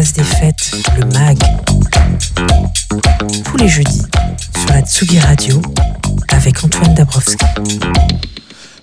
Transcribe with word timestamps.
Des 0.00 0.24
Fêtes, 0.24 0.72
le 0.98 1.04
MAG. 1.04 1.38
Tous 3.44 3.56
les 3.58 3.68
jeudis 3.68 4.00
sur 4.56 4.72
la 4.72 4.80
Tsugi 4.80 5.18
Radio 5.18 5.60
avec 6.30 6.64
Antoine 6.64 6.94
Dabrowski. 6.94 7.36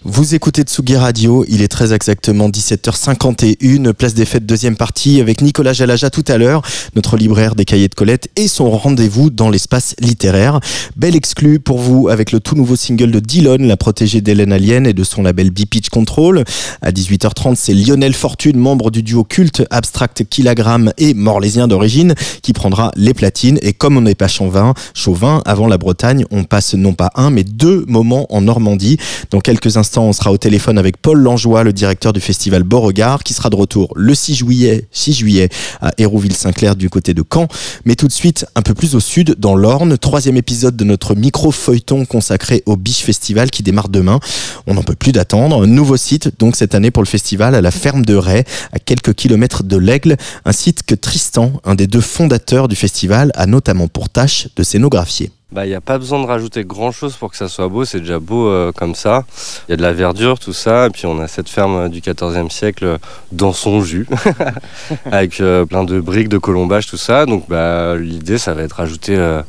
Vous 0.09 0.35
écoutez 0.35 0.61
Tsugi 0.61 0.95
Radio, 0.95 1.43
il 1.49 1.61
est 1.61 1.67
très 1.67 1.91
exactement 1.91 2.47
17h51, 2.47 3.91
place 3.91 4.13
des 4.13 4.23
fêtes 4.23 4.45
deuxième 4.45 4.77
partie 4.77 5.19
avec 5.19 5.41
Nicolas 5.41 5.73
Jalaja 5.73 6.09
tout 6.09 6.23
à 6.29 6.37
l'heure, 6.37 6.61
notre 6.95 7.17
libraire 7.17 7.55
des 7.55 7.65
cahiers 7.65 7.89
de 7.89 7.93
Colette 7.93 8.29
et 8.37 8.47
son 8.47 8.71
rendez-vous 8.71 9.29
dans 9.29 9.49
l'espace 9.49 9.95
littéraire. 9.99 10.61
Belle 10.95 11.17
exclu 11.17 11.59
pour 11.59 11.79
vous 11.79 12.07
avec 12.07 12.31
le 12.31 12.39
tout 12.39 12.55
nouveau 12.55 12.77
single 12.77 13.11
de 13.11 13.19
Dylan, 13.19 13.67
la 13.67 13.75
protégée 13.75 14.21
d'Hélène 14.21 14.53
Alien 14.53 14.87
et 14.87 14.93
de 14.93 15.03
son 15.03 15.23
label 15.23 15.49
B-Pitch 15.49 15.89
Control. 15.89 16.45
À 16.81 16.91
18h30, 16.91 17.55
c'est 17.57 17.73
Lionel 17.73 18.13
Fortune, 18.13 18.57
membre 18.57 18.91
du 18.91 19.03
duo 19.03 19.25
culte 19.25 19.65
Abstract 19.71 20.23
Kilogramme 20.29 20.93
et 20.97 21.15
Morlésien 21.15 21.67
d'origine, 21.67 22.15
qui 22.41 22.53
prendra 22.53 22.91
les 22.95 23.13
platines. 23.13 23.59
Et 23.61 23.73
comme 23.73 23.97
on 23.97 24.01
n'est 24.01 24.15
pas 24.15 24.29
chauvin, 24.29 24.73
chauvin, 24.93 25.41
avant 25.45 25.67
la 25.67 25.77
Bretagne, 25.77 26.23
on 26.31 26.45
passe 26.45 26.75
non 26.75 26.93
pas 26.93 27.11
un, 27.15 27.29
mais 27.29 27.43
deux 27.43 27.83
moments 27.89 28.25
en 28.33 28.39
Normandie. 28.39 28.97
Dans 29.31 29.41
quelques 29.41 29.75
instants, 29.75 29.96
on 30.01 30.13
sera 30.13 30.31
au 30.31 30.37
téléphone 30.37 30.77
avec 30.77 30.97
Paul 30.97 31.19
Langeois, 31.19 31.63
le 31.63 31.73
directeur 31.73 32.13
du 32.13 32.19
festival 32.19 32.63
Beauregard, 32.63 33.23
qui 33.23 33.33
sera 33.33 33.49
de 33.49 33.55
retour 33.55 33.93
le 33.95 34.13
6 34.13 34.35
juillet, 34.35 34.87
6 34.91 35.13
juillet 35.13 35.49
à 35.81 35.91
Hérouville-Saint-Clair 35.97 36.75
du 36.75 36.89
côté 36.89 37.13
de 37.13 37.23
Caen. 37.23 37.47
Mais 37.85 37.95
tout 37.95 38.07
de 38.07 38.11
suite, 38.11 38.45
un 38.55 38.61
peu 38.61 38.73
plus 38.73 38.95
au 38.95 38.99
sud, 38.99 39.35
dans 39.37 39.55
l'Orne, 39.55 39.97
troisième 39.97 40.37
épisode 40.37 40.75
de 40.75 40.83
notre 40.83 41.15
micro-feuilleton 41.15 42.05
consacré 42.05 42.63
au 42.65 42.75
Biche 42.75 43.01
Festival 43.01 43.49
qui 43.49 43.63
démarre 43.63 43.89
demain. 43.89 44.19
On 44.67 44.73
n'en 44.73 44.83
peut 44.83 44.95
plus 44.95 45.11
d'attendre. 45.11 45.65
Nouveau 45.65 45.97
site, 45.97 46.31
donc 46.39 46.55
cette 46.55 46.75
année 46.75 46.91
pour 46.91 47.03
le 47.03 47.07
festival, 47.07 47.55
à 47.55 47.61
la 47.61 47.71
ferme 47.71 48.05
de 48.05 48.15
Ray, 48.15 48.43
à 48.73 48.79
quelques 48.79 49.13
kilomètres 49.13 49.63
de 49.63 49.77
l'Aigle. 49.77 50.17
Un 50.45 50.51
site 50.51 50.83
que 50.83 50.95
Tristan, 50.95 51.53
un 51.63 51.75
des 51.75 51.87
deux 51.87 52.01
fondateurs 52.01 52.67
du 52.67 52.75
festival, 52.75 53.31
a 53.35 53.45
notamment 53.45 53.87
pour 53.87 54.09
tâche 54.09 54.47
de 54.55 54.63
scénographier. 54.63 55.31
Bah, 55.53 55.65
il 55.65 55.69
n'y 55.69 55.75
a 55.75 55.81
pas 55.81 55.97
besoin 55.97 56.21
de 56.21 56.25
rajouter 56.25 56.65
grand 56.65 56.91
chose 56.91 57.15
pour 57.15 57.31
que 57.31 57.37
ça 57.37 57.47
soit 57.47 57.69
beau, 57.69 57.85
c'est 57.85 58.01
déjà 58.01 58.19
beau 58.19 58.49
euh, 58.49 58.73
comme 58.73 58.95
ça. 58.95 59.23
Il 59.67 59.71
y 59.71 59.73
a 59.75 59.77
de 59.77 59.81
la 59.81 59.93
verdure, 59.93 60.39
tout 60.39 60.51
ça, 60.51 60.87
et 60.87 60.89
puis 60.89 61.05
on 61.05 61.21
a 61.21 61.29
cette 61.29 61.47
ferme 61.47 61.87
du 61.87 62.01
14e 62.01 62.49
siècle 62.49 62.97
dans 63.31 63.53
son 63.53 63.79
jus, 63.79 64.09
avec 65.09 65.39
euh, 65.39 65.63
plein 65.63 65.85
de 65.85 66.01
briques, 66.01 66.27
de 66.27 66.37
colombage, 66.37 66.87
tout 66.87 66.97
ça. 66.97 67.25
Donc 67.25 67.45
bah, 67.47 67.95
l'idée, 67.95 68.37
ça 68.37 68.53
va 68.53 68.63
être 68.63 68.73
rajouter 68.73 69.15
euh, 69.15 69.41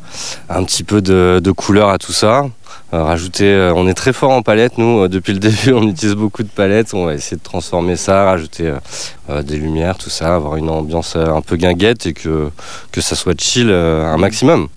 un 0.49 0.63
petit 0.63 0.85
peu 0.85 1.03
de, 1.03 1.41
de, 1.43 1.51
couleur 1.51 1.89
à 1.89 1.99
tout 1.99 2.13
ça. 2.13 2.45
rajouter, 2.93 3.73
on 3.75 3.89
est 3.89 3.95
très 3.95 4.13
fort 4.13 4.31
en 4.31 4.43
palette, 4.43 4.79
nous, 4.79 5.09
depuis 5.09 5.33
le 5.33 5.39
début, 5.41 5.73
on 5.73 5.83
utilise 5.83 6.15
beaucoup 6.15 6.45
de 6.45 6.49
palettes. 6.49 6.95
On 6.95 7.07
va 7.07 7.15
essayer 7.15 7.37
de 7.37 7.43
transformer 7.43 7.97
ça, 7.97 8.23
rajouter 8.23 8.73
des 9.43 9.57
lumières, 9.57 9.99
tout 9.99 10.11
ça, 10.11 10.37
avoir 10.37 10.55
une 10.55 10.71
ambiance 10.71 11.17
un 11.17 11.41
peu 11.41 11.57
guinguette 11.57 12.07
et 12.07 12.13
que, 12.13 12.51
que 12.93 13.01
ça 13.01 13.17
soit 13.17 13.39
chill 13.41 13.69
un 13.69 14.17
maximum. 14.17 14.69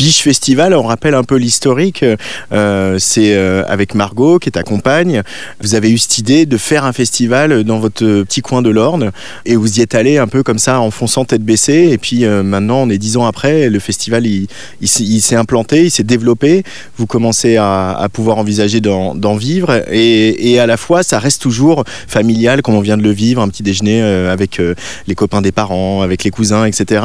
Biche 0.00 0.22
Festival, 0.22 0.72
on 0.72 0.84
rappelle 0.84 1.14
un 1.14 1.24
peu 1.24 1.36
l'historique. 1.36 2.06
Euh, 2.52 2.96
c'est 2.98 3.34
euh, 3.34 3.64
avec 3.68 3.94
Margot, 3.94 4.38
qui 4.38 4.48
est 4.48 4.52
ta 4.52 4.62
compagne. 4.62 5.22
Vous 5.60 5.74
avez 5.74 5.90
eu 5.90 5.98
cette 5.98 6.16
idée 6.16 6.46
de 6.46 6.56
faire 6.56 6.86
un 6.86 6.94
festival 6.94 7.64
dans 7.64 7.80
votre 7.80 8.22
petit 8.22 8.40
coin 8.40 8.62
de 8.62 8.70
l'Orne 8.70 9.10
et 9.44 9.56
vous 9.56 9.78
y 9.78 9.82
êtes 9.82 9.94
allé 9.94 10.16
un 10.16 10.26
peu 10.26 10.42
comme 10.42 10.58
ça 10.58 10.80
en 10.80 10.90
fonçant 10.90 11.26
tête 11.26 11.44
baissée. 11.44 11.90
Et 11.92 11.98
puis 11.98 12.24
euh, 12.24 12.42
maintenant, 12.42 12.78
on 12.78 12.88
est 12.88 12.96
dix 12.96 13.18
ans 13.18 13.26
après, 13.26 13.68
le 13.68 13.78
festival 13.78 14.24
il, 14.26 14.48
s'est 14.88 15.36
implanté, 15.36 15.84
il 15.84 15.90
s'est 15.90 16.02
développé. 16.02 16.62
Vous 16.96 17.06
commencez 17.06 17.58
à, 17.58 18.08
pouvoir 18.10 18.38
envisager 18.38 18.80
d'en 18.80 19.36
vivre 19.36 19.82
et, 19.92 20.58
à 20.58 20.66
la 20.66 20.78
fois, 20.78 21.02
ça 21.02 21.18
reste 21.18 21.42
toujours 21.42 21.84
familial, 22.08 22.62
comme 22.62 22.74
on 22.74 22.80
vient 22.80 22.96
de 22.96 23.02
le 23.02 23.10
vivre, 23.10 23.42
un 23.42 23.50
petit 23.50 23.62
déjeuner 23.62 24.00
avec 24.00 24.62
les 25.06 25.14
copains 25.14 25.42
des 25.42 25.52
parents, 25.52 26.00
avec 26.00 26.24
les 26.24 26.30
cousins, 26.30 26.64
etc. 26.64 27.02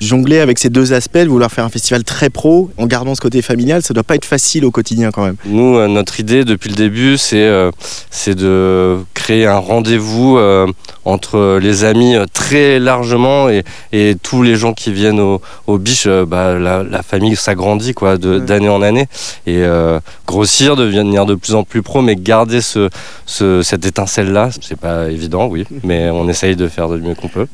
jongler 0.00 0.40
avec 0.40 0.58
ces 0.58 0.68
deux 0.68 0.92
aspects, 0.92 1.18
vouloir 1.18 1.52
faire 1.52 1.64
un 1.64 1.70
festival 1.70 2.02
très 2.02 2.23
pro, 2.30 2.70
en 2.78 2.86
gardant 2.86 3.14
ce 3.14 3.20
côté 3.20 3.42
familial, 3.42 3.82
ça 3.82 3.94
doit 3.94 4.02
pas 4.02 4.14
être 4.14 4.24
facile 4.24 4.64
au 4.64 4.70
quotidien 4.70 5.10
quand 5.10 5.24
même. 5.24 5.36
Nous, 5.44 5.76
euh, 5.76 5.88
notre 5.88 6.20
idée 6.20 6.44
depuis 6.44 6.70
le 6.70 6.76
début, 6.76 7.16
c'est 7.18 7.44
euh, 7.44 7.70
c'est 8.10 8.34
de 8.34 8.98
créer 9.14 9.46
un 9.46 9.58
rendez-vous 9.58 10.36
euh, 10.36 10.66
entre 11.04 11.58
les 11.60 11.84
amis 11.84 12.16
très 12.32 12.78
largement 12.78 13.48
et, 13.48 13.64
et, 13.92 14.16
tous 14.22 14.42
les 14.42 14.56
gens 14.56 14.72
qui 14.72 14.92
viennent 14.92 15.20
au, 15.20 15.40
au 15.66 15.78
biche. 15.78 16.08
Bah, 16.08 16.58
la, 16.58 17.02
famille 17.02 17.36
s'agrandit 17.36 17.94
quoi, 17.94 18.16
d'année 18.16 18.68
en 18.68 18.80
année 18.80 19.06
et 19.46 19.62
grossir, 20.26 20.76
devenir 20.76 21.26
de 21.26 21.34
plus 21.34 21.54
en 21.54 21.62
plus 21.64 21.82
pro, 21.82 22.00
mais 22.00 22.16
garder 22.16 22.60
ce, 22.60 22.88
ce 23.26 23.62
cette 23.62 23.84
étincelle-là, 23.84 24.50
c'est 24.60 24.78
pas 24.78 25.10
évident, 25.10 25.46
oui, 25.46 25.66
mais 25.82 26.08
on 26.10 26.28
essaye 26.28 26.56
de 26.56 26.68
faire 26.68 26.88
du 26.88 27.02
mieux 27.02 27.14
qu'on 27.14 27.28
peut. 27.28 27.46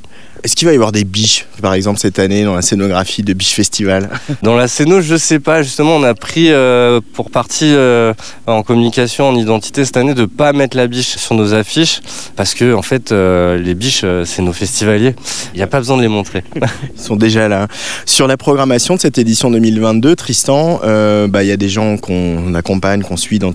Est-ce 0.43 0.57
qu'il 0.57 0.67
va 0.67 0.73
y 0.73 0.75
avoir 0.75 0.93
des 0.93 1.05
biches, 1.05 1.47
par 1.61 1.75
exemple, 1.75 1.99
cette 1.99 2.19
année 2.19 2.45
dans 2.45 2.55
la 2.55 2.63
scénographie 2.63 3.23
de 3.23 3.35
Biche 3.35 3.53
Festival 3.53 4.09
Dans 4.43 4.57
la 4.57 4.69
scéno, 4.69 5.03
je 5.03 5.17
sais 5.17 5.39
pas. 5.39 5.63
Justement, 5.63 5.97
on 5.97 6.03
a 6.03 6.15
pris 6.15 6.51
euh, 6.51 7.01
pour 7.13 7.31
partie 7.31 7.75
euh, 7.75 8.15
en 8.47 8.63
communication, 8.63 9.29
en 9.29 9.37
identité 9.37 9.85
cette 9.85 9.99
année, 9.99 10.15
de 10.15 10.25
pas 10.25 10.53
mettre 10.53 10.77
la 10.77 10.87
biche 10.87 11.17
sur 11.17 11.35
nos 11.35 11.53
affiches 11.53 12.01
parce 12.37 12.55
que, 12.55 12.73
en 12.73 12.81
fait, 12.81 13.13
euh, 13.13 13.59
les 13.59 13.75
biches, 13.75 14.05
c'est 14.25 14.41
nos 14.41 14.55
festivaliers. 14.55 15.15
Il 15.53 15.59
n'y 15.59 15.63
a 15.63 15.67
pas 15.67 15.79
besoin 15.79 15.99
de 15.99 16.03
les 16.03 16.09
montrer. 16.09 16.43
Ils 16.97 17.01
sont 17.01 17.17
déjà 17.17 17.49
là. 17.49 17.69
Sur 18.07 18.27
la 18.27 18.39
programmation 18.39 18.95
de 18.95 19.01
cette 19.01 19.19
édition 19.19 19.51
2022, 19.51 20.17
Tristan, 20.17 20.81
bah, 21.29 21.43
il 21.43 21.49
y 21.49 21.53
a 21.53 21.57
des 21.57 21.69
gens 21.69 21.99
qu'on 21.99 22.55
accompagne, 22.55 23.03
qu'on 23.03 23.17
suit 23.17 23.39
dans, 23.39 23.53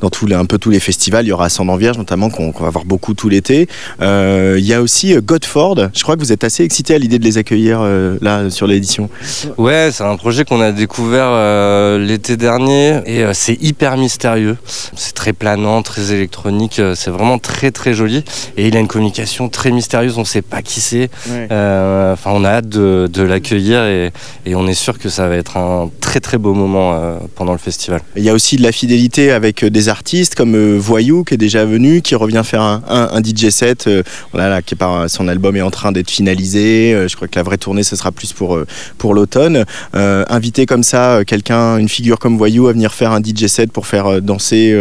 dans 0.00 0.10
tous 0.10 0.26
les, 0.26 0.34
un 0.34 0.46
peu 0.46 0.58
tous 0.58 0.70
les 0.70 0.80
festivals. 0.80 1.26
Il 1.26 1.28
y 1.28 1.32
aura 1.32 1.46
Ascendant 1.46 1.76
Vierge, 1.76 1.98
notamment, 1.98 2.28
qu'on 2.28 2.50
va 2.50 2.70
voir 2.70 2.84
beaucoup 2.84 3.14
tout 3.14 3.28
l'été. 3.28 3.68
Il 4.00 4.66
y 4.66 4.74
a 4.74 4.82
aussi 4.82 5.14
Godford 5.16 5.75
je 5.94 6.02
crois 6.02 6.16
que 6.16 6.20
vous 6.20 6.32
êtes 6.32 6.44
assez 6.44 6.62
excité 6.62 6.94
à 6.94 6.98
l'idée 6.98 7.18
de 7.18 7.24
les 7.24 7.38
accueillir 7.38 7.80
euh, 7.80 8.18
là 8.20 8.50
sur 8.50 8.66
l'édition. 8.66 9.10
Ouais, 9.56 9.90
c'est 9.92 10.04
un 10.04 10.16
projet 10.16 10.44
qu'on 10.44 10.60
a 10.60 10.72
découvert 10.72 11.28
euh, 11.28 11.98
l'été 11.98 12.36
dernier 12.36 13.00
et 13.06 13.22
euh, 13.22 13.32
c'est 13.34 13.60
hyper 13.62 13.96
mystérieux. 13.96 14.56
C'est 14.64 15.14
très 15.14 15.32
planant, 15.32 15.82
très 15.82 16.12
électronique, 16.12 16.80
c'est 16.94 17.10
vraiment 17.10 17.38
très 17.38 17.70
très 17.70 17.94
joli 17.94 18.24
et 18.56 18.68
il 18.68 18.76
a 18.76 18.80
une 18.80 18.88
communication 18.88 19.48
très 19.48 19.70
mystérieuse. 19.70 20.16
On 20.16 20.20
ne 20.20 20.26
sait 20.26 20.42
pas 20.42 20.62
qui 20.62 20.80
c'est. 20.80 21.10
Enfin, 21.26 22.30
on 22.32 22.44
a 22.44 22.50
hâte 22.50 22.68
de, 22.68 23.22
l'accueillir 23.22 23.84
et, 23.84 24.12
on 24.54 24.66
est 24.68 24.74
sûr 24.74 24.98
que 24.98 25.08
ça 25.08 25.28
va 25.28 25.36
être 25.36 25.56
un 25.56 25.90
très 26.00 26.20
très 26.20 26.38
beau 26.38 26.54
moment 26.54 27.18
pendant 27.34 27.52
le 27.52 27.58
festival. 27.58 28.00
Il 28.16 28.22
y 28.22 28.30
a 28.30 28.32
aussi 28.32 28.56
de 28.56 28.62
la 28.62 28.72
fidélité 28.72 29.32
avec 29.32 29.64
des 29.64 29.88
artistes 29.88 30.34
comme 30.34 30.76
Voyou 30.76 31.24
qui 31.24 31.34
est 31.34 31.38
déjà 31.38 31.64
venu, 31.64 32.00
qui 32.00 32.14
revient 32.14 32.42
faire 32.44 32.62
un, 32.62 33.20
DJ 33.22 33.50
set, 33.50 33.88
voilà, 34.32 34.62
qui 34.62 34.74
est 34.74 34.78
par 34.78 35.10
son 35.10 35.28
album 35.28 35.56
est 35.56 35.62
en 35.66 35.70
train 35.70 35.92
d'être 35.92 36.10
finalisé. 36.10 36.94
Euh, 36.94 37.08
je 37.08 37.16
crois 37.16 37.28
que 37.28 37.36
la 37.36 37.42
vraie 37.42 37.58
tournée, 37.58 37.82
ce 37.82 37.96
sera 37.96 38.12
plus 38.12 38.32
pour, 38.32 38.56
euh, 38.56 38.66
pour 38.98 39.14
l'automne. 39.14 39.64
Euh, 39.94 40.24
inviter 40.28 40.66
comme 40.66 40.82
ça 40.82 41.22
quelqu'un, 41.26 41.76
une 41.78 41.88
figure 41.88 42.18
comme 42.18 42.38
Voyou, 42.38 42.68
à 42.68 42.72
venir 42.72 42.94
faire 42.94 43.12
un 43.12 43.20
DJ 43.20 43.46
set 43.46 43.72
pour 43.72 43.86
faire 43.86 44.22
danser 44.22 44.74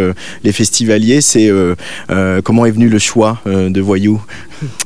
les 0.44 0.52
festivaliers, 0.52 1.22
c'est 1.22 1.52
comment 2.44 2.66
est 2.66 2.72
venu 2.72 2.90
le 2.90 3.00
choix 3.00 3.40
de 3.46 3.82
Voyou? 3.82 4.22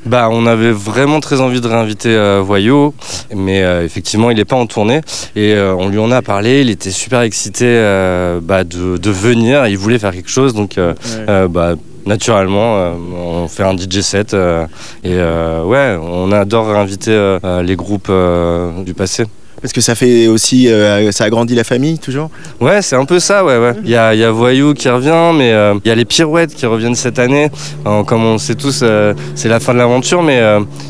Bah, 0.06 0.30
on 0.32 0.46
avait 0.46 0.72
vraiment 0.72 1.20
très 1.20 1.42
envie 1.42 1.62
de 1.62 1.68
réinviter 1.68 2.40
Voyou, 2.44 2.94
mais 3.36 3.62
effectivement, 3.84 4.32
il 4.32 4.38
n'est 4.38 4.46
pas 4.46 4.56
en 4.56 4.66
tournée. 4.66 5.02
Et 5.36 5.56
on 5.58 5.90
lui 5.90 6.00
en 6.00 6.12
a 6.12 6.22
parlé, 6.22 6.62
il 6.62 6.70
était 6.70 6.92
super 6.92 7.22
excité 7.22 7.66
bah, 8.42 8.64
de, 8.64 8.98
de, 8.98 9.12
venir, 9.12 9.68
il 9.68 9.78
voulait 9.78 10.00
faire 10.00 10.14
quelque 10.14 10.32
chose. 10.32 10.54
Donc, 10.54 10.80
bah, 11.28 11.76
naturellement, 12.06 12.78
euh, 12.78 12.94
on 13.16 13.48
fait 13.48 13.64
un 13.64 13.78
DJ 13.78 14.02
set 14.02 14.34
euh, 14.34 14.66
et 15.04 15.14
euh, 15.14 15.64
ouais, 15.64 15.98
on 16.02 16.32
adore 16.32 16.70
inviter 16.70 17.38
les 17.64 17.76
groupes 17.76 18.12
du 18.86 18.94
passé. 18.94 19.26
Parce 19.62 19.74
que 19.74 19.82
ça 19.82 19.96
fait 19.96 20.28
aussi, 20.28 20.68
euh, 20.68 21.12
ça 21.12 21.26
agrandit 21.26 21.56
la 21.56 21.64
famille 21.64 22.00
toujours 22.00 22.30
Ouais, 22.62 22.82
c'est 22.82 22.96
un 22.96 23.06
peu 23.06 23.20
ça, 23.20 23.44
ouais. 23.44 23.58
ouais. 23.58 23.74
Il, 23.84 23.90
y 23.90 23.96
a, 23.96 24.16
y 24.16 24.24
a 24.24 24.32
Voyou 24.32 24.74
qui 24.74 24.90
revient, 24.90 25.32
mais 25.36 25.52
euh, 25.52 25.76
il 25.84 25.88
y 25.88 25.92
a 25.92 25.96
les 25.96 26.06
Pirouettes 26.06 26.54
qui 26.54 26.66
reviennent 26.66 26.96
cette 26.96 27.20
année. 27.20 27.50
comme 27.84 28.24
on 28.24 28.38
sait 28.38 28.56
tous, 28.56 28.82
euh, 28.84 29.14
c'est 29.36 29.50
la 29.50 29.60
fin 29.60 29.74
de 29.74 29.80
l'aventure, 29.80 30.24
mais 30.24 30.42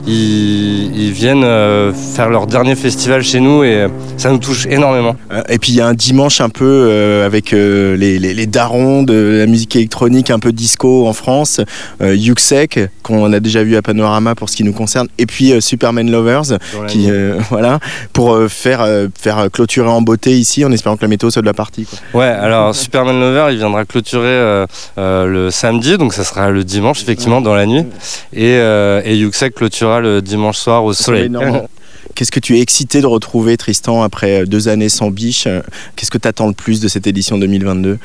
ils, 0.07 0.95
ils, 0.95 1.11
viennent 1.11 1.45
faire 1.93 2.29
leur 2.29 2.47
dernier 2.47 2.75
festival 2.75 3.23
chez 3.23 3.39
nous 3.39 3.63
et 3.63 3.87
ça 4.17 4.31
nous 4.31 4.37
touche 4.37 4.67
énormément. 4.67 5.15
et 5.49 5.57
puis 5.57 5.71
il 5.71 5.75
y 5.75 5.81
a 5.81 5.87
un 5.87 5.93
dimanche 5.93 6.41
un 6.41 6.49
peu 6.49 7.23
avec 7.25 7.51
les, 7.51 7.97
les, 7.97 8.33
les, 8.33 8.47
darons 8.47 9.03
de 9.03 9.37
la 9.39 9.45
musique 9.47 9.75
électronique, 9.75 10.29
un 10.29 10.39
peu 10.39 10.51
disco 10.51 11.07
en 11.07 11.13
France, 11.13 11.61
Yuxek, 12.01 12.79
qu'on 13.03 13.31
a 13.33 13.39
déjà 13.39 13.63
vu 13.63 13.75
à 13.75 13.81
Panorama 13.81 14.35
pour 14.35 14.49
ce 14.49 14.55
qui 14.55 14.63
nous 14.63 14.73
concerne, 14.73 15.07
et 15.17 15.25
puis 15.25 15.53
Superman 15.61 16.09
Lovers, 16.09 16.57
qui, 16.87 17.09
voilà, 17.49 17.79
pour 18.13 18.37
faire, 18.59 18.81
euh, 18.81 19.07
faire 19.17 19.49
clôturer 19.51 19.89
en 19.89 20.01
beauté 20.01 20.37
ici 20.37 20.63
en 20.65 20.71
espérant 20.71 20.97
que 20.97 21.01
la 21.01 21.07
météo 21.07 21.29
soit 21.29 21.41
de 21.41 21.47
la 21.47 21.53
partie. 21.53 21.87
Ouais, 22.13 22.25
alors 22.25 22.75
Superman 22.75 23.19
Lover, 23.19 23.47
il 23.51 23.57
viendra 23.57 23.85
clôturer 23.85 24.27
euh, 24.27 24.65
euh, 24.97 25.25
le 25.25 25.51
samedi, 25.51 25.97
donc 25.97 26.13
ça 26.13 26.23
sera 26.23 26.51
le 26.51 26.63
dimanche, 26.63 27.01
effectivement, 27.01 27.41
dans 27.41 27.55
la 27.55 27.65
nuit. 27.65 27.85
Et, 28.33 28.55
et 28.55 29.15
Yuxek 29.15 29.55
clôturera 29.55 30.01
le 30.01 30.21
dimanche 30.21 30.57
soir 30.57 30.83
au 30.83 30.93
soleil. 30.93 31.31
Qu'est-ce 32.15 32.31
que 32.31 32.39
tu 32.39 32.57
es 32.57 32.61
excité 32.61 33.01
de 33.01 33.05
retrouver, 33.05 33.55
Tristan, 33.55 34.01
après 34.03 34.45
deux 34.45 34.67
années 34.67 34.89
sans 34.89 35.09
biche 35.09 35.47
Qu'est-ce 35.95 36.11
que 36.11 36.17
tu 36.17 36.27
attends 36.27 36.47
le 36.47 36.53
plus 36.53 36.81
de 36.81 36.87
cette 36.87 37.07
édition 37.07 37.37
2022 37.37 37.97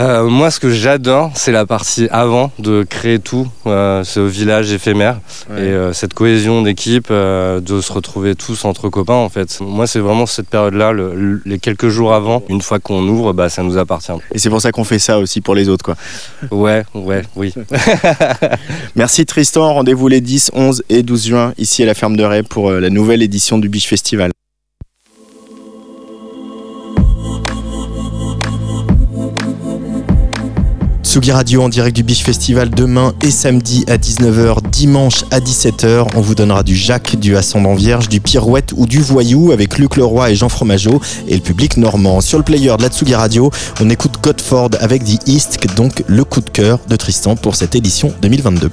Euh, 0.00 0.28
moi, 0.28 0.50
ce 0.50 0.58
que 0.58 0.70
j'adore, 0.70 1.30
c'est 1.34 1.52
la 1.52 1.66
partie 1.66 2.08
avant 2.10 2.50
de 2.58 2.82
créer 2.82 3.20
tout, 3.20 3.48
euh, 3.66 4.02
ce 4.02 4.20
village 4.20 4.72
éphémère 4.72 5.20
et 5.50 5.60
euh, 5.60 5.92
cette 5.92 6.14
cohésion 6.14 6.62
d'équipe, 6.62 7.10
de 7.10 7.80
se 7.80 7.92
retrouver 7.92 8.34
tous 8.34 8.64
entre 8.64 8.88
copains. 8.88 9.14
En 9.14 9.28
fait, 9.28 9.60
moi, 9.60 9.86
c'est 9.86 10.00
vraiment 10.00 10.26
cette 10.26 10.48
période-là, 10.48 10.92
les 11.44 11.58
quelques 11.58 11.88
jours 11.88 12.12
avant. 12.12 12.42
Une 12.48 12.60
fois 12.60 12.80
qu'on 12.80 13.06
ouvre, 13.06 13.32
bah, 13.32 13.48
ça 13.48 13.62
nous 13.62 13.78
appartient. 13.78 14.12
Et 14.32 14.38
c'est 14.38 14.50
pour 14.50 14.60
ça 14.60 14.72
qu'on 14.72 14.84
fait 14.84 14.98
ça 14.98 15.18
aussi 15.18 15.40
pour 15.40 15.54
les 15.54 15.68
autres, 15.68 15.84
quoi. 15.84 15.96
Ouais, 16.50 16.84
ouais, 16.94 17.22
oui. 17.36 17.54
Merci 18.96 19.26
Tristan. 19.26 19.74
Rendez-vous 19.74 20.08
les 20.08 20.20
10, 20.20 20.50
11 20.54 20.82
et 20.88 21.02
12 21.02 21.26
juin 21.26 21.52
ici 21.58 21.82
à 21.82 21.86
la 21.86 21.94
ferme 21.94 22.16
de 22.16 22.24
Ray 22.24 22.42
pour 22.42 22.70
la 22.70 22.90
nouvelle 22.90 23.22
édition 23.22 23.58
du 23.58 23.68
Biche 23.68 23.88
Festival. 23.88 24.32
Tsugi 31.14 31.30
Radio 31.30 31.62
en 31.62 31.68
direct 31.68 31.94
du 31.94 32.02
Biche 32.02 32.24
Festival 32.24 32.70
demain 32.70 33.14
et 33.22 33.30
samedi 33.30 33.84
à 33.86 33.98
19h, 33.98 34.68
dimanche 34.68 35.24
à 35.30 35.38
17h. 35.38 36.08
On 36.16 36.20
vous 36.20 36.34
donnera 36.34 36.64
du 36.64 36.74
Jacques, 36.74 37.14
du 37.14 37.36
Ascendant 37.36 37.76
Vierge, 37.76 38.08
du 38.08 38.20
Pirouette 38.20 38.72
ou 38.76 38.88
du 38.88 38.98
Voyou 38.98 39.52
avec 39.52 39.78
Luc 39.78 39.94
Leroy 39.94 40.32
et 40.32 40.34
Jean 40.34 40.48
Fromageau 40.48 41.00
et 41.28 41.36
le 41.36 41.40
public 41.40 41.76
normand. 41.76 42.20
Sur 42.20 42.38
le 42.38 42.42
player 42.42 42.76
de 42.76 42.82
la 42.82 42.88
Tsugi 42.88 43.14
Radio, 43.14 43.52
on 43.80 43.90
écoute 43.90 44.14
Godford 44.24 44.70
avec 44.80 45.04
The 45.04 45.28
East, 45.28 45.60
donc 45.76 46.02
le 46.08 46.24
coup 46.24 46.40
de 46.40 46.50
cœur 46.50 46.80
de 46.88 46.96
Tristan 46.96 47.36
pour 47.36 47.54
cette 47.54 47.76
édition 47.76 48.12
2022. 48.20 48.72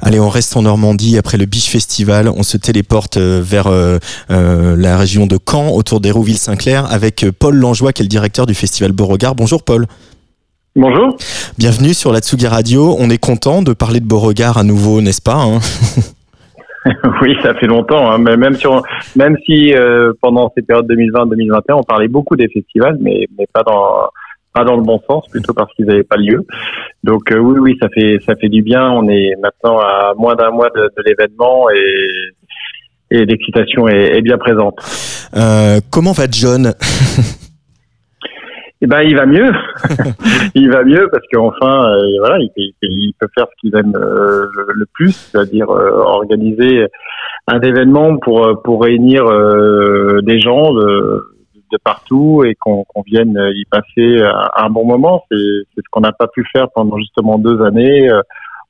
Allez, 0.00 0.20
on 0.20 0.28
reste 0.28 0.56
en 0.56 0.62
Normandie 0.62 1.18
après 1.18 1.38
le 1.38 1.44
Biche 1.44 1.70
Festival. 1.70 2.28
On 2.28 2.44
se 2.44 2.56
téléporte 2.56 3.16
euh, 3.16 3.40
vers 3.42 3.66
euh, 3.66 3.98
euh, 4.30 4.76
la 4.76 4.96
région 4.96 5.26
de 5.26 5.36
Caen, 5.44 5.70
autour 5.70 6.00
d'Hérouville-Saint-Clair, 6.00 6.86
avec 6.90 7.26
Paul 7.38 7.56
Langeois, 7.56 7.92
qui 7.92 8.02
est 8.02 8.04
le 8.04 8.08
directeur 8.08 8.46
du 8.46 8.54
festival 8.54 8.92
Beauregard. 8.92 9.34
Bonjour 9.34 9.64
Paul. 9.64 9.86
Bonjour. 10.76 11.16
Bienvenue 11.58 11.94
sur 11.94 12.12
la 12.12 12.20
Tsugi 12.20 12.46
Radio. 12.46 12.94
On 13.00 13.10
est 13.10 13.18
content 13.18 13.60
de 13.62 13.72
parler 13.72 13.98
de 13.98 14.06
Beauregard 14.06 14.56
à 14.56 14.62
nouveau, 14.62 15.00
n'est-ce 15.00 15.22
pas 15.22 15.42
hein 15.42 15.58
Oui, 17.20 17.36
ça 17.42 17.54
fait 17.54 17.66
longtemps. 17.66 18.08
Hein. 18.08 18.18
mais 18.18 18.36
même, 18.36 18.54
sur, 18.54 18.82
même 19.16 19.36
si 19.44 19.74
pendant 20.22 20.52
ces 20.56 20.62
périodes 20.62 20.86
2020-2021, 20.92 21.60
on 21.72 21.82
parlait 21.82 22.08
beaucoup 22.08 22.36
des 22.36 22.48
festivals, 22.48 22.98
mais, 23.00 23.26
mais 23.36 23.46
pas 23.52 23.64
dans 23.64 24.08
dans 24.64 24.76
le 24.76 24.82
bon 24.82 25.00
sens, 25.08 25.26
plutôt 25.28 25.52
parce 25.52 25.72
qu'ils 25.74 25.86
n'avaient 25.86 26.04
pas 26.04 26.16
lieu. 26.16 26.44
Donc 27.04 27.30
euh, 27.30 27.38
oui, 27.38 27.58
oui, 27.58 27.76
ça 27.80 27.88
fait 27.88 28.18
ça 28.26 28.34
fait 28.36 28.48
du 28.48 28.62
bien. 28.62 28.90
On 28.90 29.08
est 29.08 29.34
maintenant 29.42 29.78
à 29.78 30.14
moins 30.16 30.34
d'un 30.34 30.50
mois 30.50 30.70
de, 30.70 30.90
l'événement 31.04 31.70
et 31.70 32.08
et 33.10 33.24
l'excitation 33.24 33.88
est, 33.88 34.20
bien 34.20 34.36
présente. 34.36 34.78
Euh, 35.34 35.80
comment 35.90 36.12
va 36.12 36.24
John? 36.30 36.74
Eh 38.80 38.86
ben, 38.86 39.02
il 39.02 39.16
va 39.16 39.26
mieux. 39.26 39.50
il 40.54 40.70
va 40.70 40.84
mieux 40.84 41.08
parce 41.10 41.24
qu'enfin, 41.32 41.90
euh, 41.90 42.00
voilà, 42.20 42.38
il, 42.38 43.12
peut 43.18 43.26
faire 43.34 43.46
ce 43.50 43.60
qu'il 43.60 43.76
aime 43.76 43.92
le, 43.92 44.86
plus, 44.94 45.10
c'est-à-dire 45.10 45.68
organiser 45.68 46.86
un 47.48 47.60
événement 47.60 48.18
pour 48.18 48.62
pour 48.62 48.84
réunir 48.84 49.24
des 50.22 50.38
gens. 50.38 50.72
De, 50.74 51.37
de 51.70 51.78
partout 51.82 52.44
et 52.44 52.54
qu'on 52.54 52.84
vienne 53.06 53.38
y 53.54 53.64
passer 53.64 54.22
un 54.56 54.70
bon 54.70 54.84
moment. 54.84 55.24
C'est 55.30 55.36
ce 55.36 55.88
qu'on 55.90 56.00
n'a 56.00 56.12
pas 56.12 56.28
pu 56.28 56.44
faire 56.52 56.68
pendant 56.74 56.98
justement 56.98 57.38
deux 57.38 57.62
années. 57.62 58.10
Euh, 58.10 58.22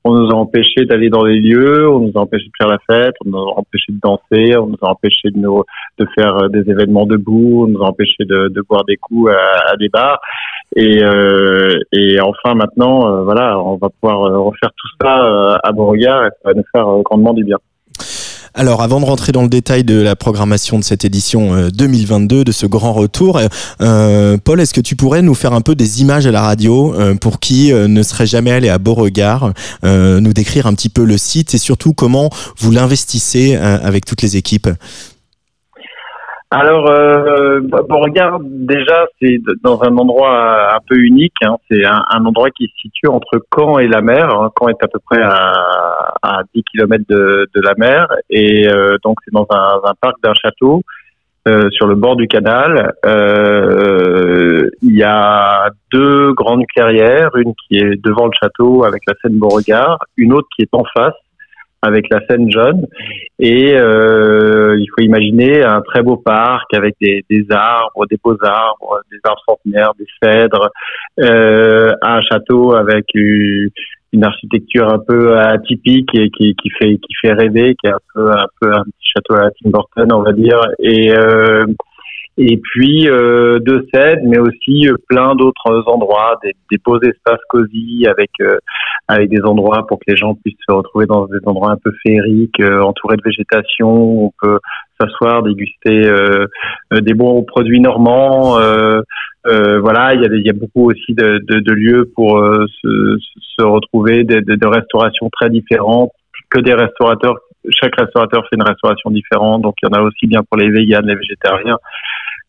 on 0.04 0.14
nous 0.14 0.30
a 0.30 0.34
empêché 0.34 0.84
d'aller 0.86 1.10
dans 1.10 1.24
les 1.24 1.38
lieux, 1.38 1.88
on 1.90 2.00
nous 2.00 2.12
a 2.14 2.20
empêché 2.20 2.46
de 2.46 2.52
faire 2.56 2.68
la 2.68 2.78
fête, 2.88 3.14
on 3.26 3.30
nous 3.30 3.38
a 3.38 3.58
empêché 3.58 3.92
de 3.92 3.98
danser, 4.00 4.56
on 4.56 4.68
nous 4.68 4.78
a 4.80 4.90
empêché 4.90 5.30
de, 5.30 5.38
nous, 5.38 5.64
de 5.98 6.06
faire 6.14 6.36
euh, 6.36 6.48
des 6.48 6.70
événements 6.70 7.04
debout, 7.04 7.64
on 7.64 7.66
nous 7.66 7.82
a 7.82 7.88
empêché 7.88 8.24
de, 8.24 8.48
de 8.48 8.62
boire 8.62 8.84
des 8.84 8.96
coups 8.96 9.32
à, 9.32 9.76
des 9.76 9.88
bars. 9.88 10.20
Et, 10.76 11.02
euh, 11.02 11.78
et 11.92 12.20
enfin 12.20 12.54
maintenant, 12.54 13.08
euh, 13.08 13.22
voilà, 13.22 13.60
on 13.60 13.76
va 13.76 13.88
pouvoir 13.88 14.20
refaire 14.44 14.70
tout 14.76 14.88
ça 15.00 15.58
à 15.62 15.72
Beauregard 15.72 16.26
et 16.26 16.30
ça 16.42 16.50
va 16.50 16.54
nous 16.54 16.64
faire 16.72 16.86
grandement 17.02 17.34
du 17.34 17.44
bien. 17.44 17.58
Alors, 18.58 18.82
avant 18.82 18.98
de 18.98 19.04
rentrer 19.04 19.30
dans 19.30 19.42
le 19.42 19.48
détail 19.48 19.84
de 19.84 19.94
la 20.00 20.16
programmation 20.16 20.80
de 20.80 20.82
cette 20.82 21.04
édition 21.04 21.68
2022, 21.68 22.38
euh, 22.40 22.44
de 22.44 22.50
ce 22.50 22.66
grand 22.66 22.92
retour, 22.92 23.40
euh, 23.80 24.36
Paul, 24.42 24.60
est-ce 24.60 24.74
que 24.74 24.80
tu 24.80 24.96
pourrais 24.96 25.22
nous 25.22 25.36
faire 25.36 25.52
un 25.52 25.60
peu 25.60 25.76
des 25.76 26.00
images 26.00 26.26
à 26.26 26.32
la 26.32 26.42
radio 26.42 26.92
euh, 26.92 27.14
pour 27.14 27.38
qui 27.38 27.72
ne 27.72 28.02
serait 28.02 28.26
jamais 28.26 28.50
allé 28.50 28.68
à 28.68 28.78
Beauregard, 28.78 29.52
nous 29.84 30.32
décrire 30.32 30.66
un 30.66 30.74
petit 30.74 30.88
peu 30.88 31.04
le 31.04 31.18
site 31.18 31.54
et 31.54 31.58
surtout 31.58 31.92
comment 31.92 32.30
vous 32.58 32.72
l'investissez 32.72 33.54
avec 33.54 34.04
toutes 34.04 34.22
les 34.22 34.36
équipes? 34.36 34.68
Alors, 36.50 36.90
euh, 36.90 37.60
regarde, 37.90 38.42
déjà, 38.46 39.06
c'est 39.20 39.38
dans 39.62 39.82
un 39.82 39.94
endroit 39.98 40.74
un 40.74 40.80
peu 40.88 40.96
unique. 40.96 41.34
Hein. 41.42 41.56
C'est 41.70 41.84
un, 41.84 42.24
endroit 42.24 42.50
qui 42.50 42.68
se 42.68 42.80
situe 42.80 43.08
entre 43.08 43.44
Caen 43.54 43.78
et 43.78 43.86
la 43.86 44.00
mer. 44.00 44.34
Hein. 44.34 44.50
Caen 44.58 44.68
est 44.68 44.82
à 44.82 44.88
peu 44.88 44.98
près 44.98 45.20
à, 45.22 45.52
à 46.22 46.42
10 46.54 46.62
km 46.72 47.04
de, 47.06 47.48
de 47.54 47.60
la 47.60 47.74
mer. 47.76 48.08
Et 48.30 48.66
euh, 48.66 48.96
donc, 49.04 49.18
c'est 49.24 49.34
dans 49.34 49.46
un, 49.50 49.80
un 49.84 49.94
parc 50.00 50.16
d'un 50.22 50.32
château 50.34 50.82
euh, 51.48 51.70
sur 51.70 51.86
le 51.86 51.94
bord 51.94 52.16
du 52.16 52.26
canal. 52.26 52.92
Euh, 53.06 54.68
il 54.82 54.96
y 54.96 55.02
a 55.02 55.70
deux 55.92 56.32
grandes 56.32 56.66
clairières, 56.66 57.30
une 57.36 57.54
qui 57.54 57.78
est 57.78 58.02
devant 58.04 58.26
le 58.26 58.32
château 58.38 58.84
avec 58.84 59.02
la 59.06 59.14
Seine 59.22 59.38
Beauregard, 59.38 59.98
une 60.16 60.32
autre 60.32 60.48
qui 60.54 60.62
est 60.62 60.74
en 60.74 60.84
face 60.94 61.14
avec 61.82 62.06
la 62.10 62.20
scène 62.26 62.50
jaune. 62.50 62.86
Et 63.38 63.74
euh, 63.76 64.76
il 64.78 64.86
faut 64.90 65.02
imaginer 65.02 65.62
un 65.62 65.80
très 65.80 66.02
beau 66.02 66.16
parc 66.16 66.74
avec 66.74 66.96
des, 67.00 67.24
des 67.30 67.46
arbres, 67.50 68.06
des 68.10 68.18
beaux 68.22 68.36
arbres, 68.42 69.00
des 69.10 69.18
arbres 69.24 69.42
centenaires, 69.46 69.92
des 69.98 70.06
cèdres, 70.22 70.70
euh, 71.20 71.92
un 72.02 72.20
château 72.22 72.74
avec 72.74 73.06
une, 73.14 73.70
architecture 74.20 74.92
un 74.92 74.98
peu 74.98 75.38
atypique 75.38 76.08
et 76.14 76.30
qui, 76.30 76.56
qui 76.56 76.70
fait 76.70 76.96
qui 76.96 77.14
fait 77.20 77.34
rêver, 77.34 77.76
qui 77.76 77.86
est 77.86 77.92
un 77.92 78.00
peu 78.14 78.30
un 78.32 78.46
peu 78.60 78.72
un 78.72 78.82
petit 78.82 79.10
château 79.14 79.34
à 79.34 79.50
Tim 79.50 79.70
Burton, 79.70 80.12
on 80.12 80.22
va 80.22 80.32
dire. 80.32 80.60
Et 80.80 81.12
euh, 81.12 81.62
et 82.38 82.56
puis 82.56 83.08
euh, 83.08 83.58
deux 83.58 83.84
scènes, 83.92 84.28
mais 84.28 84.38
aussi 84.38 84.88
euh, 84.88 84.94
plein 85.08 85.34
d'autres 85.34 85.82
endroits, 85.86 86.38
des, 86.44 86.54
beaux 86.84 87.00
espaces 87.00 87.40
cosy 87.48 88.06
avec 88.08 88.30
euh, 88.40 88.58
avec 89.08 89.28
des 89.28 89.42
endroits 89.42 89.84
pour 89.88 89.98
que 89.98 90.04
les 90.06 90.16
gens 90.16 90.34
puissent 90.36 90.54
se 90.66 90.72
retrouver 90.72 91.06
dans 91.06 91.26
des 91.26 91.40
endroits 91.46 91.72
un 91.72 91.78
peu 91.82 91.90
féeriques, 92.06 92.60
euh, 92.60 92.80
entourés 92.82 93.16
de 93.16 93.22
végétation. 93.24 94.26
On 94.26 94.32
peut 94.40 94.60
s'asseoir, 95.00 95.42
déguster 95.42 96.10
des 96.92 97.14
bons 97.14 97.42
produits 97.44 97.80
normands. 97.80 98.58
voilà, 99.44 100.14
il 100.14 100.22
y, 100.22 100.26
a, 100.26 100.36
y 100.36 100.50
a 100.50 100.52
beaucoup 100.52 100.90
aussi 100.90 101.14
de, 101.14 101.38
de, 101.48 101.60
de 101.60 101.72
lieux 101.72 102.10
pour 102.14 102.36
se, 102.82 103.16
se, 103.58 103.64
retrouver, 103.64 104.24
de, 104.24 104.40
de, 104.40 104.66
restauration 104.66 105.30
très 105.30 105.50
différentes, 105.50 106.10
que 106.50 106.60
des 106.60 106.74
restaurateurs 106.74 107.36
chaque 107.80 107.94
restaurateur 108.00 108.42
fait 108.44 108.56
une 108.56 108.62
restauration 108.62 109.10
différente, 109.10 109.62
donc 109.62 109.74
il 109.82 109.88
y 109.88 109.94
en 109.94 110.00
a 110.00 110.02
aussi 110.02 110.26
bien 110.26 110.40
pour 110.48 110.58
les 110.58 110.70
véganes, 110.70 111.06
les 111.06 111.16
végétariens 111.16 111.78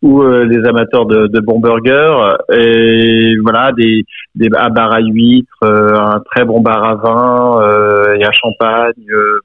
ou 0.01 0.22
euh, 0.22 0.46
les 0.46 0.65
amateurs 0.68 1.06
de, 1.06 1.27
de, 1.27 1.39
bons 1.41 1.60
burgers 1.60 2.36
et 2.53 3.36
voilà 3.41 3.72
des, 3.74 4.06
des 4.36 4.48
un 4.56 4.70
bar 4.70 4.94
à 4.94 5.01
huîtres, 5.01 5.51
euh, 5.63 5.96
un 5.96 6.22
très 6.22 6.46
bon 6.46 6.62
bar 6.62 6.84
à 6.84 6.96
vin 6.96 7.62
euh, 7.62 8.15
et 8.15 8.24
à 8.24 8.32
champagne. 8.32 8.94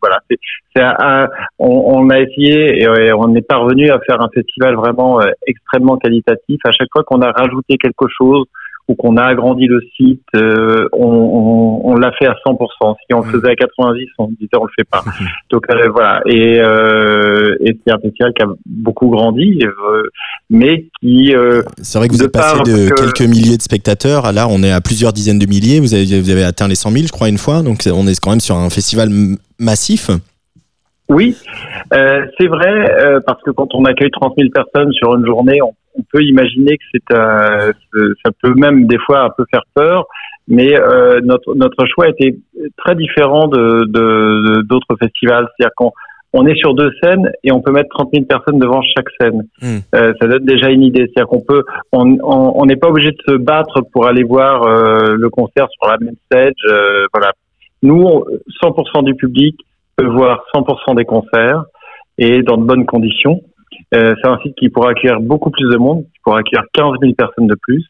voilà, 0.01 0.21
c'est, 0.31 0.39
c'est 0.75 0.85
on, 1.59 1.97
on, 1.97 2.11
a 2.11 2.21
essayé 2.21 2.83
et, 2.83 3.13
on 3.15 3.35
est 3.35 3.47
parvenu 3.47 3.91
à 3.91 3.99
faire 4.01 4.21
un 4.21 4.29
festival 4.33 4.77
vraiment 4.77 5.21
extrêmement 5.47 5.97
qualitatif. 5.97 6.61
À 6.65 6.71
chaque 6.71 6.89
fois 6.93 7.03
qu'on 7.05 7.21
a 7.21 7.33
rajouté 7.33 7.77
quelque 7.77 8.07
chose, 8.17 8.45
ou 8.89 8.95
qu'on 8.95 9.17
a 9.17 9.25
agrandi 9.25 9.67
le 9.67 9.81
site, 9.97 10.23
euh, 10.37 10.89
on, 10.93 11.07
on, 11.07 11.81
on 11.85 11.97
l'a 11.97 12.13
fait 12.13 12.27
à 12.27 12.35
100%. 12.47 12.95
Si 13.07 13.15
on 13.15 13.21
le 13.21 13.31
faisait 13.31 13.51
à 13.51 13.57
90, 13.57 14.07
on 14.19 14.29
disait 14.29 14.49
on 14.59 14.65
le 14.65 14.71
fait 14.77 14.85
pas. 14.85 15.03
Donc 15.51 15.65
euh, 15.71 15.89
voilà. 15.91 16.21
Et, 16.27 16.61
euh, 16.61 17.57
et 17.61 17.79
c'est 17.87 17.93
un 17.93 17.99
festival 17.99 18.33
qui 18.35 18.43
a 18.43 18.47
beaucoup 18.67 19.09
grandi, 19.09 19.61
euh, 19.65 20.03
mais 20.51 20.87
qui. 21.01 21.35
C'est 21.83 21.99
vrai 21.99 22.09
que 22.09 22.13
vous 22.13 22.23
êtes 22.23 22.33
passé 22.33 22.59
de 22.61 22.95
quelques 22.95 23.29
milliers 23.29 23.57
de 23.57 23.63
spectateurs. 23.63 24.33
Là, 24.33 24.47
on 24.51 24.63
est 24.63 24.73
à 24.73 24.81
plusieurs 24.81 25.13
dizaines 25.13 25.39
de 25.39 25.47
milliers. 25.47 25.81
Vous 25.81 25.95
avez, 25.95 26.21
vous 26.21 26.31
avez 26.31 26.45
atteint 26.45 26.69
les 26.69 26.75
100 26.75 26.91
000, 26.91 27.07
je 27.07 27.13
crois, 27.13 27.29
une 27.29 27.39
fois. 27.39 27.63
Donc 27.63 27.79
on 27.87 28.07
est 28.07 28.21
quand 28.21 28.31
même 28.31 28.41
sur 28.41 28.57
un 28.57 28.71
festival 28.71 29.09
massif. 29.59 30.11
Oui, 31.09 31.37
euh, 31.93 32.25
c'est 32.39 32.47
vrai, 32.47 32.91
euh, 32.99 33.21
parce 33.27 33.43
que 33.43 33.51
quand 33.51 33.75
on 33.75 33.85
accueille 33.85 34.11
30 34.11 34.35
000 34.39 34.49
personnes 34.51 34.91
sur 34.93 35.15
une 35.15 35.27
journée, 35.27 35.61
on, 35.61 35.75
on 35.95 36.03
peut 36.13 36.23
imaginer 36.23 36.77
que 36.77 36.85
c'est 36.93 37.17
euh, 37.17 37.73
ça 38.25 38.33
peut 38.43 38.55
même 38.55 38.87
des 38.87 38.99
fois 38.99 39.21
un 39.21 39.31
peu 39.31 39.45
faire 39.51 39.65
peur, 39.75 40.07
mais 40.49 40.79
euh, 40.79 41.21
notre 41.23 41.55
notre 41.55 41.87
choix 41.87 42.09
était 42.09 42.37
très 42.77 42.95
différent 42.95 43.47
de 43.49 43.85
d'autres 44.63 44.95
de, 44.95 44.97
festivals, 44.99 45.49
c'est-à-dire 45.57 45.75
qu'on 45.77 45.93
on 46.37 46.47
est 46.47 46.57
sur 46.57 46.75
deux 46.75 46.91
scènes 47.01 47.31
et 47.45 47.53
on 47.53 47.61
peut 47.61 47.71
mettre 47.71 47.91
30 47.91 48.11
000 48.13 48.25
personnes 48.27 48.59
devant 48.59 48.83
chaque 48.83 49.07
scène. 49.21 49.47
Hmm. 49.63 49.79
Euh, 49.95 50.13
ça 50.21 50.27
donne 50.27 50.45
déjà 50.45 50.69
une 50.69 50.83
idée. 50.83 51.07
C'est-à-dire 51.07 51.29
qu'on 51.29 51.43
peut, 51.43 51.63
on 51.93 52.67
n'est 52.67 52.75
pas 52.75 52.89
obligé 52.89 53.13
de 53.13 53.19
se 53.29 53.37
battre 53.37 53.83
pour 53.93 54.09
aller 54.09 54.25
voir 54.25 54.67
le 54.67 55.29
concert 55.31 55.69
sur 55.71 55.89
la 55.89 55.97
même 55.99 56.17
stage. 56.27 56.53
voilà. 57.13 57.33
Nous, 57.85 58.25
100% 58.65 59.05
du 59.05 59.15
public 59.15 59.57
peut 59.95 60.07
voir 60.07 60.43
100% 60.57 60.97
des 60.97 61.05
concerts 61.05 61.67
et 62.19 62.43
dans 62.43 62.57
de 62.57 62.65
bonnes 62.65 62.87
conditions. 62.87 63.41
Euh, 63.95 64.15
c'est 64.23 64.29
un 64.29 64.39
site 64.39 64.57
qui 64.57 64.69
pourra 64.69 64.91
accueillir 64.91 65.21
beaucoup 65.21 65.51
plus 65.51 65.69
de 65.69 65.77
monde, 65.77 66.05
qui 66.05 66.21
pourra 66.23 66.39
accueillir 66.39 66.65
15 66.73 66.99
000 67.01 67.13
personnes 67.15 67.47
de 67.47 67.57
plus, 67.63 67.85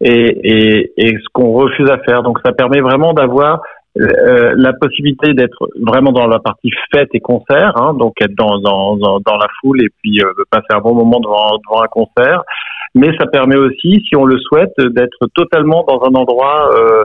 et, 0.00 0.10
et, 0.10 0.92
et 0.96 1.10
ce 1.10 1.28
qu'on 1.32 1.52
refuse 1.52 1.90
à 1.90 1.98
faire. 1.98 2.22
Donc 2.22 2.38
ça 2.44 2.52
permet 2.52 2.80
vraiment 2.80 3.12
d'avoir 3.12 3.60
euh, 3.98 4.54
la 4.56 4.72
possibilité 4.72 5.34
d'être 5.34 5.68
vraiment 5.80 6.12
dans 6.12 6.28
la 6.28 6.38
partie 6.38 6.70
fête 6.94 7.08
et 7.12 7.18
concert, 7.18 7.72
hein, 7.76 7.92
donc 7.94 8.14
être 8.22 8.34
dans, 8.36 8.60
dans, 8.60 8.96
dans, 8.96 9.36
la 9.36 9.48
foule 9.60 9.82
et 9.82 9.88
puis 10.00 10.20
euh, 10.22 10.32
passer 10.48 10.66
un 10.70 10.78
bon 10.78 10.94
moment 10.94 11.18
devant, 11.18 11.58
devant 11.58 11.82
un 11.82 11.88
concert. 11.88 12.42
Mais 12.94 13.08
ça 13.18 13.26
permet 13.26 13.56
aussi, 13.56 14.00
si 14.08 14.16
on 14.16 14.24
le 14.24 14.38
souhaite, 14.38 14.74
d'être 14.78 15.26
totalement 15.34 15.84
dans 15.88 16.02
un 16.04 16.14
endroit 16.14 16.70
euh, 16.74 17.02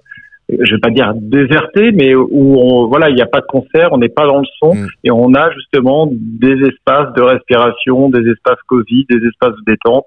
je 0.50 0.76
vais 0.76 0.82
pas 0.82 0.90
dire 0.90 1.14
déserté, 1.16 1.92
mais 1.92 2.14
où 2.16 2.30
on, 2.58 2.88
voilà, 2.88 3.10
il 3.10 3.16
n'y 3.16 3.22
a 3.22 3.28
pas 3.28 3.42
de 3.42 3.46
concert, 3.48 3.90
on 3.92 3.98
n'est 3.98 4.10
pas 4.10 4.28
dans 4.28 4.40
le 4.40 4.46
son 4.60 4.76
mm. 4.76 4.88
et 5.04 5.12
on 5.12 5.34
a 5.34 5.52
justement 5.52 6.10
des 6.12 6.56
espaces 6.68 7.14
de 7.16 7.22
respiration, 7.22 8.10
des 8.10 8.30
espaces 8.30 8.62
cosy, 8.68 9.06
des 9.10 9.26
espaces 9.28 9.56
de 9.66 9.72
détente. 9.72 10.06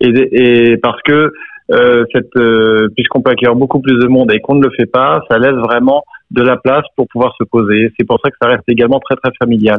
Et, 0.00 0.72
et 0.72 0.76
parce 0.76 1.00
que 1.02 1.32
euh, 1.70 2.04
cette, 2.12 2.36
euh, 2.36 2.88
puisqu'on 2.96 3.22
peut 3.22 3.30
accueillir 3.30 3.54
beaucoup 3.54 3.80
plus 3.80 3.98
de 3.98 4.08
monde 4.08 4.32
et 4.32 4.40
qu'on 4.40 4.56
ne 4.56 4.64
le 4.64 4.70
fait 4.76 4.86
pas, 4.86 5.22
ça 5.30 5.38
laisse 5.38 5.54
vraiment 5.54 6.04
de 6.32 6.42
la 6.42 6.56
place 6.56 6.84
pour 6.96 7.06
pouvoir 7.08 7.34
se 7.38 7.44
poser. 7.44 7.92
C'est 7.98 8.06
pour 8.06 8.18
ça 8.24 8.30
que 8.30 8.36
ça 8.40 8.48
reste 8.48 8.64
également 8.68 9.00
très 9.00 9.16
très 9.16 9.30
familial. 9.38 9.78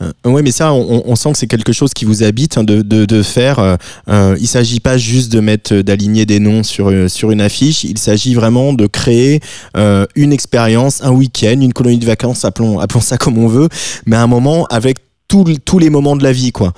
Euh, 0.00 0.10
oui, 0.24 0.42
mais 0.42 0.52
ça, 0.52 0.72
on, 0.72 1.16
sent 1.16 1.32
que 1.32 1.38
c'est 1.38 1.46
quelque 1.46 1.72
chose 1.72 1.92
qui 1.92 2.04
vous 2.04 2.22
habite 2.22 2.56
hein, 2.56 2.64
de, 2.64 2.82
de, 2.82 3.04
de, 3.04 3.22
faire. 3.22 3.58
Euh, 3.58 3.76
euh 4.08 4.36
il 4.40 4.46
s'agit 4.46 4.80
pas 4.80 4.96
juste 4.96 5.32
de 5.32 5.40
mettre, 5.40 5.74
d'aligner 5.74 6.24
des 6.24 6.38
noms 6.38 6.62
sur 6.62 6.88
euh, 6.88 7.08
sur 7.08 7.30
une 7.30 7.40
affiche. 7.40 7.84
Il 7.84 7.98
s'agit 7.98 8.34
vraiment 8.34 8.72
de 8.72 8.86
créer 8.86 9.40
euh, 9.76 10.06
une 10.14 10.32
expérience, 10.32 11.02
un 11.02 11.10
week-end, 11.10 11.60
une 11.60 11.72
colonie 11.72 11.98
de 11.98 12.06
vacances, 12.06 12.44
appelons 12.44 12.78
appelons 12.78 13.00
ça 13.00 13.18
comme 13.18 13.38
on 13.38 13.48
veut, 13.48 13.68
mais 14.06 14.16
un 14.16 14.28
moment 14.28 14.66
avec 14.70 14.98
tous 15.26 15.44
tous 15.64 15.78
les 15.78 15.90
moments 15.90 16.16
de 16.16 16.22
la 16.22 16.32
vie, 16.32 16.52
quoi. 16.52 16.72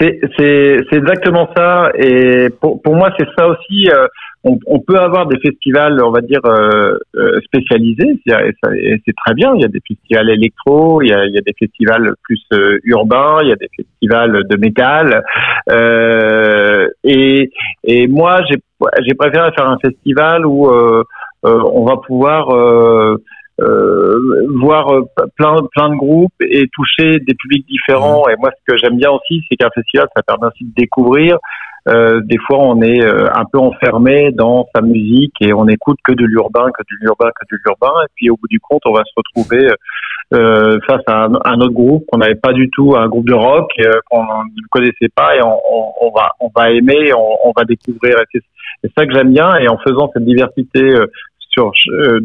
C'est 0.00 0.92
exactement 0.92 1.48
ça. 1.56 1.90
Et 1.96 2.48
pour, 2.60 2.82
pour 2.82 2.94
moi, 2.94 3.10
c'est 3.18 3.28
ça 3.36 3.48
aussi. 3.48 3.88
Euh, 3.90 4.06
on, 4.42 4.58
on, 4.66 4.80
peut 4.80 4.98
avoir 4.98 5.26
des 5.26 5.38
festivals, 5.38 6.02
on 6.02 6.10
va 6.10 6.20
dire, 6.20 6.40
euh, 6.44 6.98
euh 7.16 7.40
spécialisés. 7.44 8.20
C'est 8.26 9.16
très 9.24 9.34
bien. 9.34 9.54
Il 9.54 9.62
y 9.62 9.64
a 9.64 9.68
des 9.68 9.80
festivals 9.86 10.30
électro, 10.30 11.00
il 11.02 11.10
y 11.10 11.12
a, 11.12 11.24
il 11.26 11.34
y 11.34 11.38
a 11.38 11.42
des 11.42 11.54
festivals 11.58 12.14
plus 12.22 12.42
euh, 12.52 12.78
urbains, 12.84 13.38
il 13.42 13.48
y 13.48 13.52
a 13.52 13.56
des 13.56 13.70
festivals 13.74 14.42
de 14.48 14.56
métal. 14.56 15.24
Euh, 15.70 16.88
et, 17.04 17.50
et 17.84 18.06
moi, 18.08 18.40
j'ai 18.48 19.14
préféré 19.14 19.50
faire 19.56 19.68
un 19.68 19.78
festival 19.78 20.44
où 20.44 20.68
on 21.42 21.84
va 21.84 21.96
pouvoir 21.98 22.48
voir 23.58 24.92
euh, 24.92 25.04
plein 25.36 25.56
plein 25.72 25.90
de 25.90 25.96
groupes 25.96 26.32
et 26.40 26.68
toucher 26.72 27.18
des 27.20 27.34
publics 27.34 27.66
différents. 27.66 28.24
Mmh. 28.26 28.30
Et 28.30 28.36
moi, 28.38 28.50
ce 28.50 28.72
que 28.72 28.78
j'aime 28.78 28.96
bien 28.96 29.10
aussi, 29.10 29.42
c'est 29.48 29.56
qu'un 29.56 29.70
festival, 29.74 30.08
ça 30.16 30.22
permet 30.22 30.46
aussi 30.46 30.64
de 30.64 30.72
découvrir. 30.76 31.38
Euh, 31.86 32.20
des 32.24 32.38
fois, 32.38 32.60
on 32.60 32.80
est 32.80 33.02
euh, 33.04 33.28
un 33.34 33.44
peu 33.44 33.58
enfermé 33.58 34.30
dans 34.32 34.66
sa 34.74 34.80
musique 34.80 35.34
et 35.40 35.52
on 35.52 35.68
écoute 35.68 35.98
que 36.02 36.12
de 36.12 36.24
l'urbain, 36.24 36.70
que 36.70 36.82
de 36.82 36.96
l'urbain, 37.00 37.28
que 37.38 37.44
de 37.54 37.60
l'urbain. 37.64 37.92
Et 38.04 38.10
puis, 38.14 38.30
au 38.30 38.36
bout 38.36 38.48
du 38.48 38.58
compte, 38.58 38.80
on 38.86 38.92
va 38.92 39.02
se 39.04 39.12
retrouver 39.14 39.70
euh, 40.32 40.78
face 40.86 41.02
à 41.06 41.26
un, 41.26 41.60
autre 41.60 41.74
groupe 41.74 42.06
qu'on 42.10 42.18
n'avait 42.18 42.36
pas 42.36 42.54
du 42.54 42.70
tout, 42.70 42.94
un 42.96 43.06
groupe 43.08 43.28
de 43.28 43.34
rock 43.34 43.70
qu'on 44.10 44.22
ne 44.22 44.68
connaissait 44.70 45.10
pas, 45.14 45.36
et 45.36 45.42
on, 45.42 45.60
on, 45.70 45.92
on, 46.00 46.10
va 46.10 46.30
on 46.40 46.48
va 46.56 46.70
aimer, 46.70 47.12
on, 47.12 47.48
on 47.48 47.52
va 47.54 47.64
découvrir. 47.64 48.16
Et 48.18 48.40
c'est 48.82 48.92
ça 48.96 49.04
que 49.04 49.12
j'aime 49.12 49.34
bien. 49.34 49.54
Et 49.56 49.68
en 49.68 49.76
faisant 49.76 50.10
cette 50.14 50.24
diversité 50.24 50.80
euh, 51.58 52.20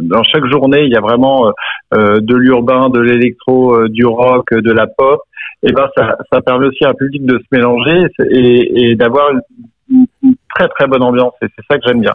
dans, 0.00 0.22
chaque 0.22 0.46
journée, 0.46 0.84
il 0.84 0.92
y 0.92 0.96
a 0.96 1.00
vraiment 1.00 1.48
euh, 1.48 1.52
euh, 1.94 2.20
de 2.20 2.34
l'urbain, 2.34 2.88
de 2.88 3.00
l'électro, 3.00 3.88
du 3.88 4.06
rock, 4.06 4.52
de 4.52 4.72
la 4.72 4.86
pop. 4.86 5.22
Et 5.62 5.72
ben 5.72 5.88
ça, 5.96 6.16
ça 6.32 6.40
permet 6.42 6.66
aussi 6.66 6.84
à 6.84 6.90
un 6.90 6.94
public 6.94 7.24
de 7.24 7.38
se 7.38 7.44
mélanger 7.50 8.06
et, 8.30 8.90
et 8.90 8.94
d'avoir 8.96 9.30
une, 9.30 10.06
très 10.54 10.68
très 10.68 10.86
bonne 10.86 11.02
ambiance. 11.02 11.32
Et 11.42 11.46
c'est 11.56 11.64
ça 11.70 11.78
que 11.78 11.86
j'aime 11.86 12.00
bien. 12.00 12.12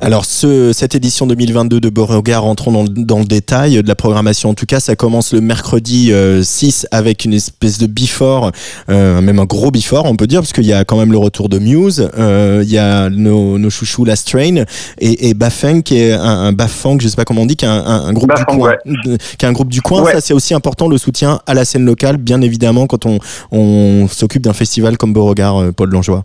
Alors, 0.00 0.24
ce, 0.24 0.72
cette 0.72 0.94
édition 0.94 1.26
2022 1.26 1.80
de 1.80 1.88
Beauregard, 1.88 2.42
rentrons 2.42 2.72
dans, 2.72 2.84
dans, 2.84 3.18
le 3.18 3.24
détail 3.24 3.82
de 3.82 3.88
la 3.88 3.94
programmation. 3.94 4.50
En 4.50 4.54
tout 4.54 4.66
cas, 4.66 4.80
ça 4.80 4.96
commence 4.96 5.32
le 5.32 5.40
mercredi 5.40 6.12
6 6.42 6.84
euh, 6.92 6.96
avec 6.96 7.24
une 7.24 7.34
espèce 7.34 7.78
de 7.78 7.86
before, 7.86 8.50
euh, 8.88 9.20
même 9.20 9.38
un 9.38 9.44
gros 9.44 9.70
before, 9.70 10.04
on 10.06 10.16
peut 10.16 10.26
dire, 10.26 10.40
parce 10.40 10.52
qu'il 10.52 10.66
y 10.66 10.72
a 10.72 10.84
quand 10.84 10.96
même 10.96 11.12
le 11.12 11.18
retour 11.18 11.48
de 11.48 11.58
Muse, 11.58 12.10
euh, 12.18 12.62
il 12.64 12.70
y 12.70 12.78
a 12.78 13.10
nos, 13.10 13.58
nos 13.58 13.70
chouchous 13.70 14.04
Last 14.04 14.28
Train 14.28 14.64
et, 14.98 15.28
et 15.28 15.34
Bafang, 15.34 15.82
qui 15.82 15.98
est 15.98 16.12
un, 16.12 16.20
un 16.20 16.52
Bafang, 16.52 16.98
je 17.00 17.08
sais 17.08 17.16
pas 17.16 17.24
comment 17.24 17.42
on 17.42 17.46
dit, 17.46 17.56
qui 17.56 17.64
est 17.64 17.68
un, 17.68 17.84
un, 17.84 18.12
groupe 18.12 18.34
du 18.34 18.44
coin. 18.44 18.74
Qui 18.84 19.44
est 19.44 19.48
un 19.48 19.52
groupe 19.52 19.68
du 19.68 19.82
coin. 19.82 20.04
Ça, 20.04 20.20
c'est 20.20 20.34
aussi 20.34 20.54
important, 20.54 20.88
le 20.88 20.98
soutien 20.98 21.40
à 21.46 21.54
la 21.54 21.64
scène 21.64 21.84
locale, 21.84 22.16
bien 22.16 22.40
évidemment, 22.40 22.86
quand 22.86 23.06
on, 23.06 23.18
on 23.52 24.08
s'occupe 24.08 24.42
d'un 24.42 24.52
festival 24.52 24.96
comme 24.98 25.12
Beauregard, 25.12 25.72
Paul 25.74 25.90
Longeois. 25.90 26.24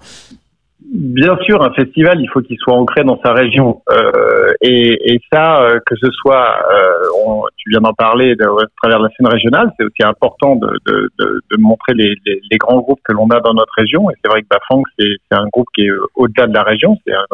Bien 0.90 1.38
sûr, 1.42 1.62
un 1.62 1.74
festival, 1.74 2.22
il 2.22 2.30
faut 2.30 2.40
qu'il 2.42 2.58
soit 2.60 2.74
ancré 2.74 3.04
dans 3.04 3.20
sa 3.22 3.34
région. 3.34 3.82
Euh, 3.92 4.54
et, 4.62 5.14
et, 5.14 5.20
ça, 5.32 5.62
euh, 5.62 5.80
que 5.86 5.96
ce 5.98 6.10
soit, 6.12 6.56
euh, 6.72 7.42
tu 7.58 7.70
viens 7.72 7.82
d'en 7.82 7.94
parler 7.94 8.36
de, 8.36 8.46
à 8.46 8.66
travers 8.82 9.00
la 9.00 9.10
scène 9.10 9.28
régionale, 9.28 9.72
c'est 9.78 9.84
aussi 9.84 10.04
important 10.04 10.56
de, 10.56 10.80
de, 10.86 11.10
de, 11.20 11.58
montrer 11.60 11.94
les, 11.94 12.16
les, 12.26 12.40
les, 12.50 12.58
grands 12.58 12.80
groupes 12.80 13.02
que 13.04 13.12
l'on 13.12 13.28
a 13.32 13.42
dans 13.42 13.54
notre 13.54 13.74
région. 13.78 14.10
Et 14.12 14.14
c'est 14.24 14.32
vrai 14.32 14.44
que 14.44 14.48
Bafang, 14.50 14.82
c'est 14.98 15.18
un 15.32 15.48
groupe 15.52 15.68
qui 15.76 15.88
est 15.88 15.92
au-delà 16.16 16.48
de 16.48 16.54
la 16.54 16.64
région. 16.64 16.98
C'est 17.06 17.14
un, 17.14 17.26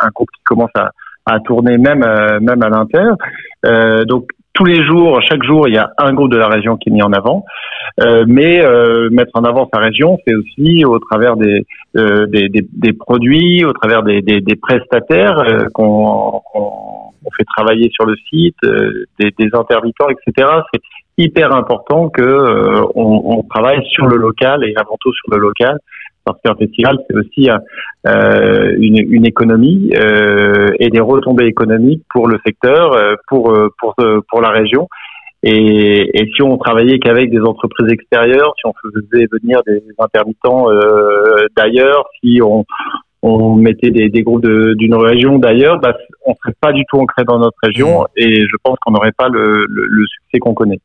un, 0.00 0.08
groupe 0.14 0.30
qui 0.34 0.42
commence 0.44 0.70
à, 0.74 0.90
à 1.26 1.40
tourner 1.40 1.76
même, 1.76 2.02
euh, 2.02 2.40
même 2.40 2.62
à 2.62 2.68
l'inter. 2.68 3.10
Euh, 3.66 4.04
donc 4.04 4.30
tous 4.56 4.64
les 4.64 4.84
jours, 4.84 5.20
chaque 5.28 5.44
jour, 5.44 5.68
il 5.68 5.74
y 5.74 5.78
a 5.78 5.92
un 5.98 6.14
groupe 6.14 6.32
de 6.32 6.38
la 6.38 6.48
région 6.48 6.76
qui 6.76 6.88
est 6.88 6.92
mis 6.92 7.02
en 7.02 7.12
avant. 7.12 7.44
Euh, 8.00 8.24
mais 8.26 8.64
euh, 8.64 9.08
mettre 9.10 9.32
en 9.34 9.44
avant 9.44 9.68
sa 9.72 9.80
région, 9.80 10.18
c'est 10.26 10.34
aussi 10.34 10.84
au 10.84 10.98
travers 10.98 11.36
des, 11.36 11.64
euh, 11.96 12.26
des, 12.26 12.48
des, 12.48 12.66
des, 12.72 12.92
produits, 12.92 13.64
au 13.64 13.72
travers 13.72 14.02
des, 14.02 14.22
des, 14.22 14.56
prestataires 14.56 15.38
euh, 15.38 15.66
qu'on 15.72 16.42
qu 16.54 17.36
fait 17.36 17.44
travailler 17.56 17.90
sur 17.92 18.06
le 18.06 18.14
site, 18.28 18.56
euh, 18.64 19.04
des, 19.20 19.30
des 19.38 19.50
intermittents, 19.52 20.08
etc. 20.08 20.48
C'est 20.72 20.82
hyper 21.18 21.54
important 21.54 22.08
que 22.08 22.82
on, 22.94 23.38
on, 23.38 23.42
travaille 23.42 23.82
sur 23.86 24.06
le 24.06 24.16
local 24.16 24.64
et 24.64 24.74
avant 24.76 24.96
tout 25.00 25.12
sur 25.12 25.34
le 25.34 25.38
local 25.38 25.78
parce 26.26 26.38
qu'un 26.44 26.56
festival, 26.56 26.98
c'est 27.08 27.16
aussi 27.16 27.48
euh, 28.06 28.74
une, 28.78 28.98
une, 28.98 29.24
économie 29.24 29.92
euh, 29.94 30.68
et 30.80 30.90
des 30.90 31.00
retombées 31.00 31.46
économiques 31.46 32.02
pour 32.12 32.26
le 32.26 32.38
secteur, 32.44 32.92
euh, 32.92 33.14
pour 33.28 33.56
pour 33.78 33.94
pour 34.28 34.40
la 34.42 34.50
région. 34.50 34.88
Et, 35.42 36.10
et 36.12 36.30
si 36.34 36.42
on 36.42 36.58
travaillait 36.58 36.98
qu'avec 36.98 37.30
des 37.30 37.40
entreprises 37.40 37.92
extérieures, 37.92 38.52
si 38.58 38.66
on 38.66 38.72
faisait 38.82 39.26
venir 39.30 39.60
des 39.66 39.80
intermittents 39.98 40.66
d'ailleurs, 41.56 42.04
si 42.20 42.40
on, 42.42 42.64
on 43.22 43.54
mettait 43.54 43.90
des, 43.90 44.08
des 44.08 44.22
groupes 44.22 44.44
d'une 44.44 44.94
région 44.94 45.38
d'ailleurs, 45.38 45.78
bah, 45.78 45.94
on 46.26 46.34
serait 46.34 46.54
pas 46.60 46.72
du 46.72 46.84
tout 46.88 46.98
ancré 46.98 47.22
dans 47.24 47.38
notre 47.38 47.58
région 47.62 48.02
mmh. 48.02 48.06
et 48.16 48.40
je 48.40 48.56
pense 48.64 48.76
qu'on 48.84 48.92
n'aurait 48.92 49.12
pas 49.16 49.28
le, 49.28 49.66
le, 49.68 49.86
le 49.88 50.04
succès 50.06 50.38
qu'on 50.40 50.54
connaît. 50.54 50.80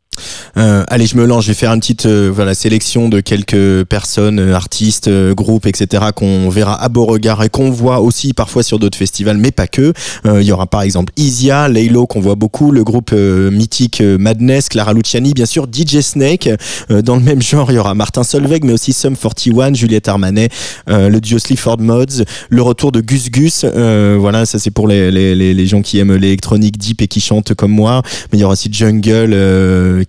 Euh, 0.58 0.84
allez, 0.88 1.06
je 1.06 1.16
me 1.18 1.26
lance. 1.26 1.46
Je 1.46 1.50
vais 1.50 1.54
faire 1.54 1.72
une 1.72 1.80
petite 1.80 2.06
euh, 2.06 2.32
voilà 2.34 2.54
sélection 2.54 3.10
de 3.10 3.20
quelques 3.22 3.84
personnes, 3.86 4.40
euh, 4.40 4.54
artistes, 4.54 5.08
euh, 5.08 5.34
groupes, 5.34 5.66
etc. 5.66 6.06
qu'on 6.16 6.50
verra 6.50 6.82
à 6.82 6.90
Beauregard 6.90 7.44
et 7.44 7.50
qu'on 7.50 7.72
voit 7.72 8.00
aussi 8.00 8.34
parfois 8.34 8.64
sur 8.64 8.80
d'autres 8.80 8.98
festivals, 8.98 9.38
mais 9.38 9.52
pas 9.52 9.68
que. 9.68 9.94
Il 10.26 10.44
y 10.44 10.52
aura 10.52 10.68
par 10.68 10.82
exemple 10.82 11.12
Isia, 11.18 11.68
Laylo 11.68 12.06
qu'on 12.06 12.22
voit 12.22 12.36
beaucoup, 12.36 12.72
le 12.72 12.84
groupe 12.84 13.12
mythique 13.12 14.02
Madness, 14.02 14.70
Clara 14.70 14.94
Luciani, 14.94 15.34
bien 15.34 15.46
sûr 15.46 15.68
DJ 15.72 16.02
Snake. 16.02 16.50
dans 16.90 17.16
le 17.16 17.22
même 17.22 17.42
genre, 17.42 17.72
il 17.72 17.76
y 17.76 17.78
aura 17.78 17.94
Martin 17.94 18.24
Solveig, 18.24 18.62
mais 18.64 18.74
aussi 18.74 18.94
Sum 18.94 19.16
41, 19.16 19.74
Juliette 19.74 20.08
Armanet, 20.08 20.50
le 20.88 21.20
duo 21.20 21.40
Sleaford 21.40 21.80
Mods, 21.80 22.24
le 22.50 22.62
retour 22.62 22.92
de 22.92 23.02
Gus 23.02 23.30
Gus. 23.30 23.66
voilà, 23.66 24.46
ça 24.46 24.60
c'est 24.60 24.72
pour 24.72 24.88
les, 24.88 25.12
les, 25.12 25.36
les, 25.36 25.66
gens 25.66 25.82
qui 25.82 26.00
aiment 26.00 26.16
l'électronique 26.16 26.78
deep 26.78 27.02
et 27.02 27.08
qui 27.08 27.20
chantent 27.20 27.54
comme 27.54 27.72
moi. 27.72 28.02
Mais 28.32 28.38
il 28.38 28.42
y 28.42 28.44
aura 28.44 28.54
aussi 28.54 28.70
Jungle. 28.72 29.32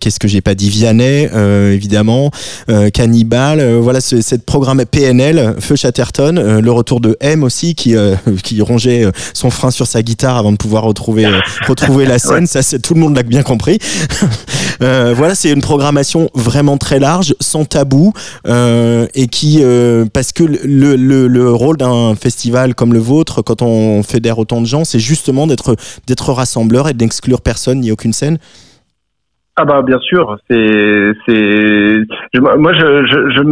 Qu'est-ce 0.00 0.18
que 0.18 0.28
j'ai 0.32 0.40
pas 0.40 0.54
dit 0.54 0.70
Vianney, 0.70 1.28
euh, 1.34 1.74
évidemment, 1.74 2.30
euh, 2.70 2.88
Cannibal, 2.88 3.60
euh, 3.60 3.80
voilà 3.82 4.00
cette 4.00 4.46
programme 4.46 4.82
PNL, 4.86 5.56
Feu 5.60 5.76
Chatterton, 5.76 6.60
le 6.62 6.72
retour 6.72 7.00
de 7.00 7.18
M 7.20 7.42
aussi 7.42 7.74
qui 7.74 7.94
qui 8.42 8.62
rongeait 8.62 9.04
son 9.34 9.50
frein 9.50 9.70
sur 9.70 9.86
sa 9.86 10.02
guitare 10.02 10.38
avant 10.38 10.52
de 10.52 10.56
pouvoir 10.56 10.84
retrouver 10.84 11.28
retrouver 11.68 12.06
la 12.06 12.18
scène. 12.18 12.46
Ça, 12.46 12.62
c'est 12.62 12.78
tout 12.78 12.94
le 12.94 13.00
monde 13.00 13.14
l'a 13.14 13.22
bien 13.22 13.42
compris. 13.42 13.78
voilà, 14.80 15.34
c'est 15.34 15.50
une 15.50 15.60
programmation 15.60 16.30
vraiment 16.34 16.78
très 16.78 16.98
large, 16.98 17.34
sans 17.40 17.66
tabou, 17.66 18.12
et 18.46 19.28
qui 19.28 19.62
parce 20.14 20.32
que 20.32 20.44
le, 20.44 20.96
le, 20.96 21.28
le 21.28 21.52
rôle 21.52 21.76
d'un 21.76 22.14
festival 22.14 22.74
comme 22.74 22.94
le 22.94 23.00
vôtre, 23.00 23.42
quand 23.42 23.60
on 23.60 24.02
fédère 24.02 24.38
autant 24.38 24.62
de 24.62 24.66
gens, 24.66 24.84
c'est 24.84 25.00
justement 25.00 25.46
d'être 25.46 25.76
d'être 26.06 26.32
rassembleur 26.32 26.88
et 26.88 26.94
d'exclure 26.94 27.42
personne 27.42 27.80
ni 27.80 27.90
aucune 27.90 28.14
scène. 28.14 28.38
Ah 29.54 29.66
bah 29.66 29.82
bien 29.82 29.98
sûr, 29.98 30.38
c'est 30.48 31.12
c'est 31.26 31.98
moi 32.40 32.72
je 32.72 33.04
je 33.04 33.30
je 33.30 33.42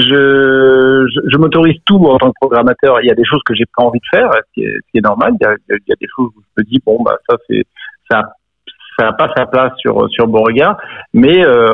je, 0.00 1.30
je, 1.30 1.36
m'autorise 1.36 1.76
tout 1.84 1.98
en 2.06 2.16
tant 2.16 2.28
que 2.28 2.36
programmateur. 2.40 3.00
Il 3.02 3.08
y 3.08 3.10
a 3.10 3.14
des 3.14 3.24
choses 3.24 3.42
que 3.44 3.54
j'ai 3.54 3.66
pas 3.76 3.84
envie 3.84 3.98
de 3.98 4.18
faire, 4.18 4.30
ce 4.32 4.52
qui 4.54 4.64
est, 4.64 4.72
ce 4.72 4.90
qui 4.90 4.98
est 4.98 5.02
normal. 5.02 5.34
Il 5.38 5.44
y, 5.44 5.46
a, 5.46 5.54
il 5.68 5.88
y 5.88 5.92
a 5.92 5.96
des 6.00 6.06
choses 6.16 6.30
où 6.34 6.40
je 6.40 6.62
me 6.62 6.66
dis 6.66 6.80
bon 6.86 7.02
bah 7.02 7.18
ça 7.28 7.36
c'est 7.46 7.64
ça 8.10 8.22
ça 8.98 9.06
n'a 9.06 9.12
pas 9.12 9.30
sa 9.36 9.44
place 9.44 9.72
sur 9.76 10.08
sur 10.10 10.26
Beauregard, 10.26 10.78
mais 11.12 11.44
euh, 11.44 11.66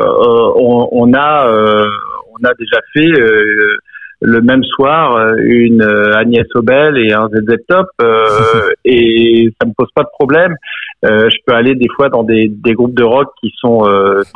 on, 0.57 0.89
on, 0.91 1.15
a 1.15 1.47
euh, 1.47 1.89
on 2.33 2.45
a 2.45 2.55
déjà 2.55 2.81
fait 2.93 3.21
euh, 3.21 3.77
le 4.21 4.41
même 4.41 4.65
soir 4.65 5.35
une 5.39 5.83
euh, 5.83 6.17
Agnès 6.17 6.47
Obel 6.55 6.99
et 6.99 7.13
un 7.13 7.29
ZZ 7.29 7.57
Top 7.69 7.87
euh, 8.03 8.71
et 8.85 9.51
ça 9.61 9.69
me 9.69 9.73
pose 9.77 9.91
pas 9.95 10.03
de 10.03 10.11
problème. 10.19 10.57
Je 11.03 11.37
peux 11.47 11.55
aller 11.55 11.75
des 11.75 11.89
fois 11.95 12.09
dans 12.09 12.23
des, 12.23 12.49
des 12.49 12.75
groupes 12.75 12.95
de 12.95 13.05
rock 13.05 13.29
qui 13.41 13.53
sont 13.61 13.89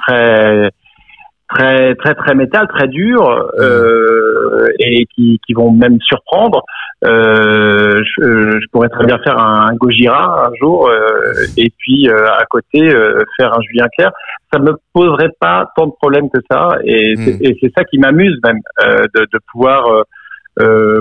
très 0.07 0.71
très 1.55 1.95
très 1.97 2.15
très 2.15 2.35
métal, 2.35 2.67
très 2.69 2.89
dur 2.89 3.51
euh, 3.59 4.67
et 4.79 5.07
qui, 5.15 5.41
qui 5.47 5.55
vont 5.55 5.71
même 5.71 5.99
surprendre. 6.01 6.63
Euh, 7.05 8.01
je, 8.05 8.61
je, 8.61 8.67
pourrais 8.71 8.89
très 8.89 9.05
bien 9.05 9.19
faire 9.25 9.37
un, 9.37 9.67
un 9.71 9.75
Gojira 9.75 10.47
un 10.49 10.55
jour 10.61 10.89
euh, 10.89 11.33
et 11.57 11.73
puis 11.79 12.09
à 12.09 12.45
côté 12.49 12.89
faire 13.37 13.57
un 13.57 13.61
Julien 13.63 13.87
Clerc. 13.97 14.13
Ça 14.53 14.61
me 14.61 14.73
poserait 14.93 15.33
pas 15.41 15.71
tant 15.77 15.87
de 15.87 15.93
problèmes 16.01 16.31
que 16.31 16.41
ça 16.51 16.79
et 16.85 17.15
hmm. 17.15 17.55
c'est 17.61 17.73
ça 17.77 17.85
qui 17.85 17.99
m'amuse 17.99 18.39
même 18.45 18.61
de, 19.15 19.21
de, 19.21 19.39
pouvoir 19.51 20.05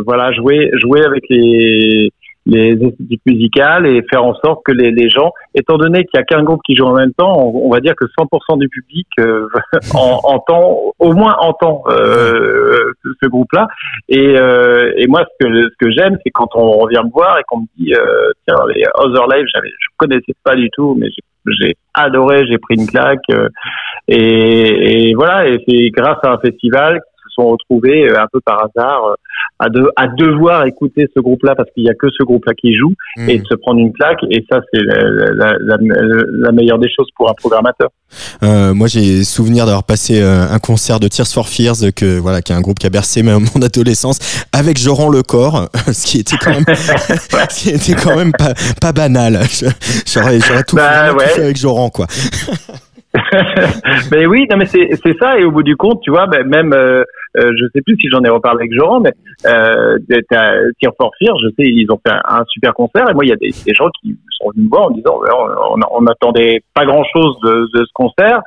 voilà 0.06 0.32
jouer 0.32 0.72
jouer 0.82 1.06
avec 1.06 1.24
les 1.30 2.10
les 2.46 2.72
esthétiques 2.72 3.22
musicales 3.26 3.86
et 3.86 4.04
faire 4.10 4.24
en 4.24 4.34
sorte 4.36 4.62
que 4.66 4.72
les, 4.72 4.92
les 4.92 5.10
gens, 5.10 5.32
étant 5.54 5.78
donné 5.78 6.06
qu'il 6.06 6.20
y 6.20 6.22
a 6.22 6.24
qu'un 6.24 6.44
groupe 6.44 6.62
qui 6.66 6.76
joue 6.76 6.86
en 6.86 6.96
même 6.96 7.14
temps, 7.14 7.38
on, 7.38 7.70
va 7.70 7.80
dire 7.80 7.94
que 7.96 8.06
100% 8.06 8.58
du 8.58 8.68
public 8.68 9.08
euh, 9.20 9.48
entend, 9.94 10.94
au 10.98 11.14
moins 11.14 11.36
entend 11.40 11.84
euh, 11.88 12.94
ce 13.22 13.28
groupe-là. 13.28 13.68
Et, 14.10 14.38
euh, 14.38 14.92
et 14.98 15.08
moi, 15.08 15.24
ce 15.24 15.46
que, 15.46 15.54
ce 15.54 15.76
que 15.80 15.92
j'aime, 15.92 16.18
c'est 16.26 16.32
quand 16.32 16.50
on 16.56 16.80
revient 16.80 17.02
me 17.04 17.12
voir 17.12 17.38
et 17.38 17.44
qu'on 17.48 17.60
me 17.60 17.66
dit, 17.78 17.94
euh, 17.94 18.32
tiens, 18.48 18.58
les 18.74 18.84
Other 18.96 19.28
Live, 19.28 19.46
je 19.54 19.88
connaissais 19.98 20.34
pas 20.44 20.56
du 20.56 20.70
tout, 20.72 20.96
mais 21.00 21.10
j'ai 21.60 21.76
adoré, 21.94 22.48
j'ai 22.48 22.58
pris 22.58 22.76
une 22.76 22.88
claque. 22.88 23.20
Euh, 23.32 23.50
et, 24.08 25.10
et 25.10 25.14
voilà, 25.14 25.48
et 25.48 25.64
c'est 25.68 25.90
grâce 25.90 26.18
à 26.24 26.32
un 26.32 26.38
festival 26.40 27.02
sont 27.36 27.50
retrouvés 27.50 28.10
euh, 28.10 28.22
un 28.22 28.28
peu 28.32 28.40
par 28.42 28.66
hasard 28.66 29.16
à, 29.62 29.70
de, 29.70 29.92
à 29.96 30.08
devoir 30.08 30.66
écouter 30.66 31.08
ce 31.16 31.22
groupe-là 31.22 31.54
parce 31.56 31.70
qu'il 31.72 31.84
y 31.84 31.90
a 31.90 31.94
que 31.94 32.08
ce 32.10 32.24
groupe-là 32.24 32.54
qui 32.56 32.76
joue 32.76 32.94
hmm. 33.18 33.30
et 33.30 33.38
de 33.38 33.46
se 33.46 33.54
prendre 33.54 33.80
une 33.80 33.94
claque. 33.94 34.18
Et 34.32 34.44
ça, 34.52 34.60
c'est 34.74 34.82
la, 34.82 35.54
la, 35.60 35.78
la, 35.80 36.52
meilleure 36.52 36.80
des 36.80 36.90
choses 36.90 37.08
pour 37.16 37.30
un 37.30 37.34
programmateur. 37.34 37.90
Euh, 38.44 38.74
moi, 38.74 38.88
j'ai 38.88 39.24
souvenir 39.24 39.66
d'avoir 39.66 39.84
passé 39.84 40.20
euh, 40.20 40.50
un 40.50 40.58
concert 40.58 41.00
de 41.00 41.08
Tears 41.08 41.28
for 41.28 41.48
Fears, 41.48 41.94
que 41.96 42.18
voilà, 42.18 42.42
qui 42.42 42.52
est 42.52 42.56
un 42.56 42.62
groupe 42.62 42.80
qui 42.80 42.88
a 42.88 42.90
bercé 42.90 43.22
mon 43.22 43.62
adolescence, 43.62 44.18
avec 44.52 44.80
Joran 44.80 45.10
Lecor, 45.10 45.70
ce 45.92 46.06
qui 46.08 46.20
était 46.20 46.38
quand 46.38 46.52
même, 46.52 46.66
ce 46.76 47.60
qui 47.60 47.70
était 47.70 47.94
quand 47.94 48.16
même 48.16 48.32
pas, 48.32 48.54
pas 48.82 48.92
banal. 48.92 49.40
J'aurais, 50.12 50.40
j'aurais 50.40 50.64
tout, 50.64 50.76
bah, 50.76 51.16
fait 51.36 51.44
avec 51.44 51.58
Joran, 51.58 51.92
quoi. 51.92 52.08
Mais 54.12 54.26
oui, 54.26 54.48
non, 54.50 54.58
mais 54.58 54.66
c'est 54.66 54.90
c'est 55.04 55.18
ça. 55.18 55.38
Et 55.38 55.44
au 55.44 55.52
bout 55.52 55.64
du 55.64 55.76
compte, 55.76 56.02
tu 56.02 56.12
vois, 56.12 56.28
ben, 56.28 56.48
même 56.48 56.74
euh, 56.74 57.04
euh, 57.38 57.52
je 57.58 57.66
sais 57.74 57.82
plus 57.82 57.96
si 57.96 58.10
j'en 58.10 58.22
ai 58.24 58.30
reparlé 58.30 58.62
avec 58.62 58.74
Joran, 58.74 59.02
mais 59.02 59.14
euh, 59.46 59.98
Tear 60.30 60.92
for 60.98 61.12
Fear, 61.20 61.38
je 61.40 61.48
sais, 61.50 61.66
ils 61.66 61.88
ont 61.92 62.00
fait 62.06 62.14
un, 62.14 62.44
super 62.48 62.74
concert. 62.74 63.10
Et 63.10 63.14
moi, 63.14 63.26
il 63.26 63.30
y 63.30 63.34
a 63.34 63.38
des, 63.38 63.52
des, 63.66 63.74
gens 63.74 63.90
qui 64.02 64.18
sont 64.38 64.50
venus 64.54 64.66
me 64.66 64.70
voir 64.70 64.88
en 64.88 64.92
disant, 64.92 65.20
on, 65.72 65.80
on, 65.92 66.08
attendait 66.08 66.62
pas 66.74 66.86
grand 66.86 67.04
chose 67.04 67.38
de, 67.44 67.68
de, 67.74 67.86
ce 67.86 67.92
concert. 67.94 68.42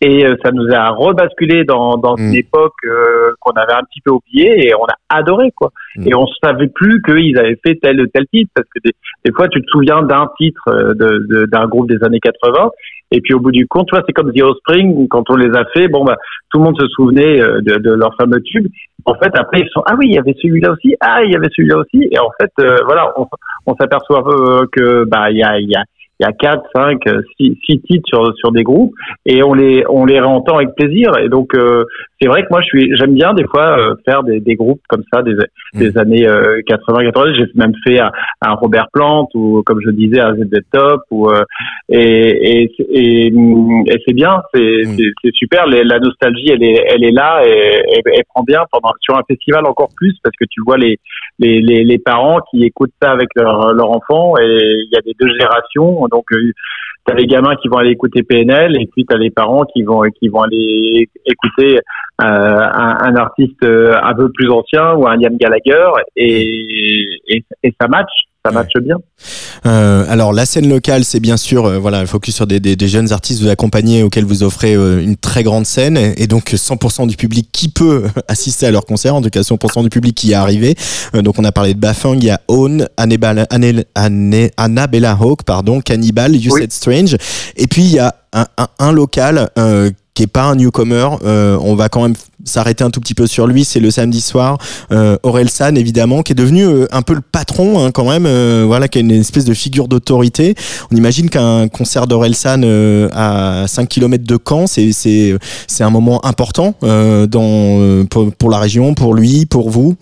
Et 0.00 0.24
euh, 0.24 0.36
ça 0.44 0.52
nous 0.52 0.72
a 0.72 0.90
rebasculé 0.90 1.64
dans, 1.64 1.96
dans 1.96 2.14
une 2.14 2.30
mm. 2.30 2.36
époque 2.36 2.76
euh, 2.84 3.32
qu'on 3.40 3.50
avait 3.52 3.72
un 3.72 3.82
petit 3.82 4.00
peu 4.00 4.12
oubliée 4.12 4.68
et 4.68 4.74
on 4.76 4.84
a 4.84 4.94
adoré 5.08 5.50
quoi. 5.50 5.72
Mm. 5.96 6.06
Et 6.06 6.14
on 6.14 6.26
savait 6.40 6.68
plus 6.68 7.02
qu'ils 7.02 7.36
avaient 7.36 7.58
fait 7.66 7.76
tel 7.82 8.00
tel 8.14 8.26
titre 8.32 8.52
parce 8.54 8.68
que 8.68 8.78
des, 8.84 8.92
des 9.24 9.32
fois 9.32 9.48
tu 9.48 9.60
te 9.60 9.66
souviens 9.68 10.02
d'un 10.02 10.28
titre 10.38 10.94
de, 10.94 11.46
d'un 11.46 11.66
groupe 11.66 11.88
des 11.88 12.04
années 12.04 12.20
80 12.20 12.70
Et 13.10 13.20
puis 13.20 13.34
au 13.34 13.40
bout 13.40 13.50
du 13.50 13.66
compte, 13.66 13.88
tu 13.92 13.98
c'est 14.06 14.12
comme 14.12 14.32
The 14.32 14.42
Offspring, 14.42 15.08
quand 15.08 15.30
on 15.30 15.36
les 15.36 15.56
a 15.56 15.64
fait, 15.74 15.88
bon 15.88 16.04
bah 16.04 16.16
tout 16.50 16.58
le 16.58 16.64
monde 16.64 16.78
se 16.78 16.86
souvenait 16.88 17.40
euh, 17.40 17.60
de, 17.62 17.92
leur 17.92 18.14
fameux 18.16 18.40
tube. 18.42 18.68
En 19.04 19.14
fait, 19.14 19.30
après 19.34 19.60
ils 19.60 19.68
sont 19.72 19.82
ah 19.86 19.94
oui, 19.98 20.06
il 20.08 20.14
y 20.14 20.18
avait 20.18 20.34
celui-là 20.40 20.72
aussi, 20.72 20.94
ah 21.00 21.22
il 21.24 21.32
y 21.32 21.36
avait 21.36 21.48
celui-là 21.54 21.78
aussi. 21.78 22.08
Et 22.10 22.18
en 22.18 22.30
fait, 22.40 22.52
euh, 22.60 22.76
voilà, 22.84 23.12
on, 23.16 23.26
on 23.66 23.74
s'aperçoit 23.76 24.22
euh, 24.26 24.66
que 24.70 25.04
bah 25.04 25.30
il 25.30 25.38
y 25.38 25.42
a, 25.42 25.58
y 25.58 25.74
a 25.74 25.84
il 26.20 26.24
y 26.24 26.26
a 26.26 26.32
quatre, 26.32 26.64
cinq, 26.74 27.00
six, 27.38 27.56
six 27.64 27.80
titres 27.82 28.08
sur 28.08 28.36
sur 28.36 28.50
des 28.50 28.64
groupes 28.64 28.92
et 29.24 29.42
on 29.42 29.54
les 29.54 29.84
on 29.88 30.04
les 30.04 30.18
réentend 30.18 30.56
avec 30.56 30.74
plaisir 30.74 31.16
et 31.18 31.28
donc 31.28 31.54
euh, 31.54 31.84
c'est 32.20 32.26
vrai 32.26 32.42
que 32.42 32.48
moi 32.50 32.60
je 32.60 32.66
suis 32.66 32.96
j'aime 32.96 33.14
bien 33.14 33.34
des 33.34 33.44
fois 33.44 33.78
euh, 33.78 33.94
faire 34.04 34.24
des, 34.24 34.40
des 34.40 34.56
groupes 34.56 34.82
comme 34.88 35.04
ça 35.12 35.22
des, 35.22 35.34
mm. 35.34 35.78
des 35.78 35.96
années 35.96 36.26
80 36.66 37.02
euh, 37.04 37.10
80 37.12 37.34
j'ai 37.34 37.46
même 37.54 37.72
fait 37.86 38.00
un, 38.00 38.10
un, 38.42 38.54
Robert 38.54 38.88
Plant 38.92 39.28
ou 39.34 39.62
comme 39.64 39.80
je 39.84 39.90
disais 39.90 40.20
un 40.20 40.34
ZZ 40.34 40.60
Top 40.72 41.02
ou 41.12 41.30
et 41.88 41.98
et, 41.98 42.72
et, 42.90 43.26
et 43.28 44.02
c'est 44.04 44.14
bien 44.14 44.42
c'est 44.52 44.82
mm. 44.86 44.96
c'est 45.22 45.34
super 45.34 45.66
la 45.66 45.98
nostalgie 46.00 46.50
elle 46.50 46.64
est 46.64 46.84
elle 46.88 47.04
est 47.04 47.12
là 47.12 47.42
et 47.46 47.82
elle, 47.94 48.24
prend 48.34 48.42
bien 48.42 48.64
pendant 48.72 48.92
sur 49.00 49.16
un 49.16 49.22
festival 49.28 49.66
encore 49.66 49.90
plus 49.96 50.16
parce 50.22 50.34
que 50.36 50.46
tu 50.50 50.62
vois 50.66 50.78
les 50.78 50.98
les 51.38 51.60
les, 51.60 51.84
les 51.84 51.98
parents 51.98 52.40
qui 52.50 52.64
écoutent 52.64 52.92
ça 53.00 53.12
avec 53.12 53.28
leur 53.36 53.72
leur 53.72 53.90
enfant 53.90 54.34
et 54.40 54.44
il 54.44 54.88
y 54.92 54.96
a 54.96 55.00
des 55.02 55.14
deux 55.18 55.28
générations 55.28 56.07
donc, 56.08 56.24
euh, 56.32 56.52
tu 57.06 57.12
as 57.12 57.16
les 57.16 57.26
gamins 57.26 57.56
qui 57.56 57.68
vont 57.68 57.78
aller 57.78 57.90
écouter 57.90 58.22
PNL 58.22 58.80
et 58.80 58.86
puis 58.86 59.06
tu 59.06 59.14
as 59.14 59.18
les 59.18 59.30
parents 59.30 59.64
qui 59.64 59.82
vont 59.82 60.02
qui 60.18 60.28
vont 60.28 60.42
aller 60.42 61.08
écouter 61.24 61.78
euh, 61.78 62.24
un, 62.24 62.98
un, 63.00 63.16
artiste 63.16 63.62
euh, 63.62 63.96
un 64.02 64.14
peu 64.14 64.30
plus 64.30 64.50
ancien 64.50 64.94
ou 64.94 65.06
un 65.06 65.16
Liam 65.16 65.36
Gallagher 65.36 65.88
et, 66.16 67.06
et, 67.28 67.44
et 67.62 67.74
ça 67.80 67.88
match 67.88 68.10
ça 68.44 68.52
matche 68.52 68.74
bien. 68.80 68.96
Euh, 69.66 70.04
alors 70.08 70.32
la 70.32 70.46
scène 70.46 70.68
locale, 70.68 71.04
c'est 71.04 71.20
bien 71.20 71.36
sûr 71.36 71.66
euh, 71.66 71.78
voilà, 71.78 72.06
focus 72.06 72.36
sur 72.36 72.46
des, 72.46 72.60
des, 72.60 72.76
des, 72.76 72.88
jeunes 72.88 73.12
artistes 73.12 73.42
vous 73.42 73.48
accompagnez 73.48 74.04
auxquels 74.04 74.24
vous 74.24 74.44
offrez 74.44 74.74
euh, 74.74 75.02
une 75.02 75.16
très 75.16 75.42
grande 75.42 75.66
scène 75.66 75.96
et, 75.96 76.26
donc 76.28 76.52
100% 76.52 77.08
du 77.08 77.16
public 77.16 77.48
qui 77.52 77.68
peut 77.68 78.04
assister 78.28 78.66
à 78.66 78.70
leur 78.70 78.86
concert, 78.86 79.14
en 79.14 79.22
tout 79.22 79.30
cas 79.30 79.40
100% 79.40 79.82
du 79.82 79.90
public 79.90 80.14
qui 80.14 80.32
est 80.32 80.36
arrivé. 80.36 80.76
Euh, 81.14 81.22
donc 81.22 81.38
on 81.38 81.44
a 81.44 81.52
parlé 81.52 81.74
de 81.74 81.80
Bafang, 81.80 82.14
il 82.14 82.24
y 82.24 82.30
a 82.30 82.40
Own, 82.48 82.88
Annabella 82.96 83.46
Hawk, 85.20 85.42
pardon, 85.42 85.80
Cannibal, 85.80 86.36
You 86.36 86.56
Said 86.56 86.72
Strange, 86.72 87.16
et 87.56 87.66
puis 87.66 87.82
il 87.82 87.92
y 87.92 87.98
a 87.98 88.14
un, 88.32 88.46
un, 88.56 88.68
un 88.78 88.92
local 88.92 89.50
qui 90.18 90.24
est 90.24 90.26
pas 90.26 90.46
un 90.46 90.56
newcomer. 90.56 91.10
Euh, 91.22 91.56
on 91.62 91.76
va 91.76 91.88
quand 91.88 92.02
même 92.02 92.16
s'arrêter 92.42 92.82
un 92.82 92.90
tout 92.90 92.98
petit 92.98 93.14
peu 93.14 93.28
sur 93.28 93.46
lui. 93.46 93.64
C'est 93.64 93.78
le 93.78 93.92
samedi 93.92 94.20
soir. 94.20 94.58
Euh, 94.90 95.16
Aurel 95.22 95.48
San, 95.48 95.78
évidemment, 95.78 96.24
qui 96.24 96.32
est 96.32 96.34
devenu 96.34 96.64
euh, 96.64 96.86
un 96.90 97.02
peu 97.02 97.14
le 97.14 97.20
patron 97.20 97.78
hein, 97.78 97.92
quand 97.92 98.10
même. 98.10 98.26
Euh, 98.26 98.64
voilà, 98.66 98.88
qui 98.88 98.98
a 98.98 99.00
une 99.00 99.12
espèce 99.12 99.44
de 99.44 99.54
figure 99.54 99.86
d'autorité. 99.86 100.56
On 100.90 100.96
imagine 100.96 101.30
qu'un 101.30 101.68
concert 101.68 102.08
d'Aurel 102.08 102.34
San 102.34 102.64
à 103.12 103.66
5 103.68 103.88
km 103.88 104.24
de 104.24 104.38
Caen, 104.44 104.66
c'est 104.66 104.90
c'est 104.90 105.36
c'est 105.68 105.84
un 105.84 105.90
moment 105.90 106.26
important 106.26 106.74
dans 106.82 108.04
pour, 108.10 108.32
pour 108.32 108.50
la 108.50 108.58
région, 108.58 108.94
pour 108.94 109.14
lui, 109.14 109.46
pour 109.46 109.70
vous. 109.70 109.94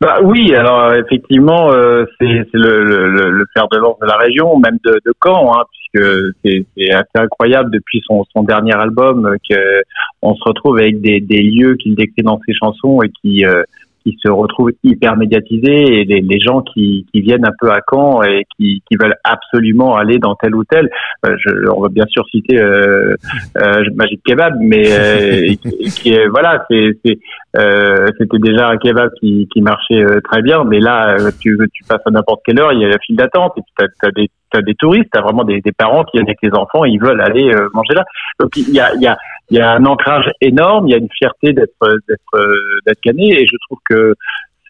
Bah 0.00 0.18
oui, 0.22 0.54
alors 0.54 0.94
effectivement, 0.94 1.70
euh, 1.72 2.04
c'est 2.18 2.46
le, 2.52 2.84
le, 2.84 3.30
le, 3.30 3.44
fer 3.54 3.66
de 3.70 3.78
lance 3.78 3.98
de 4.00 4.06
la 4.06 4.16
région, 4.16 4.58
même 4.58 4.78
de, 4.84 4.92
de 5.04 5.12
Caen, 5.22 5.52
hein, 5.54 5.64
puisque 5.70 6.34
c'est 6.44 6.90
assez 6.92 7.16
incroyable 7.16 7.70
depuis 7.70 8.02
son, 8.06 8.24
son 8.32 8.42
dernier 8.42 8.74
album 8.74 9.26
euh, 9.26 9.36
que 9.48 9.82
on 10.22 10.34
se 10.34 10.44
retrouve 10.44 10.78
avec 10.78 11.00
des, 11.00 11.20
des 11.20 11.42
lieux 11.42 11.76
qu'il 11.76 11.94
décrit 11.94 12.22
dans 12.22 12.40
ses 12.46 12.54
chansons 12.54 13.00
et 13.02 13.10
qui 13.20 13.44
euh, 13.44 13.62
qui 14.04 14.16
se 14.22 14.30
retrouvent 14.30 14.72
hyper 14.82 15.16
médiatisés 15.16 16.00
et 16.00 16.04
les, 16.04 16.20
les 16.20 16.40
gens 16.40 16.60
qui, 16.60 17.06
qui, 17.12 17.22
viennent 17.22 17.46
un 17.46 17.54
peu 17.58 17.70
à 17.70 17.80
Caen 17.88 18.22
et 18.22 18.44
qui, 18.56 18.82
qui 18.86 18.96
veulent 19.00 19.16
absolument 19.24 19.96
aller 19.96 20.18
dans 20.18 20.34
tel 20.34 20.54
ou 20.54 20.64
tel. 20.64 20.90
Euh, 21.26 21.34
je, 21.38 21.68
on 21.70 21.80
va 21.80 21.88
bien 21.88 22.04
sûr 22.08 22.24
citer 22.30 22.60
euh, 22.60 23.14
euh, 23.58 23.84
Magic 23.94 24.20
Kebab, 24.24 24.54
mais 24.60 24.84
euh, 24.92 25.54
qui, 25.96 26.12
est 26.12 26.26
voilà, 26.28 26.64
c'est 26.70 27.18
c'était 27.54 28.38
déjà 28.38 28.68
un 28.68 28.76
kebab 28.76 29.10
qui, 29.20 29.48
qui 29.52 29.60
marchait 29.60 30.04
très 30.24 30.42
bien, 30.42 30.64
mais 30.64 30.80
là 30.80 31.16
tu, 31.40 31.58
tu 31.72 31.84
passes 31.84 32.02
à 32.04 32.10
n'importe 32.10 32.42
quelle 32.44 32.60
heure, 32.60 32.72
il 32.72 32.80
y 32.80 32.84
a 32.84 32.88
la 32.88 32.98
file 32.98 33.16
d'attente 33.16 33.52
et 33.56 33.62
t'as 33.76 34.08
as 34.08 34.10
des 34.10 34.28
t'as 34.50 34.62
des 34.62 34.74
touristes, 34.74 35.08
t'as 35.12 35.20
vraiment 35.20 35.44
des, 35.44 35.60
des, 35.60 35.72
parents 35.72 36.04
qui 36.04 36.16
viennent 36.16 36.28
avec 36.28 36.38
les 36.42 36.52
enfants, 36.54 36.84
ils 36.84 37.00
veulent 37.00 37.20
aller 37.20 37.52
manger 37.72 37.94
là. 37.94 38.04
Donc 38.40 38.56
il 38.56 38.70
y 38.70 38.80
a, 38.80 38.94
y 38.96 39.06
a 39.06 39.16
y 39.50 39.58
a 39.58 39.72
un 39.72 39.84
ancrage 39.84 40.30
énorme, 40.40 40.88
il 40.88 40.92
y 40.92 40.94
a 40.94 40.98
une 40.98 41.08
fierté 41.16 41.52
d'être 41.52 41.86
d'être 42.08 42.46
d'être 42.86 43.00
gagné 43.04 43.42
et 43.42 43.46
je 43.46 43.56
trouve 43.66 43.78
que 43.88 44.14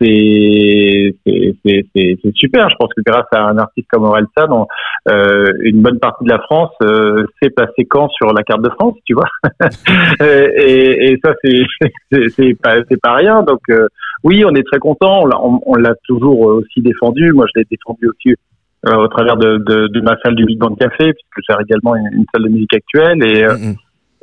c'est 0.00 1.14
c'est 1.24 2.34
super. 2.34 2.68
Je 2.70 2.76
pense 2.78 2.90
que 2.96 3.02
grâce 3.04 3.26
à 3.32 3.44
un 3.48 3.58
artiste 3.58 3.88
comme 3.90 4.04
Orelsan, 4.04 4.66
euh, 5.08 5.52
une 5.60 5.82
bonne 5.82 5.98
partie 5.98 6.24
de 6.24 6.30
la 6.30 6.40
France 6.40 6.72
euh, 6.82 7.26
s'est 7.42 7.50
placée 7.50 7.84
quand 7.84 8.08
sur 8.10 8.32
la 8.32 8.42
carte 8.42 8.62
de 8.62 8.70
France, 8.70 8.96
tu 9.04 9.14
vois? 9.14 9.28
et, 10.20 11.12
et, 11.12 11.20
ça 11.24 11.32
c'est 11.44 12.28
c'est 12.30 12.54
pas 12.60 12.76
c'est 12.90 13.00
pas 13.00 13.14
rien. 13.14 13.42
Donc 13.42 13.60
euh, 13.70 13.86
oui, 14.24 14.44
on 14.44 14.54
est 14.54 14.66
très 14.66 14.78
content. 14.78 15.24
On, 15.24 15.60
on 15.66 15.74
l'a 15.76 15.94
toujours 16.06 16.40
aussi 16.40 16.80
défendu. 16.80 17.32
Moi, 17.32 17.46
je 17.54 17.60
l'ai 17.60 17.66
défendu 17.70 18.08
aussi 18.08 18.34
euh, 18.86 18.96
au 18.96 19.08
travers 19.08 19.36
de, 19.36 19.58
de, 19.58 19.88
de, 19.88 20.00
ma 20.00 20.16
salle 20.22 20.34
du 20.34 20.44
Big 20.44 20.58
Band 20.58 20.74
Café, 20.74 21.12
puisque 21.12 21.40
j'ai 21.48 21.54
également 21.62 21.96
une, 21.96 22.24
salle 22.32 22.44
de 22.44 22.48
musique 22.48 22.74
actuelle 22.74 23.22
et 23.22 23.44
euh, 23.44 23.54
mm-hmm. 23.54 23.76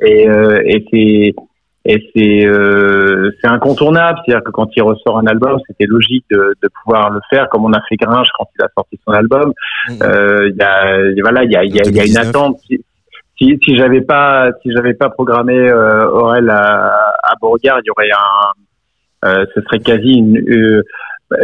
Et, 0.04 0.28
euh, 0.28 0.60
et 0.64 0.84
c'est 0.90 1.34
et 1.84 1.98
c'est 2.14 2.46
euh, 2.46 3.30
c'est 3.40 3.48
incontournable, 3.48 4.18
c'est-à-dire 4.24 4.44
que 4.44 4.50
quand 4.50 4.68
il 4.76 4.82
ressort 4.82 5.18
un 5.18 5.26
album, 5.26 5.58
c'était 5.66 5.86
logique 5.86 6.24
de, 6.30 6.54
de 6.62 6.68
pouvoir 6.82 7.10
le 7.10 7.20
faire, 7.28 7.48
comme 7.48 7.64
on 7.64 7.72
a 7.72 7.80
fait 7.88 7.96
Gringe 7.96 8.28
quand 8.38 8.46
il 8.58 8.64
a 8.64 8.68
sorti 8.76 9.00
son 9.04 9.12
album. 9.12 9.52
Mmh. 9.88 9.92
Euh, 10.02 10.48
il 10.50 10.56
y 10.56 10.62
a 10.62 11.22
voilà, 11.22 11.44
il 11.44 11.50
y 11.50 11.56
a, 11.56 11.64
y, 11.64 11.80
a, 11.80 11.90
y 11.90 12.00
a 12.00 12.06
une 12.06 12.18
attente. 12.18 12.58
Si, 12.60 12.84
si, 13.36 13.58
si 13.64 13.76
j'avais 13.76 14.02
pas 14.02 14.50
si 14.62 14.72
j'avais 14.72 14.94
pas 14.94 15.10
programmé 15.10 15.56
euh, 15.56 16.08
Aurel 16.08 16.48
à, 16.50 16.92
à 17.22 17.34
Beauregard, 17.40 17.80
il 17.82 17.86
y 17.86 17.90
aurait 17.90 18.10
un, 18.12 19.28
euh, 19.28 19.44
ce 19.54 19.60
serait 19.62 19.80
quasi 19.80 20.14
une, 20.18 20.38
euh, 20.38 20.82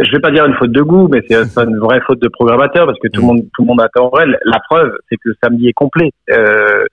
je 0.03 0.11
vais 0.11 0.19
pas 0.19 0.31
dire 0.31 0.45
une 0.45 0.53
faute 0.55 0.71
de 0.71 0.81
goût, 0.81 1.07
mais 1.07 1.21
c'est 1.27 1.63
une 1.63 1.79
vraie 1.79 2.01
faute 2.01 2.21
de 2.21 2.27
programmateur 2.27 2.85
parce 2.85 2.99
que 2.99 3.07
tout 3.07 3.21
le 3.21 3.27
monde, 3.27 3.41
tout 3.55 3.63
le 3.63 3.67
monde 3.67 3.81
attend 3.81 4.11
La 4.45 4.59
preuve, 4.69 4.93
c'est 5.09 5.15
que 5.15 5.29
le 5.29 5.35
samedi 5.41 5.67
est 5.67 5.73
complet. 5.73 6.11
Euh, 6.31 6.85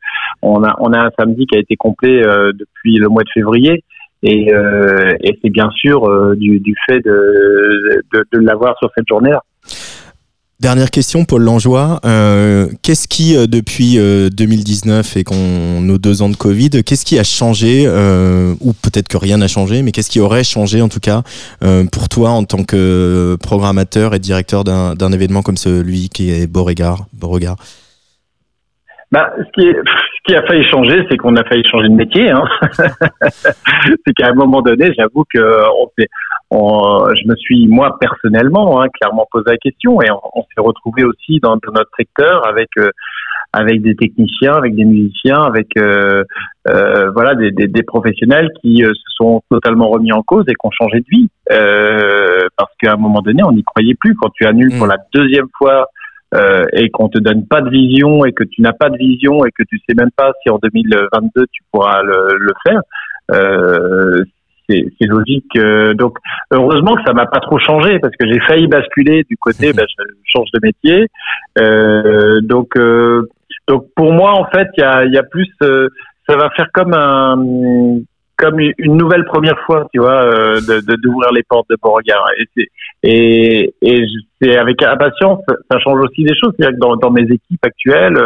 on 0.42 0.62
a, 0.62 0.76
on 0.80 0.92
a 0.92 1.06
un 1.06 1.10
samedi 1.18 1.46
qui 1.46 1.56
a 1.56 1.60
été 1.60 1.76
complet 1.76 2.24
euh, 2.26 2.52
depuis 2.52 2.96
le 2.96 3.08
mois 3.08 3.22
de 3.22 3.30
février. 3.32 3.84
Et, 4.22 4.52
euh, 4.52 5.10
et 5.20 5.38
c'est 5.42 5.50
bien 5.50 5.70
sûr 5.70 6.08
euh, 6.08 6.34
du, 6.36 6.58
du, 6.60 6.74
fait 6.86 7.00
de, 7.00 8.02
de, 8.12 8.24
de 8.32 8.38
l'avoir 8.38 8.76
sur 8.78 8.90
cette 8.96 9.06
journée-là. 9.08 9.42
Dernière 10.58 10.90
question, 10.90 11.26
Paul 11.26 11.42
Langeois. 11.42 12.00
Euh, 12.06 12.68
qu'est-ce 12.82 13.08
qui, 13.08 13.36
euh, 13.36 13.46
depuis 13.46 13.98
2019 13.98 15.16
euh, 15.16 15.20
et 15.20 15.22
qu'on 15.22 15.82
nos 15.82 15.98
deux 15.98 16.22
ans 16.22 16.30
de 16.30 16.36
Covid, 16.36 16.82
qu'est-ce 16.82 17.04
qui 17.04 17.18
a 17.18 17.24
changé, 17.24 17.84
euh, 17.86 18.54
ou 18.62 18.72
peut-être 18.72 19.06
que 19.06 19.18
rien 19.18 19.36
n'a 19.36 19.48
changé, 19.48 19.82
mais 19.82 19.92
qu'est-ce 19.92 20.08
qui 20.08 20.18
aurait 20.18 20.44
changé 20.44 20.80
en 20.80 20.88
tout 20.88 21.00
cas 21.00 21.22
pour 21.92 22.08
toi 22.08 22.30
en 22.30 22.44
tant 22.44 22.64
que 22.64 23.36
programmateur 23.42 24.14
et 24.14 24.18
directeur 24.18 24.64
d'un 24.64 25.12
événement 25.12 25.42
comme 25.42 25.58
celui 25.58 26.08
qui 26.08 26.30
est 26.30 26.46
Beauregard, 26.46 27.04
Beauregard? 27.12 27.56
Bah, 29.12 29.30
ce 29.38 29.60
qui, 29.60 29.68
est, 29.68 29.76
qui 30.26 30.34
a 30.34 30.42
failli 30.42 30.64
changer, 30.68 31.06
c'est 31.10 31.16
qu'on 31.16 31.36
a 31.36 31.44
failli 31.44 31.64
changer 31.70 31.88
de 31.88 31.94
métier. 31.94 32.30
Hein. 32.30 32.44
c'est 33.22 34.12
qu'à 34.16 34.28
un 34.28 34.34
moment 34.34 34.62
donné, 34.62 34.92
j'avoue 34.96 35.24
que 35.32 35.40
on 35.40 35.88
s'est 35.98 36.08
on, 36.50 37.08
je 37.14 37.28
me 37.28 37.34
suis 37.36 37.66
moi 37.66 37.98
personnellement 38.00 38.80
hein, 38.80 38.86
clairement 39.00 39.26
posé 39.30 39.44
la 39.50 39.56
question 39.56 40.00
et 40.00 40.10
on, 40.10 40.20
on 40.34 40.42
s'est 40.42 40.60
retrouvé 40.60 41.04
aussi 41.04 41.40
dans, 41.40 41.56
dans, 41.56 41.72
notre 41.72 41.90
secteur 41.96 42.46
avec 42.46 42.68
euh, 42.78 42.90
avec 43.52 43.80
des 43.80 43.96
techniciens, 43.96 44.52
avec 44.52 44.74
des 44.74 44.84
musiciens, 44.84 45.42
avec 45.42 45.68
euh, 45.78 46.24
euh, 46.68 47.10
voilà 47.12 47.34
des, 47.34 47.50
des, 47.50 47.68
des, 47.68 47.82
professionnels 47.82 48.50
qui 48.60 48.84
euh, 48.84 48.92
se 48.92 49.16
sont 49.16 49.42
totalement 49.50 49.88
remis 49.88 50.12
en 50.12 50.22
cause 50.22 50.44
et 50.48 50.52
qui 50.52 50.64
ont 50.64 50.70
changé 50.70 51.00
de 51.00 51.06
vie 51.10 51.28
euh, 51.52 52.48
parce 52.56 52.72
qu'à 52.80 52.92
un 52.92 52.96
moment 52.96 53.22
donné 53.22 53.42
on 53.44 53.52
n'y 53.52 53.64
croyait 53.64 53.94
plus 53.94 54.14
quand 54.14 54.30
tu 54.34 54.46
annules 54.46 54.74
mmh. 54.74 54.78
pour 54.78 54.86
la 54.86 54.98
deuxième 55.14 55.48
fois 55.56 55.86
et 56.72 56.90
qu'on 56.90 57.08
te 57.08 57.18
donne 57.18 57.46
pas 57.46 57.62
de 57.62 57.70
vision 57.70 58.24
et 58.24 58.32
que 58.32 58.44
tu 58.44 58.60
n'as 58.60 58.72
pas 58.72 58.90
de 58.90 58.98
vision 58.98 59.44
et 59.44 59.50
que 59.50 59.62
tu 59.68 59.78
sais 59.88 59.94
même 59.94 60.10
pas 60.14 60.32
si 60.42 60.50
en 60.50 60.58
2022 60.62 61.46
tu 61.50 61.62
pourras 61.72 62.02
le, 62.02 62.36
le 62.38 62.52
faire 62.66 62.80
euh, 63.32 64.24
c'est 64.68 65.06
logique. 65.06 65.56
Euh, 65.56 65.94
donc 65.94 66.18
heureusement 66.50 66.96
que 66.96 67.02
ça 67.06 67.12
m'a 67.12 67.26
pas 67.26 67.40
trop 67.40 67.58
changé 67.58 67.98
parce 67.98 68.14
que 68.16 68.26
j'ai 68.26 68.40
failli 68.40 68.66
basculer 68.66 69.24
du 69.28 69.36
côté, 69.36 69.72
ben, 69.76 69.86
je 69.88 70.04
change 70.24 70.48
de 70.52 70.60
métier. 70.62 71.06
Euh, 71.58 72.40
donc 72.42 72.76
euh, 72.76 73.28
donc 73.68 73.86
pour 73.94 74.12
moi 74.12 74.32
en 74.32 74.46
fait 74.46 74.68
il 74.76 74.80
y 74.80 74.84
a, 74.84 75.04
y 75.04 75.18
a 75.18 75.22
plus, 75.22 75.50
euh, 75.62 75.88
ça 76.28 76.36
va 76.36 76.50
faire 76.50 76.68
comme 76.72 76.94
un 76.94 77.36
comme 78.36 78.60
une 78.60 78.96
nouvelle 78.96 79.24
première 79.24 79.58
fois, 79.66 79.88
tu 79.92 80.00
vois, 80.00 80.24
de 80.24 80.96
d'ouvrir 80.96 81.32
les 81.32 81.42
portes 81.42 81.68
de 81.70 81.76
Beauregard. 81.82 82.26
Et 82.38 82.44
c'est 82.54 82.68
et, 83.02 83.74
et 83.82 84.04
c'est 84.40 84.56
avec 84.56 84.82
impatience, 84.82 85.40
ça 85.70 85.78
change 85.78 86.00
aussi 86.00 86.24
des 86.24 86.34
choses. 86.34 86.52
C'est-à-dire 86.58 86.76
que 86.76 86.80
dans, 86.80 86.96
dans 86.96 87.10
mes 87.10 87.22
équipes 87.22 87.64
actuelles, 87.64 88.18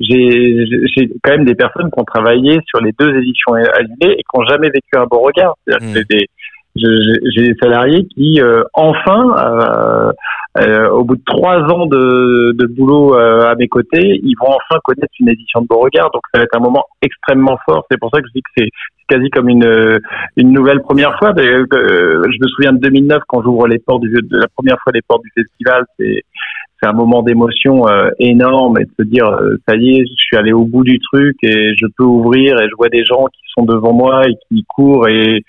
j'ai 0.00 1.10
quand 1.22 1.32
même 1.32 1.44
des 1.44 1.54
personnes 1.54 1.90
qui 1.90 2.00
ont 2.00 2.04
travaillé 2.04 2.60
sur 2.66 2.80
les 2.80 2.92
deux 2.98 3.16
éditions 3.16 3.54
annulées 3.54 4.16
et 4.18 4.22
qui 4.22 4.38
n'ont 4.38 4.46
jamais 4.46 4.68
vécu 4.68 4.94
un 4.94 5.06
beau 5.06 5.20
regard. 5.20 5.54
Mmh. 5.66 5.94
J'ai 5.94 6.04
des, 6.04 6.28
des 6.76 7.54
salariés 7.60 8.06
qui 8.14 8.40
euh, 8.40 8.62
enfin 8.74 10.12
euh, 10.58 10.90
au 10.90 11.04
bout 11.04 11.16
de 11.16 11.22
trois 11.26 11.58
ans 11.58 11.86
de, 11.86 12.52
de 12.52 12.66
boulot 12.66 13.14
à 13.14 13.54
mes 13.56 13.68
côtés, 13.68 14.20
ils 14.22 14.34
vont 14.40 14.48
enfin 14.48 14.80
connaître 14.84 15.12
une 15.20 15.28
édition 15.28 15.60
de 15.60 15.66
Beauregard. 15.66 16.10
Donc 16.12 16.22
ça 16.32 16.38
va 16.38 16.44
être 16.44 16.56
un 16.56 16.62
moment 16.62 16.84
extrêmement 17.02 17.58
fort. 17.66 17.84
C'est 17.90 17.98
pour 17.98 18.10
ça 18.12 18.20
que 18.20 18.26
je 18.28 18.32
dis 18.32 18.42
que 18.42 18.50
c'est 18.56 18.70
quasi 19.08 19.30
comme 19.30 19.48
une 19.48 19.98
une 20.36 20.52
nouvelle 20.52 20.80
première 20.82 21.18
fois. 21.18 21.32
je 21.36 21.42
me 21.42 22.48
souviens 22.48 22.72
de 22.72 22.78
2009 22.78 23.22
quand 23.28 23.42
j'ouvre 23.42 23.68
les 23.68 23.78
portes 23.78 24.02
du 24.02 24.10
de 24.10 24.38
la 24.38 24.48
première 24.54 24.76
fois 24.82 24.92
les 24.92 25.02
portes 25.06 25.22
du 25.22 25.30
festival. 25.34 25.84
C'est 25.98 26.22
c'est 26.80 26.88
un 26.88 26.92
moment 26.92 27.22
d'émotion 27.22 27.88
euh, 27.88 28.10
énorme 28.18 28.78
et 28.78 28.84
de 28.84 28.90
se 28.98 29.02
dire 29.04 29.26
euh, 29.26 29.56
ça 29.66 29.76
y 29.76 29.96
est, 29.96 30.04
je 30.04 30.24
suis 30.24 30.36
allé 30.36 30.52
au 30.52 30.64
bout 30.64 30.84
du 30.84 30.98
truc 30.98 31.36
et 31.42 31.74
je 31.74 31.86
peux 31.96 32.04
ouvrir 32.04 32.60
et 32.60 32.68
je 32.68 32.76
vois 32.76 32.88
des 32.88 33.04
gens 33.04 33.24
qui 33.26 33.40
sont 33.54 33.64
devant 33.64 33.94
moi 33.94 34.22
et 34.28 34.34
qui 34.48 34.64
courent 34.68 35.08
et, 35.08 35.42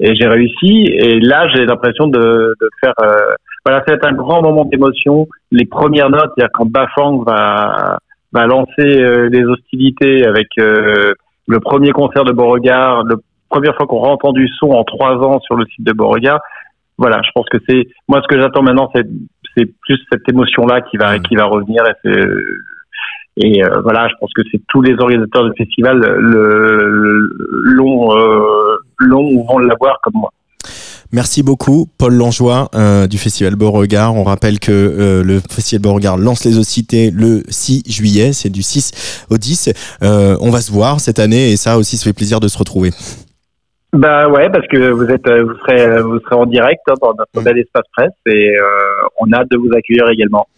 et 0.00 0.16
j'ai 0.16 0.26
réussi. 0.26 0.86
Et 0.86 1.20
là, 1.20 1.48
j'ai 1.54 1.66
l'impression 1.66 2.06
de, 2.06 2.18
de 2.18 2.68
faire 2.80 2.94
euh, 3.02 3.34
voilà, 3.64 3.82
c'est 3.86 4.04
un 4.04 4.12
grand 4.12 4.42
moment 4.42 4.64
d'émotion. 4.64 5.26
Les 5.50 5.64
premières 5.64 6.10
notes, 6.10 6.30
c'est-à-dire 6.36 6.52
quand 6.52 6.70
Bafang 6.70 7.22
va 7.24 7.98
va 8.32 8.46
lancer 8.46 9.28
les 9.30 9.44
hostilités 9.44 10.26
avec 10.26 10.48
le 10.56 11.60
premier 11.60 11.92
concert 11.92 12.24
de 12.24 12.32
Beauregard, 12.32 13.04
la 13.04 13.14
première 13.48 13.76
fois 13.76 13.86
qu'on 13.86 14.02
a 14.02 14.08
entendu 14.08 14.48
son 14.58 14.70
en 14.70 14.82
trois 14.82 15.14
ans 15.24 15.38
sur 15.40 15.54
le 15.54 15.64
site 15.66 15.86
de 15.86 15.92
Beauregard. 15.92 16.40
Voilà, 16.98 17.20
je 17.24 17.30
pense 17.34 17.46
que 17.48 17.58
c'est 17.68 17.86
moi 18.08 18.20
ce 18.22 18.28
que 18.28 18.40
j'attends 18.40 18.62
maintenant, 18.62 18.90
c'est 18.94 19.06
c'est 19.56 19.66
plus 19.82 19.98
cette 20.10 20.28
émotion-là 20.28 20.80
qui 20.82 20.96
va, 20.96 21.18
qui 21.18 21.36
va 21.36 21.44
revenir. 21.44 21.82
Et, 22.04 22.10
et 23.36 23.64
euh, 23.64 23.80
voilà, 23.82 24.08
je 24.08 24.14
pense 24.20 24.32
que 24.34 24.42
c'est 24.50 24.60
tous 24.68 24.82
les 24.82 24.94
organisateurs 24.98 25.48
du 25.48 25.56
festival 25.56 25.98
l'ont 27.64 28.16
euh, 28.16 28.76
l'ont 28.98 29.24
ou 29.24 29.44
vont 29.44 29.58
l'avoir 29.58 30.00
comme 30.02 30.14
moi. 30.16 30.30
Merci 31.14 31.44
beaucoup, 31.44 31.86
Paul 31.96 32.14
Langeois 32.14 32.68
euh, 32.74 33.06
du 33.06 33.18
Festival 33.18 33.54
Beauregard. 33.54 34.16
On 34.16 34.24
rappelle 34.24 34.58
que 34.58 34.72
euh, 34.72 35.22
le 35.22 35.38
Festival 35.38 35.80
Beauregard 35.80 36.16
lance 36.16 36.44
les 36.44 36.58
Ocités 36.58 37.12
le 37.12 37.44
6 37.48 37.84
juillet, 37.86 38.32
c'est 38.32 38.50
du 38.50 38.62
6 38.64 39.24
au 39.30 39.38
10. 39.38 39.70
Euh, 40.02 40.36
on 40.40 40.50
va 40.50 40.60
se 40.60 40.72
voir 40.72 40.98
cette 40.98 41.20
année 41.20 41.52
et 41.52 41.56
ça 41.56 41.78
aussi, 41.78 41.98
ça 41.98 42.04
fait 42.06 42.12
plaisir 42.12 42.40
de 42.40 42.48
se 42.48 42.58
retrouver. 42.58 42.90
Bah 43.92 44.28
ouais, 44.28 44.50
parce 44.50 44.66
que 44.66 44.90
vous 44.90 45.04
êtes, 45.04 45.30
vous 45.30 45.54
serez, 45.58 46.02
vous 46.02 46.18
serez 46.18 46.34
en 46.34 46.46
direct 46.46 46.80
hein, 46.88 46.94
dans 47.00 47.14
notre 47.16 47.44
bel 47.44 47.58
espace 47.58 47.84
presse 47.96 48.10
et 48.26 48.56
on 49.20 49.30
a 49.30 49.36
hâte 49.36 49.50
de 49.52 49.56
vous 49.56 49.70
accueillir 49.72 50.10
également. 50.10 50.48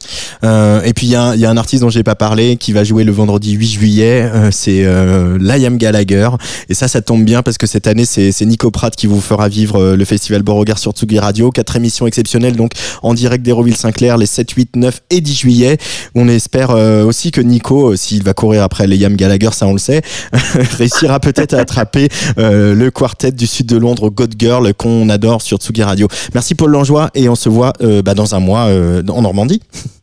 Euh, 0.44 0.82
et 0.82 0.92
puis 0.92 1.06
il 1.06 1.10
y 1.10 1.16
a, 1.16 1.34
y 1.36 1.44
a, 1.44 1.50
un 1.50 1.56
artiste 1.56 1.82
dont 1.82 1.90
j'ai 1.90 2.02
pas 2.02 2.14
parlé 2.14 2.56
qui 2.56 2.72
va 2.72 2.84
jouer 2.84 3.04
le 3.04 3.12
vendredi 3.12 3.52
8 3.52 3.66
juillet, 3.66 4.22
euh, 4.22 4.50
c'est 4.50 4.84
euh, 4.84 5.38
Liam 5.40 5.76
Gallagher. 5.76 6.30
Et 6.68 6.74
ça, 6.74 6.88
ça 6.88 7.00
tombe 7.00 7.24
bien 7.24 7.42
parce 7.42 7.58
que 7.58 7.66
cette 7.66 7.86
année 7.86 8.04
c'est 8.04 8.40
Nico 8.42 8.70
Pratt 8.70 8.94
qui 8.94 9.06
vous 9.06 9.20
fera 9.20 9.48
vivre 9.48 9.94
le 9.94 10.04
festival 10.04 10.42
Beauregard 10.42 10.78
sur 10.78 10.92
Tsugi 10.92 11.18
Radio. 11.18 11.50
Quatre 11.50 11.76
émissions 11.76 12.06
exceptionnelles 12.06 12.56
donc 12.56 12.72
en 13.02 13.14
direct 13.14 13.44
d'Héroville-Saint-Clair 13.44 14.16
les 14.18 14.26
7, 14.26 14.50
8, 14.50 14.76
9 14.76 15.02
et 15.10 15.20
10 15.20 15.34
juillet. 15.34 15.78
On 16.14 16.28
espère 16.28 16.70
aussi 16.70 17.30
que 17.30 17.40
Nico, 17.40 17.96
s'il 17.96 18.22
va 18.22 18.34
courir 18.34 18.62
après 18.62 18.86
Liam 18.86 19.16
Gallagher, 19.16 19.50
ça 19.52 19.66
on 19.66 19.72
le 19.72 19.78
sait, 19.78 20.02
réussira 20.78 21.20
peut-être 21.20 21.54
à 21.54 21.58
attraper 21.58 22.08
le 22.36 22.88
quartet 22.90 23.32
du 23.32 23.46
sud 23.46 23.66
de 23.66 23.76
Londres, 23.76 24.10
God 24.10 24.34
Girl, 24.38 24.72
qu'on 24.74 25.08
adore 25.08 25.42
sur 25.42 25.58
Tsugi 25.58 25.82
Radio. 25.82 26.08
Merci 26.34 26.54
Paul 26.54 26.70
Langeois 26.70 27.10
et 27.14 27.28
on 27.28 27.34
se 27.34 27.48
voit 27.48 27.72
euh, 27.82 28.02
bah, 28.02 28.14
dans 28.14 28.34
un 28.34 28.40
mois 28.40 28.66
euh, 28.66 29.02
en 29.08 29.22
Normandie. 29.22 29.60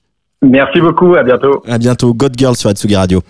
Merci 0.44 0.82
beaucoup, 0.82 1.16
à 1.16 1.24
bientôt. 1.24 1.64
À 1.68 1.78
bientôt, 1.78 2.14
God 2.14 2.34
Girl 2.38 2.56
sur 2.56 2.70
Tsugi 2.72 2.96
Radio. 2.96 3.22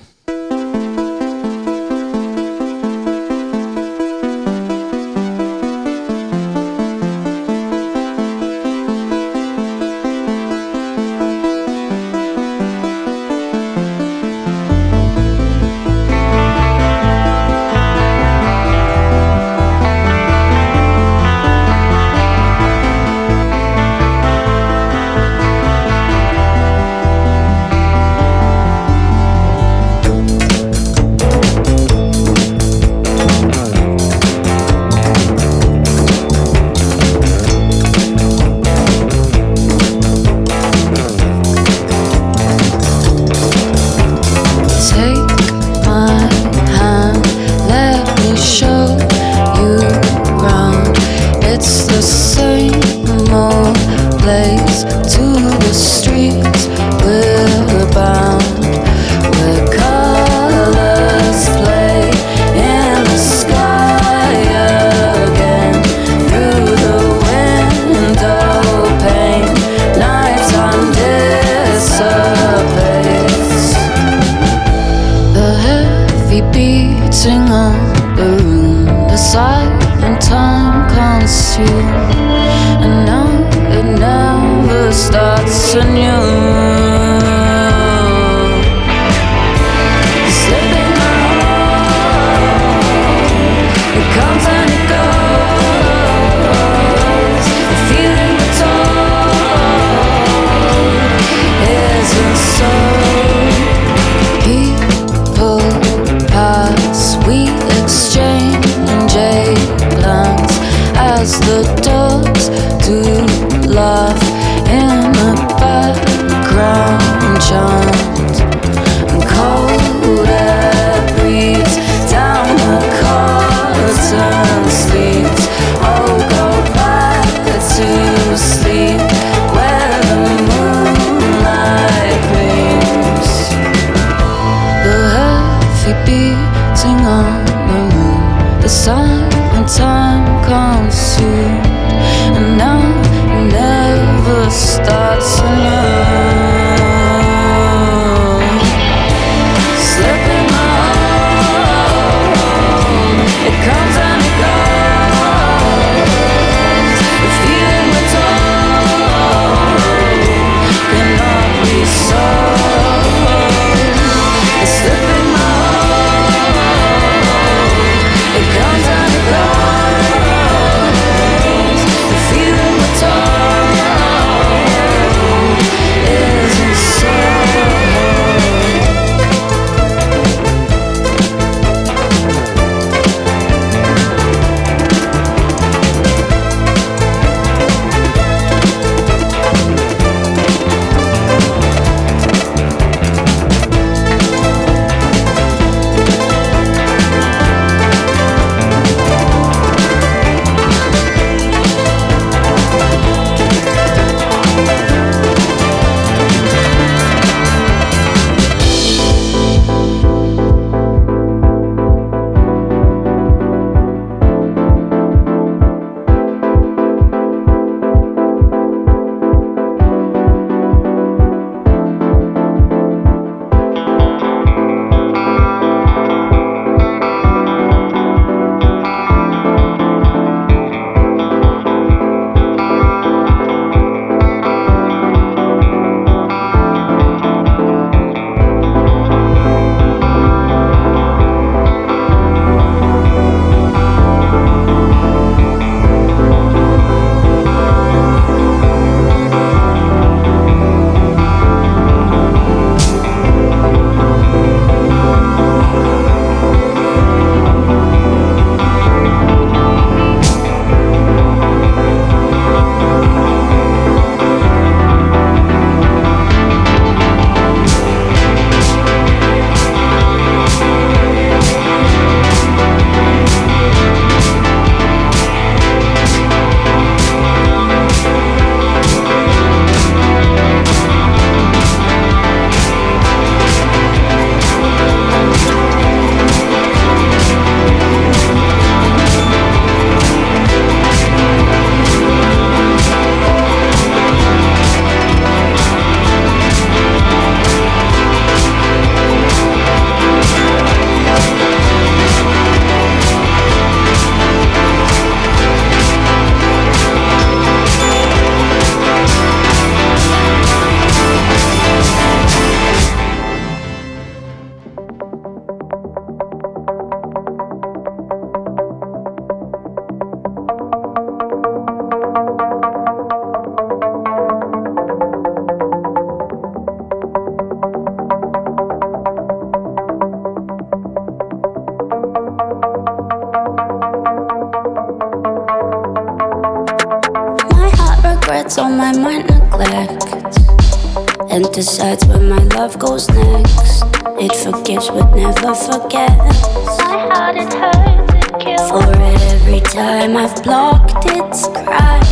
Time 349.74 350.16
I've 350.16 350.44
blocked 350.44 351.04
its 351.08 351.48
cries. 351.48 352.06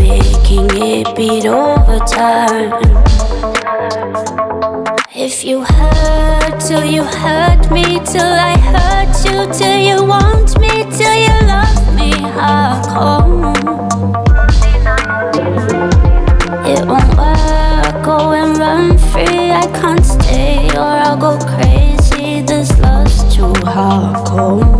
Making 0.00 0.68
it 0.74 1.14
beat 1.14 1.46
over 1.46 1.98
time. 2.00 2.72
If 5.14 5.44
you 5.44 5.60
hurt 5.62 6.58
till 6.58 6.84
you 6.84 7.04
hurt 7.04 7.70
me, 7.70 8.00
till 8.04 8.32
I 8.50 8.58
hurt 8.72 9.14
you, 9.24 9.38
till 9.54 9.78
you 9.78 10.04
want 10.04 10.58
me, 10.58 10.72
till 10.98 11.16
you 11.26 11.36
love 11.46 11.84
me, 11.94 12.10
I'll 12.34 12.82
come. 12.90 13.54
It 16.66 16.84
won't 16.84 17.12
work, 17.16 18.04
go 18.04 18.32
and 18.32 18.58
run 18.58 18.98
free. 18.98 19.52
I 19.52 19.70
can't 19.80 20.04
stay 20.04 20.68
or 20.70 20.92
I'll 21.06 21.16
go 21.16 21.38
crazy. 21.46 22.42
This 22.42 22.76
love's 22.80 23.22
too 23.32 23.52
hardcore. 23.70 24.75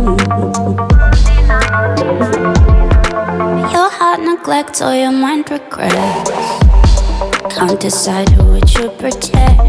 Neglects 4.47 4.81
or 4.81 4.95
your 4.95 5.11
mind 5.11 5.51
regrets. 5.51 6.31
Can't 7.53 7.77
decide 7.81 8.29
who 8.29 8.55
it 8.55 8.69
should 8.69 8.97
protect. 8.97 9.59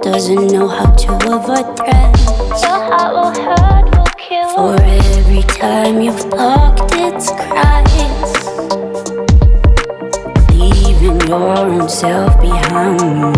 Doesn't 0.00 0.46
know 0.52 0.68
how 0.68 0.92
to 0.92 1.12
avoid 1.34 1.76
threats. 1.76 2.62
Your 2.62 2.80
heart 2.86 3.12
will 3.16 3.34
hurt, 3.42 3.98
will 3.98 4.06
kill. 4.16 4.48
For 4.54 4.80
every 4.80 5.42
time 5.42 6.00
you've 6.00 6.30
blocked 6.30 6.92
its 6.94 7.32
cries. 7.32 8.32
Leaving 10.54 11.20
your 11.28 11.58
own 11.58 11.88
self 11.88 12.40
behind. 12.40 13.36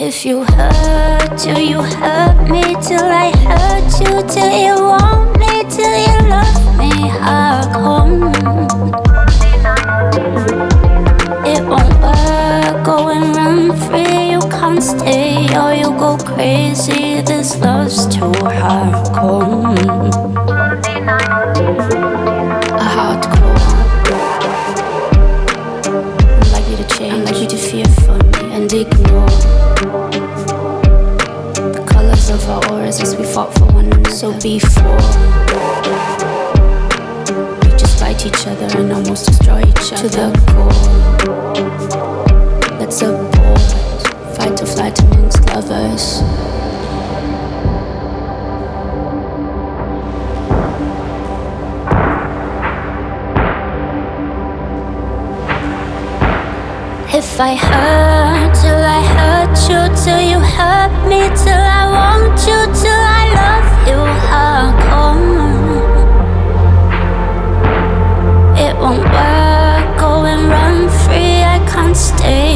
If 0.00 0.26
you 0.26 0.42
hurt 0.42 1.38
till 1.38 1.60
you 1.60 1.82
hurt 1.82 2.50
me, 2.50 2.62
till 2.82 3.04
I 3.04 3.30
hurt 3.46 3.92
you, 4.00 4.14
till 4.26 4.52
you 4.66 4.74
want 4.82 5.38
me, 5.38 5.62
till 5.70 5.96
you 6.06 6.28
love 6.28 6.76
me, 6.76 7.10
I'll 7.10 7.43
stay 14.98 15.46
or 15.56 15.72
you 15.74 15.90
go 15.98 16.16
crazy. 16.18 17.20
This 17.22 17.56
love's 17.60 18.06
too 18.06 18.32
hardcore. 18.60 19.76
A 22.78 22.86
hardcore. 22.96 23.60
I'd 26.40 26.50
like 26.52 26.68
you 26.70 26.76
to 26.76 26.86
change, 26.96 27.14
I'd 27.14 27.24
like 27.26 27.40
you 27.42 27.48
to 27.48 27.56
fear 27.56 27.88
for 28.04 28.18
me 28.32 28.52
and 28.54 28.72
ignore 28.72 29.30
the 31.72 31.82
colors 31.86 32.30
of 32.30 32.48
our 32.48 32.62
auras 32.72 33.00
as 33.00 33.16
we 33.16 33.24
fought 33.24 33.52
for 33.54 33.66
one 33.66 33.86
another. 33.86 34.10
So 34.10 34.32
before 34.40 35.02
we 37.62 37.70
just 37.76 37.98
fight 37.98 38.26
each 38.26 38.46
other 38.46 38.68
and 38.78 38.92
almost 38.92 39.26
destroy 39.26 39.60
each 39.62 39.92
other 39.92 40.08
to 40.08 40.16
the 40.16 40.30
core. 40.52 40.72
Let's 42.78 43.02
fight 44.54 44.62
or 44.62 44.66
flight 44.66 45.00
amongst 45.00 45.46
lovers. 45.48 46.22
If 57.14 57.40
I 57.40 57.54
hurt 57.54 58.54
till 58.54 58.82
I 58.82 59.02
hurt 59.16 59.56
you, 59.68 60.04
till 60.04 60.20
you 60.20 60.38
hurt 60.38 61.08
me, 61.08 61.20
till 61.42 61.64
I 61.80 61.84
want 61.96 62.46
you, 62.46 62.58
till 62.80 63.02
I 63.20 63.24
love 63.40 63.70
you, 63.88 64.00
I'll 64.42 64.72
come. 64.88 65.24
It 68.56 68.74
won't 68.76 69.04
work, 69.04 69.98
go 69.98 70.24
and 70.24 70.48
run 70.48 70.88
free. 71.04 71.42
I 71.42 71.58
can't 71.70 71.96
stay 71.96 72.53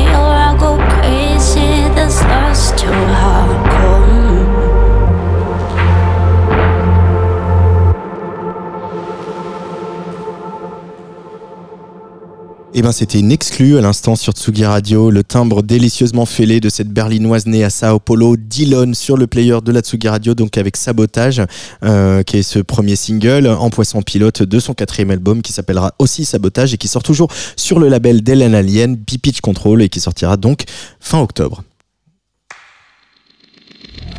Eh 12.78 12.82
ben, 12.82 12.92
c'était 12.92 13.18
une 13.18 13.32
exclue 13.32 13.76
à 13.76 13.80
l'instant 13.80 14.14
sur 14.14 14.34
Tsugi 14.34 14.64
Radio, 14.64 15.10
le 15.10 15.24
timbre 15.24 15.64
délicieusement 15.64 16.26
fêlé 16.26 16.60
de 16.60 16.68
cette 16.68 16.86
berlinoise 16.90 17.46
née 17.46 17.64
à 17.64 17.70
Sao 17.70 17.98
Paulo, 17.98 18.36
Dillon, 18.36 18.94
sur 18.94 19.16
le 19.16 19.26
player 19.26 19.58
de 19.64 19.72
la 19.72 19.80
Tsugi 19.80 20.06
Radio, 20.06 20.34
donc 20.34 20.56
avec 20.56 20.76
Sabotage, 20.76 21.42
euh, 21.82 22.22
qui 22.22 22.36
est 22.36 22.44
ce 22.44 22.60
premier 22.60 22.94
single 22.94 23.48
en 23.48 23.68
poisson 23.70 24.00
pilote 24.00 24.44
de 24.44 24.60
son 24.60 24.74
quatrième 24.74 25.10
album 25.10 25.42
qui 25.42 25.52
s'appellera 25.52 25.92
aussi 25.98 26.24
Sabotage 26.24 26.72
et 26.72 26.76
qui 26.76 26.86
sort 26.86 27.02
toujours 27.02 27.32
sur 27.56 27.80
le 27.80 27.88
label 27.88 28.22
d'Ellen 28.22 28.54
Alien, 28.54 28.94
B-Pitch 28.94 29.40
Control, 29.40 29.82
et 29.82 29.88
qui 29.88 29.98
sortira 29.98 30.36
donc 30.36 30.62
fin 31.00 31.18
octobre. 31.18 31.64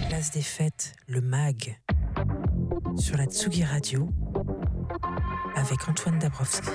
Place 0.10 0.32
des 0.34 0.41
fêtes, 0.41 0.95
le 1.07 1.22
MAG, 1.22 1.80
sur 2.97 3.16
la 3.16 3.24
Tsugi 3.24 3.64
Radio, 3.64 4.10
avec 5.55 5.88
Antoine 5.88 6.20
Dabrowski. 6.20 6.68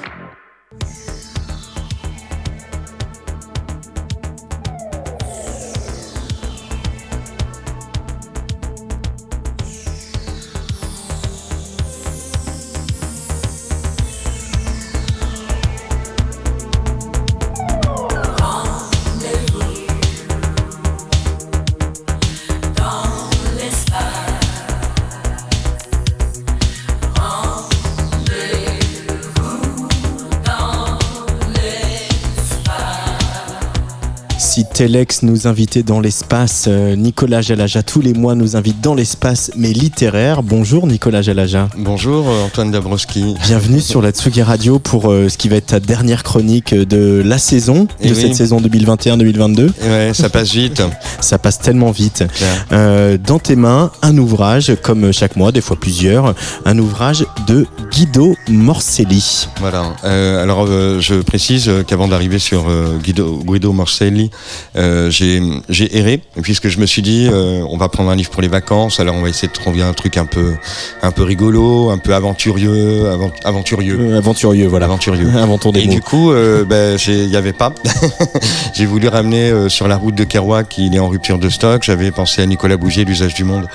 Si 34.54 34.64
Telex 34.64 35.24
nous 35.24 35.48
invitait 35.48 35.82
dans 35.82 35.98
l'espace, 35.98 36.66
euh, 36.68 36.94
Nicolas 36.94 37.42
Jalaja 37.42 37.82
tous 37.82 38.00
les 38.00 38.12
mois 38.12 38.36
nous 38.36 38.54
invite 38.54 38.80
dans 38.80 38.94
l'espace, 38.94 39.50
mais 39.56 39.72
littéraire. 39.72 40.44
Bonjour 40.44 40.86
Nicolas 40.86 41.22
Jalaja. 41.22 41.68
Bonjour 41.76 42.28
euh, 42.28 42.44
Antoine 42.44 42.70
Dabrowski. 42.70 43.34
Bienvenue 43.42 43.80
sur 43.80 44.00
la 44.00 44.12
Tsugi 44.12 44.42
Radio 44.42 44.78
pour 44.78 45.10
euh, 45.10 45.28
ce 45.28 45.38
qui 45.38 45.48
va 45.48 45.56
être 45.56 45.66
ta 45.66 45.80
dernière 45.80 46.22
chronique 46.22 46.72
de 46.72 47.20
la 47.24 47.38
saison, 47.38 47.88
Eh 48.00 48.10
de 48.10 48.14
oui. 48.14 48.20
cette 48.20 48.36
saison 48.36 48.60
2021-2022. 48.60 49.70
Ouais, 49.88 50.12
ça 50.14 50.28
passe 50.28 50.52
vite. 50.52 50.80
Ça 51.20 51.38
passe 51.38 51.58
tellement 51.58 51.90
vite. 51.90 52.22
Euh, 52.70 53.16
dans 53.16 53.38
tes 53.38 53.56
mains, 53.56 53.90
un 54.02 54.18
ouvrage, 54.18 54.76
comme 54.82 55.10
chaque 55.10 55.36
mois, 55.36 55.52
des 55.52 55.62
fois 55.62 55.76
plusieurs, 55.80 56.34
un 56.66 56.78
ouvrage 56.78 57.24
de 57.46 57.66
Guido 57.90 58.36
Morselli. 58.48 59.48
Voilà. 59.58 59.94
Euh, 60.04 60.42
alors, 60.42 60.66
je 60.66 61.22
précise 61.22 61.70
qu'avant 61.86 62.06
d'arriver 62.08 62.38
sur 62.38 62.66
Guido, 63.02 63.40
Guido 63.42 63.72
Morselli, 63.72 64.30
euh, 64.76 65.10
j'ai 65.10 65.96
erré 65.96 66.20
puisque 66.42 66.68
je 66.68 66.78
me 66.78 66.86
suis 66.86 67.02
dit, 67.02 67.28
euh, 67.30 67.64
on 67.68 67.76
va 67.76 67.88
prendre 67.88 68.10
un 68.10 68.16
livre 68.16 68.30
pour 68.30 68.42
les 68.42 68.48
vacances. 68.48 69.00
Alors, 69.00 69.14
on 69.14 69.22
va 69.22 69.28
essayer 69.28 69.48
de 69.48 69.52
trouver 69.52 69.82
un 69.82 69.92
truc 69.92 70.16
un 70.16 70.26
peu 70.26 70.54
un 71.02 71.10
peu 71.10 71.22
rigolo, 71.22 71.90
un 71.90 71.98
peu 71.98 72.14
aventurieux, 72.14 73.08
avant- 73.10 73.32
aventurieux, 73.44 73.98
Euh, 74.00 74.18
aventurieux, 74.18 74.66
voilà. 74.66 74.86
aventurieux. 74.86 75.28
Inventons 75.36 75.70
des 75.72 75.80
Et 75.80 75.86
mots. 75.86 75.92
du 75.94 76.00
coup, 76.00 76.32
ben, 76.68 76.98
j'ai- 76.98 77.24
il 77.24 77.30
y 77.30 77.36
avait 77.36 77.52
pas. 77.52 77.72
j'ai 78.74 78.86
voulu 78.86 79.08
ramener 79.08 79.68
sur 79.68 79.88
la 79.88 79.96
route 79.96 80.14
de 80.14 80.24
Kerouac, 80.24 80.76
il 80.78 80.94
est 80.94 80.98
en 80.98 81.08
rupture 81.08 81.38
de 81.38 81.48
stock. 81.48 81.82
J'avais 81.84 82.10
pensé 82.10 82.42
à 82.42 82.46
Nicolas 82.46 82.76
Bougier, 82.76 83.04
l'usage 83.04 83.34
du 83.34 83.44
monde. 83.44 83.66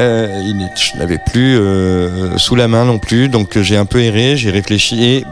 Euh, 0.00 0.26
il 0.44 0.68
je 0.76 0.98
n'avais 0.98 1.18
plus 1.18 1.56
euh, 1.56 2.36
sous 2.36 2.56
la 2.56 2.66
main 2.66 2.84
non 2.84 2.98
plus, 2.98 3.28
donc 3.28 3.58
j'ai 3.60 3.76
un 3.76 3.84
peu 3.84 4.00
erré, 4.02 4.36
j'ai 4.36 4.50
réfléchi 4.50 5.04
et 5.04 5.24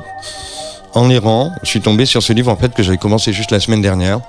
en 0.94 1.10
errant, 1.10 1.52
je 1.62 1.68
suis 1.68 1.80
tombé 1.80 2.06
sur 2.06 2.22
ce 2.22 2.32
livre 2.32 2.50
en 2.50 2.56
fait 2.56 2.74
que 2.74 2.82
j'avais 2.82 2.98
commencé 2.98 3.32
juste 3.32 3.50
la 3.50 3.60
semaine 3.60 3.82
dernière. 3.82 4.20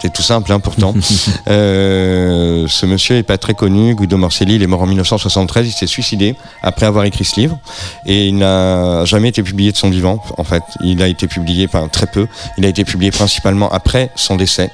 C'est 0.00 0.12
tout 0.12 0.22
simple, 0.22 0.52
hein, 0.52 0.60
pourtant. 0.60 0.94
euh, 1.48 2.66
ce 2.68 2.86
monsieur 2.86 3.16
est 3.16 3.22
pas 3.22 3.38
très 3.38 3.54
connu, 3.54 3.94
Guido 3.94 4.16
Morcelli, 4.18 4.56
il 4.56 4.62
est 4.62 4.66
mort 4.66 4.82
en 4.82 4.86
1973, 4.86 5.66
il 5.66 5.72
s'est 5.72 5.86
suicidé 5.86 6.36
après 6.62 6.86
avoir 6.86 7.04
écrit 7.04 7.24
ce 7.24 7.40
livre, 7.40 7.58
et 8.04 8.26
il 8.26 8.36
n'a 8.36 9.04
jamais 9.06 9.28
été 9.28 9.42
publié 9.42 9.72
de 9.72 9.76
son 9.76 9.88
vivant, 9.88 10.22
en 10.36 10.44
fait. 10.44 10.62
Il 10.82 11.02
a 11.02 11.08
été 11.08 11.26
publié, 11.26 11.66
enfin 11.66 11.88
très 11.88 12.06
peu, 12.06 12.26
il 12.58 12.66
a 12.66 12.68
été 12.68 12.84
publié 12.84 13.10
principalement 13.10 13.70
après 13.70 14.10
son 14.16 14.36
décès. 14.36 14.70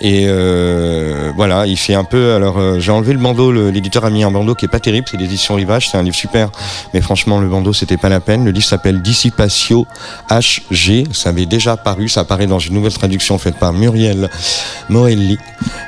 Et 0.00 0.24
euh, 0.26 1.32
voilà, 1.36 1.66
il 1.66 1.76
fait 1.76 1.94
un 1.94 2.04
peu. 2.04 2.34
Alors, 2.34 2.58
euh, 2.58 2.78
j'ai 2.78 2.92
enlevé 2.92 3.12
le 3.12 3.18
bandeau. 3.18 3.52
L'éditeur 3.70 4.04
a 4.04 4.10
mis 4.10 4.24
un 4.24 4.30
bandeau 4.30 4.54
qui 4.54 4.64
est 4.64 4.68
pas 4.68 4.80
terrible. 4.80 5.06
C'est 5.10 5.16
l'édition 5.16 5.54
Rivage. 5.54 5.88
C'est 5.90 5.96
un 5.96 6.02
livre 6.02 6.16
super, 6.16 6.50
mais 6.92 7.00
franchement, 7.00 7.38
le 7.38 7.48
bandeau 7.48 7.72
c'était 7.72 7.96
pas 7.96 8.08
la 8.08 8.20
peine. 8.20 8.44
Le 8.44 8.50
livre 8.50 8.66
s'appelle 8.66 9.00
Dissipatio 9.02 9.86
Ça 11.12 11.28
avait 11.28 11.46
déjà 11.46 11.76
paru. 11.76 12.08
Ça 12.08 12.20
apparaît 12.20 12.46
dans 12.46 12.58
une 12.58 12.74
nouvelle 12.74 12.92
traduction 12.92 13.38
faite 13.38 13.56
par 13.56 13.72
Muriel 13.72 14.28
Morelli. 14.88 15.38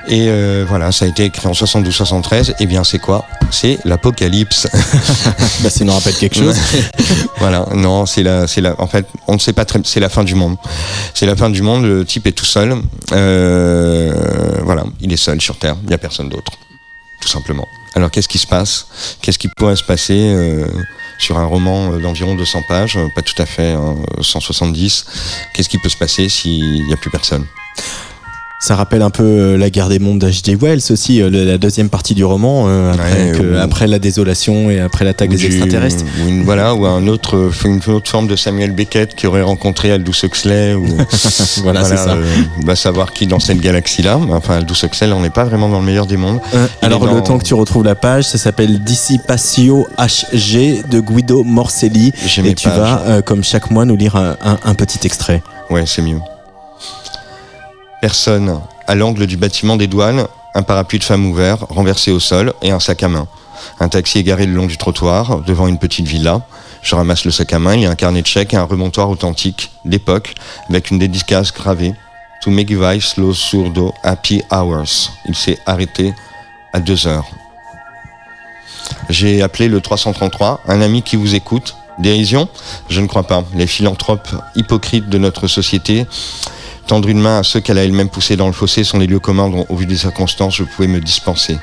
Et 0.08 0.26
euh, 0.28 0.64
voilà, 0.68 0.92
ça 0.92 1.04
a 1.04 1.08
été 1.08 1.24
écrit 1.24 1.46
en 1.46 1.52
72-73. 1.52 2.50
Et 2.50 2.54
eh 2.60 2.66
bien, 2.66 2.84
c'est 2.84 2.98
quoi? 2.98 3.24
C'est 3.50 3.78
l'Apocalypse. 3.84 4.68
bah, 5.62 5.70
ça 5.70 5.84
nous 5.84 5.92
rappelle 5.92 6.14
quelque 6.14 6.36
chose. 6.36 6.56
voilà, 7.38 7.66
non, 7.74 8.06
c'est 8.06 8.22
la, 8.22 8.46
c'est 8.46 8.60
la. 8.60 8.80
En 8.80 8.86
fait, 8.86 9.06
on 9.26 9.34
ne 9.34 9.38
sait 9.38 9.52
pas 9.52 9.64
très. 9.64 9.80
C'est 9.84 10.00
la 10.00 10.08
fin 10.08 10.24
du 10.24 10.34
monde. 10.34 10.56
C'est 11.14 11.26
la 11.26 11.36
fin 11.36 11.50
du 11.50 11.62
monde. 11.62 11.84
Le 11.84 12.04
type 12.04 12.26
est 12.26 12.32
tout 12.32 12.44
seul. 12.44 12.74
Euh, 13.12 14.12
voilà, 14.62 14.84
il 15.00 15.12
est 15.12 15.16
seul 15.16 15.40
sur 15.40 15.56
Terre. 15.56 15.76
Il 15.82 15.88
n'y 15.88 15.94
a 15.94 15.98
personne 15.98 16.28
d'autre, 16.28 16.52
Alors, 17.94 18.10
qu'est-ce 18.10 18.28
qui 18.28 18.38
se 18.38 18.46
passe? 18.46 18.86
Qu'est-ce 19.22 19.38
qui 19.38 19.48
pourrait 19.48 19.76
se 19.76 19.84
passer 19.84 20.18
euh, 20.18 20.66
sur 21.18 21.38
un 21.38 21.44
roman 21.44 21.96
d'environ 21.98 22.34
200 22.34 22.62
pages, 22.68 22.98
pas 23.14 23.22
tout 23.22 23.40
à 23.40 23.46
fait 23.46 23.76
170 24.20 25.06
Qu'est-ce 25.54 25.68
qui 25.68 25.78
peut 25.78 25.88
se 25.88 25.96
passer 25.96 26.28
s'il 26.28 26.84
n'y 26.86 26.92
a 26.92 26.96
plus 26.96 27.10
personne? 27.10 27.46
Ça 28.64 28.76
rappelle 28.76 29.02
un 29.02 29.10
peu 29.10 29.24
euh, 29.24 29.58
la 29.58 29.68
guerre 29.68 29.90
des 29.90 29.98
mondes 29.98 30.20
d'H.G. 30.20 30.56
Wells 30.58 30.80
aussi, 30.88 31.20
euh, 31.20 31.28
la 31.28 31.58
deuxième 31.58 31.90
partie 31.90 32.14
du 32.14 32.24
roman, 32.24 32.64
euh, 32.66 32.94
après, 33.62 33.86
la 33.86 33.98
désolation 33.98 34.70
et 34.70 34.80
après 34.80 35.04
l'attaque 35.04 35.28
des 35.28 35.44
extraterrestres. 35.44 36.02
Ou 36.22 36.28
une, 36.28 36.44
voilà, 36.44 36.74
ou 36.74 36.86
un 36.86 37.06
autre, 37.06 37.50
une 37.66 37.80
autre 37.92 38.10
forme 38.10 38.26
de 38.26 38.36
Samuel 38.36 38.72
Beckett 38.72 39.14
qui 39.14 39.26
aurait 39.26 39.42
rencontré 39.42 39.92
Aldous 39.92 40.14
Huxley. 40.22 40.72
Ou, 40.72 40.86
voilà, 41.62 41.84
c'est 41.84 41.98
ça. 41.98 42.16
va 42.64 42.74
savoir 42.74 43.12
qui 43.12 43.26
dans 43.26 43.38
cette 43.38 43.60
galaxie-là. 43.60 44.18
Enfin, 44.30 44.56
Aldous 44.56 44.82
Huxley, 44.82 45.12
on 45.12 45.20
n'est 45.20 45.28
pas 45.28 45.44
vraiment 45.44 45.68
dans 45.68 45.80
le 45.80 45.86
meilleur 45.86 46.06
des 46.06 46.16
mondes. 46.16 46.40
alors, 46.80 47.04
le 47.04 47.22
temps 47.22 47.36
que 47.36 47.44
tu 47.44 47.54
retrouves 47.54 47.84
la 47.84 47.94
page, 47.94 48.24
ça 48.24 48.38
s'appelle 48.38 48.82
Dissipatio 48.82 49.86
HG 49.98 50.88
de 50.88 51.00
Guido 51.00 51.44
Morcelli. 51.44 52.12
Et 52.42 52.54
tu 52.54 52.68
vas, 52.70 53.20
comme 53.26 53.44
chaque 53.44 53.70
mois, 53.70 53.84
nous 53.84 53.96
lire 53.96 54.16
un, 54.16 54.58
un 54.64 54.74
petit 54.74 55.00
extrait. 55.04 55.42
Ouais, 55.68 55.84
c'est 55.86 56.00
mieux 56.00 56.18
personne 58.04 58.60
à 58.86 58.94
l'angle 58.94 59.26
du 59.26 59.38
bâtiment 59.38 59.76
des 59.76 59.86
douanes, 59.86 60.26
un 60.54 60.60
parapluie 60.60 60.98
de 60.98 61.04
femme 61.04 61.24
ouvert, 61.24 61.60
renversé 61.70 62.10
au 62.10 62.20
sol 62.20 62.52
et 62.60 62.70
un 62.70 62.78
sac 62.78 63.02
à 63.02 63.08
main. 63.08 63.26
Un 63.80 63.88
taxi 63.88 64.18
égaré 64.18 64.44
le 64.44 64.52
long 64.52 64.66
du 64.66 64.76
trottoir, 64.76 65.40
devant 65.40 65.68
une 65.68 65.78
petite 65.78 66.06
villa. 66.06 66.42
Je 66.82 66.94
ramasse 66.94 67.24
le 67.24 67.30
sac 67.30 67.54
à 67.54 67.58
main, 67.58 67.76
il 67.76 67.80
y 67.80 67.86
a 67.86 67.90
un 67.90 67.94
carnet 67.94 68.20
de 68.20 68.26
chèques 68.26 68.52
et 68.52 68.58
un 68.58 68.64
remontoir 68.64 69.08
authentique 69.08 69.70
d'époque 69.86 70.34
avec 70.68 70.90
une 70.90 70.98
dédicace 70.98 71.50
gravée. 71.50 71.94
To 72.42 72.50
make 72.50 72.70
vice 72.70 73.14
slow 73.14 73.32
surdo 73.32 73.94
happy 74.02 74.42
hours. 74.50 75.10
Il 75.26 75.34
s'est 75.34 75.58
arrêté 75.64 76.12
à 76.74 76.80
deux 76.80 77.06
heures. 77.06 77.30
J'ai 79.08 79.40
appelé 79.40 79.66
le 79.68 79.80
333, 79.80 80.60
un 80.68 80.82
ami 80.82 81.00
qui 81.00 81.16
vous 81.16 81.34
écoute. 81.34 81.74
Dérision? 81.98 82.50
Je 82.90 83.00
ne 83.00 83.06
crois 83.06 83.22
pas. 83.22 83.44
Les 83.54 83.66
philanthropes 83.66 84.28
hypocrites 84.56 85.08
de 85.08 85.16
notre 85.16 85.46
société 85.46 86.06
Tendre 86.86 87.08
une 87.08 87.20
main 87.20 87.38
à 87.38 87.42
ceux 87.42 87.60
qu'elle 87.60 87.78
a 87.78 87.84
elle-même 87.84 88.10
poussés 88.10 88.36
dans 88.36 88.46
le 88.46 88.52
fossé 88.52 88.84
sont 88.84 88.98
les 88.98 89.06
lieux 89.06 89.18
communs 89.18 89.48
dont, 89.48 89.64
au 89.70 89.76
vu 89.76 89.86
des 89.86 89.96
circonstances, 89.96 90.56
je 90.56 90.64
pouvais 90.64 90.88
me 90.88 91.00
dispenser. 91.00 91.56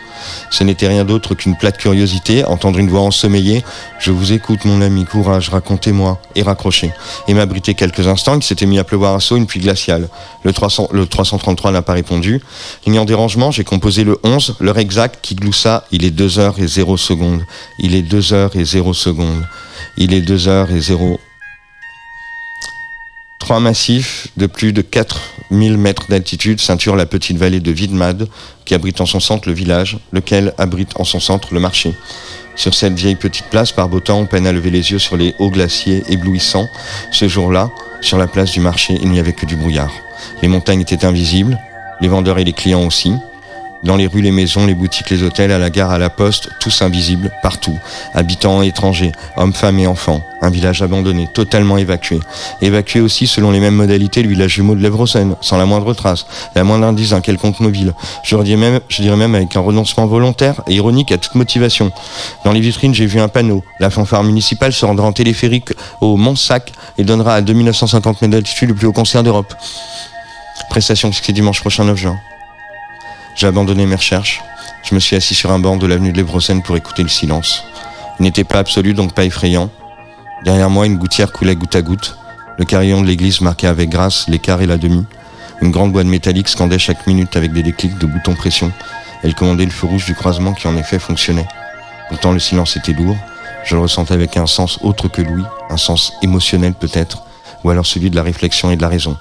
Ce 0.49 0.63
n'était 0.63 0.87
rien 0.87 1.05
d'autre 1.05 1.35
qu'une 1.35 1.55
plate 1.55 1.77
curiosité, 1.77 2.43
entendre 2.45 2.79
une 2.79 2.89
voix 2.89 3.01
ensommeillée. 3.01 3.63
Je 3.99 4.11
vous 4.11 4.33
écoute, 4.33 4.65
mon 4.65 4.81
ami, 4.81 5.05
courage, 5.05 5.49
racontez-moi, 5.49 6.19
et 6.35 6.41
raccrocher. 6.41 6.91
Et 7.27 7.35
m'abriter 7.35 7.75
quelques 7.75 8.07
instants, 8.07 8.35
il 8.35 8.43
s'était 8.43 8.65
mis 8.65 8.79
à 8.79 8.83
pleuvoir 8.83 9.13
à 9.13 9.19
saut 9.19 9.37
une 9.37 9.45
pluie 9.45 9.59
glaciale. 9.59 10.09
Le, 10.43 10.53
300, 10.53 10.89
le 10.91 11.05
333 11.05 11.71
n'a 11.71 11.83
pas 11.83 11.93
répondu. 11.93 12.41
Ayant 12.87 13.05
dérangement, 13.05 13.51
j'ai 13.51 13.63
composé 13.63 14.03
le 14.03 14.17
11, 14.23 14.55
l'heure 14.59 14.79
exacte 14.79 15.19
qui 15.21 15.35
gloussa, 15.35 15.85
il 15.91 16.03
est 16.03 16.11
2 16.11 16.39
heures 16.39 16.59
et 16.59 16.67
0 16.67 16.97
secondes. 16.97 17.45
Il 17.77 17.93
est 17.93 18.01
2 18.01 18.33
heures 18.33 18.55
et 18.55 18.65
0 18.65 18.93
secondes. 18.93 19.45
Il 19.97 20.13
est 20.13 20.21
2 20.21 20.47
heures 20.47 20.71
et 20.71 20.79
0 20.79 21.19
Trois 23.51 23.59
massifs 23.59 24.29
de 24.37 24.47
plus 24.47 24.71
de 24.71 24.81
4000 24.81 25.77
mètres 25.77 26.05
d'altitude 26.07 26.61
ceinturent 26.61 26.95
la 26.95 27.05
petite 27.05 27.35
vallée 27.35 27.59
de 27.59 27.69
Vidmad, 27.69 28.29
qui 28.63 28.73
abrite 28.73 29.01
en 29.01 29.05
son 29.05 29.19
centre 29.19 29.49
le 29.49 29.53
village, 29.53 29.97
lequel 30.13 30.53
abrite 30.57 30.91
en 30.95 31.03
son 31.03 31.19
centre 31.19 31.53
le 31.53 31.59
marché. 31.59 31.93
Sur 32.55 32.73
cette 32.73 32.93
vieille 32.93 33.17
petite 33.17 33.47
place, 33.47 33.73
par 33.73 33.89
beau 33.89 33.99
temps, 33.99 34.19
on 34.19 34.25
peine 34.25 34.47
à 34.47 34.53
lever 34.53 34.69
les 34.69 34.93
yeux 34.93 34.99
sur 34.99 35.17
les 35.17 35.35
hauts 35.37 35.49
glaciers 35.49 36.01
éblouissants. 36.07 36.69
Ce 37.11 37.27
jour-là, 37.27 37.69
sur 37.99 38.17
la 38.17 38.27
place 38.27 38.53
du 38.53 38.61
marché, 38.61 38.97
il 39.01 39.09
n'y 39.09 39.19
avait 39.19 39.33
que 39.33 39.45
du 39.45 39.57
brouillard. 39.57 39.91
Les 40.41 40.47
montagnes 40.47 40.79
étaient 40.79 41.03
invisibles, 41.03 41.59
les 41.99 42.07
vendeurs 42.07 42.39
et 42.39 42.45
les 42.45 42.53
clients 42.53 42.85
aussi. 42.85 43.11
Dans 43.83 43.95
les 43.95 44.05
rues, 44.05 44.21
les 44.21 44.31
maisons, 44.31 44.67
les 44.67 44.75
boutiques, 44.75 45.09
les 45.09 45.23
hôtels, 45.23 45.51
à 45.51 45.57
la 45.57 45.71
gare, 45.71 45.89
à 45.89 45.97
la 45.97 46.11
poste, 46.11 46.49
tous 46.59 46.83
invisibles, 46.83 47.31
partout. 47.41 47.77
Habitants 48.13 48.61
étrangers, 48.61 49.11
hommes, 49.37 49.53
femmes 49.53 49.79
et 49.79 49.87
enfants. 49.87 50.21
Un 50.43 50.51
village 50.51 50.83
abandonné, 50.83 51.27
totalement 51.33 51.77
évacué. 51.77 52.19
Évacué 52.61 53.01
aussi 53.01 53.25
selon 53.25 53.49
les 53.49 53.59
mêmes 53.59 53.73
modalités 53.73 54.21
le 54.21 54.29
village 54.29 54.51
jumeau 54.51 54.75
de 54.75 54.81
l'Evrocène, 54.81 55.35
sans 55.41 55.57
la 55.57 55.65
moindre 55.65 55.93
trace, 55.93 56.27
la 56.55 56.63
moindre 56.63 56.85
indice 56.85 57.09
d'un 57.09 57.21
quelconque 57.21 57.59
mobile. 57.59 57.93
Je 58.23 58.35
dirais, 58.37 59.15
même, 59.15 59.35
avec 59.35 59.55
un 59.55 59.61
renoncement 59.61 60.05
volontaire 60.05 60.61
et 60.67 60.75
ironique 60.75 61.11
à 61.11 61.17
toute 61.17 61.33
motivation. 61.33 61.91
Dans 62.45 62.51
les 62.51 62.59
vitrines, 62.59 62.93
j'ai 62.93 63.07
vu 63.07 63.19
un 63.19 63.29
panneau. 63.29 63.63
La 63.79 63.89
fanfare 63.89 64.23
municipale 64.23 64.73
se 64.73 64.85
rendra 64.85 65.07
en 65.07 65.11
téléphérique 65.11 65.69
au 66.01 66.17
Mont-Sac 66.17 66.71
et 66.99 67.03
donnera 67.03 67.35
à 67.35 67.41
2950 67.41 68.21
mètres 68.21 68.31
d'altitude 68.31 68.69
le 68.69 68.75
plus 68.75 68.87
haut 68.87 68.93
concert 68.93 69.23
d'Europe. 69.23 69.53
Prestation 70.69 71.11
fixée 71.11 71.33
dimanche 71.33 71.61
prochain 71.61 71.83
9 71.83 71.97
juin. 71.97 72.19
J'ai 73.35 73.47
abandonné 73.47 73.85
mes 73.85 73.95
recherches. 73.95 74.41
Je 74.83 74.95
me 74.95 74.99
suis 74.99 75.15
assis 75.15 75.35
sur 75.35 75.51
un 75.51 75.59
banc 75.59 75.77
de 75.77 75.87
l'avenue 75.87 76.11
de 76.11 76.17
l'Evrocène 76.17 76.61
pour 76.61 76.75
écouter 76.77 77.03
le 77.03 77.09
silence. 77.09 77.63
Il 78.19 78.23
n'était 78.23 78.43
pas 78.43 78.59
absolu, 78.59 78.93
donc 78.93 79.13
pas 79.13 79.23
effrayant. 79.23 79.69
Derrière 80.43 80.69
moi, 80.69 80.85
une 80.85 80.97
gouttière 80.97 81.31
coulait 81.31 81.55
goutte 81.55 81.75
à 81.75 81.81
goutte. 81.81 82.17
Le 82.57 82.65
carillon 82.65 83.01
de 83.01 83.07
l'église 83.07 83.41
marquait 83.41 83.67
avec 83.67 83.89
grâce 83.89 84.27
l'écart 84.27 84.61
et 84.61 84.67
la 84.67 84.77
demi. 84.77 85.05
Une 85.61 85.71
grande 85.71 85.91
boîte 85.91 86.07
métallique 86.07 86.49
scandait 86.49 86.79
chaque 86.79 87.07
minute 87.07 87.35
avec 87.35 87.53
des 87.53 87.63
déclics 87.63 87.97
de 87.97 88.05
boutons 88.05 88.35
pression. 88.35 88.71
Elle 89.23 89.35
commandait 89.35 89.65
le 89.65 89.71
feu 89.71 89.87
rouge 89.87 90.05
du 90.05 90.15
croisement 90.15 90.53
qui 90.53 90.67
en 90.67 90.75
effet 90.75 90.99
fonctionnait. 90.99 91.47
Pourtant 92.09 92.31
le 92.31 92.39
silence 92.39 92.75
était 92.75 92.93
lourd. 92.93 93.15
Je 93.63 93.75
le 93.75 93.81
ressentais 93.81 94.15
avec 94.15 94.37
un 94.37 94.47
sens 94.47 94.79
autre 94.81 95.07
que 95.07 95.21
Louis, 95.21 95.43
un 95.69 95.77
sens 95.77 96.13
émotionnel 96.23 96.73
peut-être, 96.73 97.23
ou 97.63 97.69
alors 97.69 97.85
celui 97.85 98.09
de 98.09 98.15
la 98.15 98.23
réflexion 98.23 98.71
et 98.71 98.75
de 98.75 98.81
la 98.81 98.89
raison. 98.89 99.17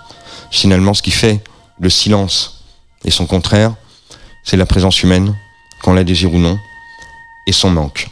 Finalement, 0.51 0.95
ce 0.95 1.03
qui 1.03 1.11
fait 1.11 1.41
le 1.79 1.91
silence 1.91 2.65
et 3.05 3.11
son 3.11 3.27
contraire, 3.27 3.75
c'est 4.45 4.57
la 4.57 4.67
présence 4.67 5.03
humaine, 5.03 5.35
qu'on 5.83 5.95
la 5.95 6.05
désire 6.05 6.33
ou 6.33 6.39
non, 6.39 6.59
et 7.47 7.53
son 7.53 7.71
manque. 7.71 8.09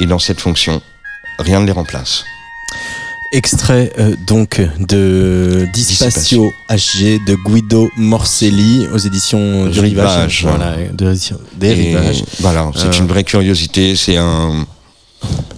Et 0.00 0.06
dans 0.06 0.18
cette 0.18 0.40
fonction, 0.40 0.80
rien 1.38 1.60
ne 1.60 1.66
les 1.66 1.72
remplace. 1.72 2.24
Extrait 3.32 3.92
euh, 3.98 4.16
donc 4.26 4.60
de 4.78 5.68
Dispatio 5.74 6.50
HG 6.70 7.22
de 7.26 7.34
Guido 7.34 7.90
Morcelli 7.98 8.86
aux 8.92 8.98
éditions 8.98 9.66
du 9.66 9.80
Rivage. 9.80 10.44
Voilà, 10.44 10.76
des 11.56 11.72
Rivages. 11.72 12.24
Voilà, 12.40 12.70
c'est 12.74 12.86
euh, 12.86 12.92
une 12.92 13.06
vraie 13.06 13.24
curiosité, 13.24 13.96
c'est 13.96 14.16
un 14.16 14.66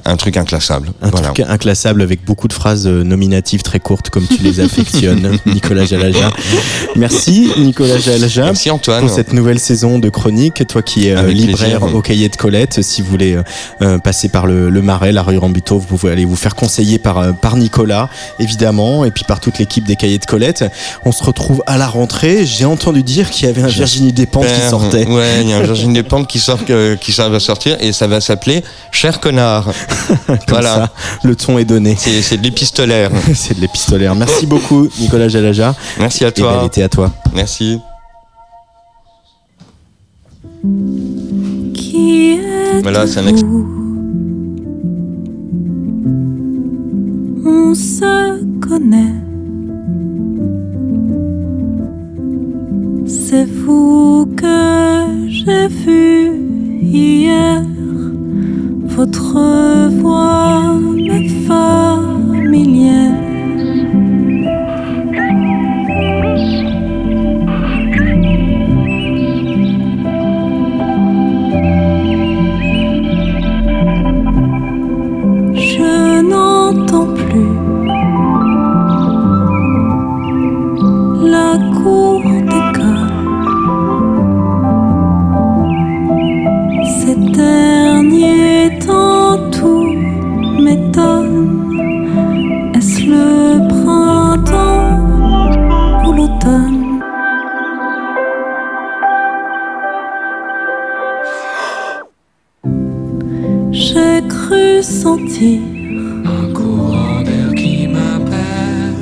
un 0.05 0.16
truc 0.16 0.36
inclassable. 0.36 0.90
Un 1.03 1.11
truc 1.11 1.40
inclassable 1.40 2.03
avec 2.03 2.24
beaucoup 2.24 2.48
de 2.48 2.53
phrases 2.53 2.86
euh, 2.86 3.03
nominatives 3.03 3.62
très 3.62 3.80
courtes 3.80 4.11
comme 4.11 4.26
tu 4.26 4.42
les 4.42 4.61
affectionnes, 4.61 5.38
Nicolas 5.46 5.84
Jalaja. 5.84 6.30
Merci 6.96 7.51
Nicolas 7.59 7.98
Jalaja. 7.98 8.44
Merci 8.44 8.70
Antoine. 8.70 9.01
Pour 9.01 9.11
cette 9.11 9.32
nouvelle 9.32 9.59
saison 9.59 9.98
de 9.98 10.09
chronique. 10.09 10.66
Toi 10.66 10.82
qui 10.82 11.09
es 11.09 11.16
euh, 11.16 11.28
libraire 11.28 11.82
au 11.94 12.03
cahier 12.03 12.28
de 12.28 12.36
Colette, 12.36 12.82
si 12.82 13.03
vous 13.03 13.09
voulez 13.09 13.38
euh, 13.82 13.98
passer 13.98 14.28
par 14.28 14.46
le, 14.46 14.70
Marais, 14.82 15.12
la 15.12 15.22
rue 15.22 15.38
Rambuteau, 15.38 15.78
vous 15.78 15.86
pouvez 15.86 16.12
aller 16.12 16.24
vous 16.24 16.36
faire 16.36 16.55
conseiller 16.55 16.98
par, 16.98 17.34
par 17.36 17.57
Nicolas, 17.57 18.09
évidemment, 18.38 19.05
et 19.05 19.11
puis 19.11 19.24
par 19.24 19.40
toute 19.40 19.59
l'équipe 19.59 19.84
des 19.84 19.96
cahiers 19.96 20.18
de 20.18 20.26
Colette. 20.26 20.64
On 21.05 21.12
se 21.12 21.22
retrouve 21.22 21.62
à 21.66 21.76
la 21.76 21.86
rentrée. 21.86 22.46
J'ai 22.46 22.64
entendu 22.64 23.03
dire 23.03 23.30
qu'il 23.30 23.46
y 23.46 23.48
avait 23.48 23.62
un 23.62 23.68
Virginie 23.68 24.12
Despentes 24.12 24.46
qui 24.46 24.68
sortait. 24.68 25.07
Ouais, 25.07 25.42
il 25.42 25.48
y 25.48 25.53
a 25.53 25.59
un 25.59 25.62
Virginie 25.64 25.94
Despentes 25.94 26.28
qui 26.28 26.38
sort, 26.38 26.61
qui 26.64 27.12
va 27.12 27.40
sortir 27.40 27.76
et 27.80 27.92
ça 27.92 28.07
va 28.07 28.20
s'appeler 28.20 28.62
Cher 28.90 29.20
connard. 29.20 29.70
voilà. 30.48 30.90
Le 31.24 31.34
ton 31.36 31.59
est 31.59 31.64
donné. 31.64 31.96
C'est 31.96 32.36
de 32.36 32.42
l'épistolaire. 32.42 33.11
c'est 33.34 33.55
de 33.55 33.61
l'épistolaire. 33.61 34.14
Merci 34.14 34.46
beaucoup, 34.46 34.88
Nicolas 34.98 35.28
Jalaja. 35.28 35.74
Merci 35.98 36.24
à 36.24 36.32
toi. 36.32 36.53
Et 36.53 36.57
bel 36.57 36.66
été 36.66 36.82
à 36.82 36.88
toi. 36.88 37.11
Merci. 37.34 37.78
Qui 41.74 42.32
est 42.32 42.51
voilà, 42.82 43.07
c'est 43.07 43.20
un 43.20 43.26
ex... 43.26 43.42
On 47.44 47.74
se 47.74 48.42
connaît. 48.61 49.14
C'est 53.07 53.44
vous 53.44 54.26
que 54.36 55.28
j'ai 55.28 55.68
vu 55.68 56.32
hier. 56.82 57.62
Votre 59.01 59.88
voix 60.03 60.74
m'est 60.94 61.26
familière. 61.48 63.29
Sentir 105.41 105.61
Un 106.24 106.53
courant 106.53 107.22
d'air 107.22 107.55
qui 107.55 107.86
m'appelle. 107.86 108.95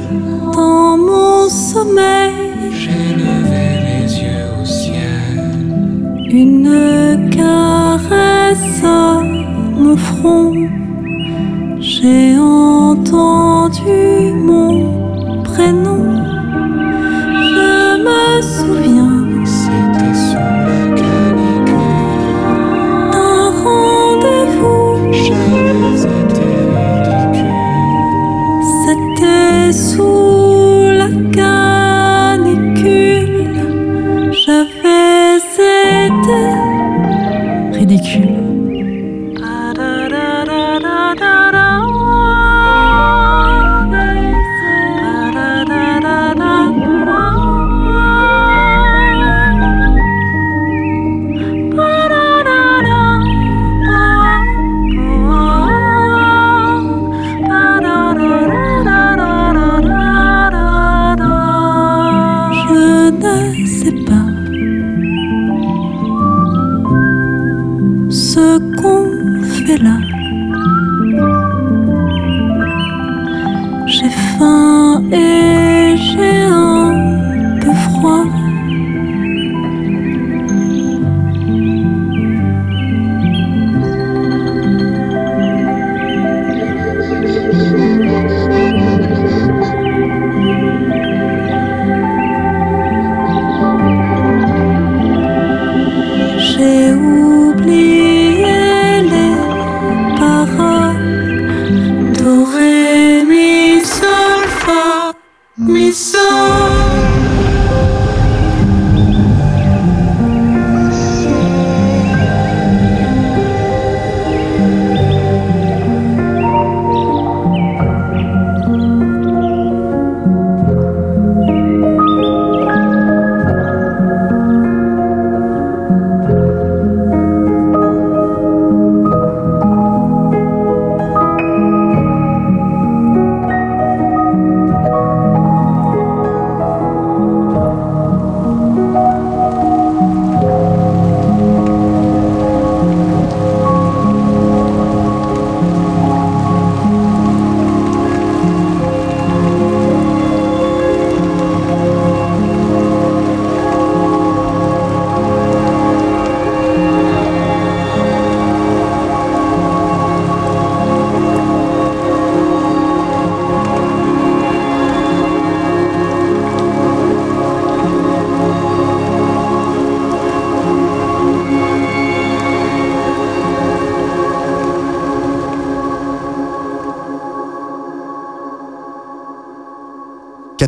dans 0.55 0.97
mon 0.97 1.49
sommeil 1.49 2.33
J'ai 2.73 3.15
levé 3.23 3.67
les 3.89 4.21
yeux 4.23 4.47
au 4.61 4.65
ciel. 4.65 5.39
une 6.31 7.31
caresse 7.31 8.85
à 8.85 9.21
mon 9.23 9.97
front. 9.97 10.55
J'ai 11.81 12.37
entendu 12.39 14.33
mon 14.35 15.43
prénom. 15.43 16.08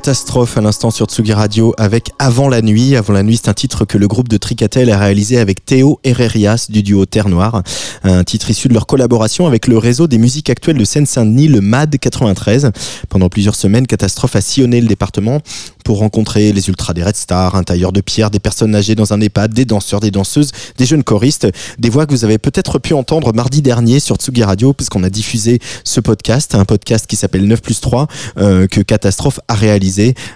Catastrophe 0.01 0.57
à 0.57 0.62
l'instant 0.62 0.90
sur 0.90 1.05
Tsugi 1.09 1.34
Radio 1.34 1.74
avec 1.76 2.12
Avant 2.18 2.48
la 2.48 2.62
nuit. 2.62 2.96
Avant 2.96 3.12
la 3.12 3.22
nuit, 3.22 3.36
c'est 3.36 3.51
un 3.51 3.55
titre 3.55 3.84
que 3.84 3.98
le 3.98 4.09
groupe 4.09 4.28
de 4.28 4.38
Tricatel 4.38 4.90
a 4.90 4.96
réalisé 4.96 5.38
avec 5.38 5.66
Théo 5.66 6.01
Herrerias 6.05 6.68
du 6.70 6.82
duo 6.82 7.05
Terre 7.05 7.28
Noire. 7.28 7.62
Un 8.03 8.24
titre 8.24 8.48
issu 8.48 8.68
de 8.68 8.72
leur 8.72 8.86
collaboration 8.86 9.46
avec 9.46 9.66
le 9.66 9.76
réseau 9.76 10.07
des 10.07 10.16
musiques 10.16 10.48
actuelles 10.48 10.78
de 10.78 10.86
Seine-Saint-Denis, 10.86 11.48
le 11.48 11.61
MAD 11.61 11.98
93. 11.98 12.70
Pendant 13.11 13.28
plusieurs 13.28 13.55
semaines, 13.55 13.86
Catastrophe 13.86 14.36
a 14.36 14.40
sillonné 14.40 14.80
le 14.80 14.88
département 14.88 15.42
pour 15.84 15.98
rencontrer 15.98 16.53
les 16.53 16.68
ultras 16.68 16.94
des 16.94 17.03
Red 17.03 17.16
Stars, 17.16 17.55
un 17.55 17.62
tailleur 17.62 17.92
de 17.92 18.01
pierre, 18.01 18.30
des 18.30 18.38
personnes 18.38 18.74
âgées 18.74 18.94
dans 18.94 19.12
un 19.12 19.20
EHPAD, 19.20 19.53
des 19.53 19.66
danseurs, 19.66 20.01
des 20.01 20.11
danseuses, 20.11 20.53
des 20.78 20.86
jeunes 20.86 21.05
choristes, 21.05 21.46
des 21.78 21.90
voix 21.90 22.07
que 22.07 22.12
vous 22.12 22.24
avez 22.24 22.38
peut-être 22.38 22.78
pu 22.78 22.94
entendre 22.94 23.34
mardi 23.34 23.61
dernier 23.61 24.01
sur 24.01 24.16
Tsugi 24.16 24.44
Radio 24.44 24.72
puisqu'on 24.72 25.03
a 25.03 25.11
diffusé 25.11 25.59
ce 25.84 26.01
podcast, 26.01 26.55
un 26.55 26.64
podcast 26.64 27.07
qui 27.07 27.16
s'appelle 27.16 27.46
9 27.46 27.61
plus 27.61 27.80
3 27.80 28.07
euh, 28.38 28.66
que 28.66 28.80
Catastrophe 28.80 29.40
a 29.48 29.55
réalisé 29.55 29.89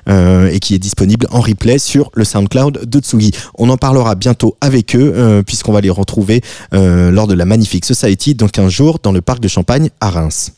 euh, 0.09 0.50
et 0.50 0.61
qui 0.61 0.74
est 0.74 0.78
disponible 0.78 1.26
en 1.30 1.40
replay 1.40 1.78
sur 1.78 2.11
le 2.14 2.24
SoundCloud 2.24 2.84
de 2.84 2.98
Tsugi. 2.98 3.32
On 3.57 3.68
en 3.70 3.76
parlera 3.76 4.14
bientôt 4.14 4.57
avec 4.61 4.96
eux 4.96 5.12
euh, 5.14 5.42
puisqu'on 5.42 5.72
va 5.72 5.80
les 5.80 5.90
retrouver 5.90 6.40
euh, 6.72 7.11
lors 7.11 7.26
de 7.26 7.34
la 7.34 7.44
Magnifique 7.44 7.84
Society 7.84 8.34
dans 8.34 8.48
15 8.48 8.70
jours 8.70 8.98
dans 9.02 9.12
le 9.12 9.20
parc 9.20 9.40
de 9.40 9.48
Champagne 9.48 9.90
à 10.00 10.11
Reims. 10.11 10.52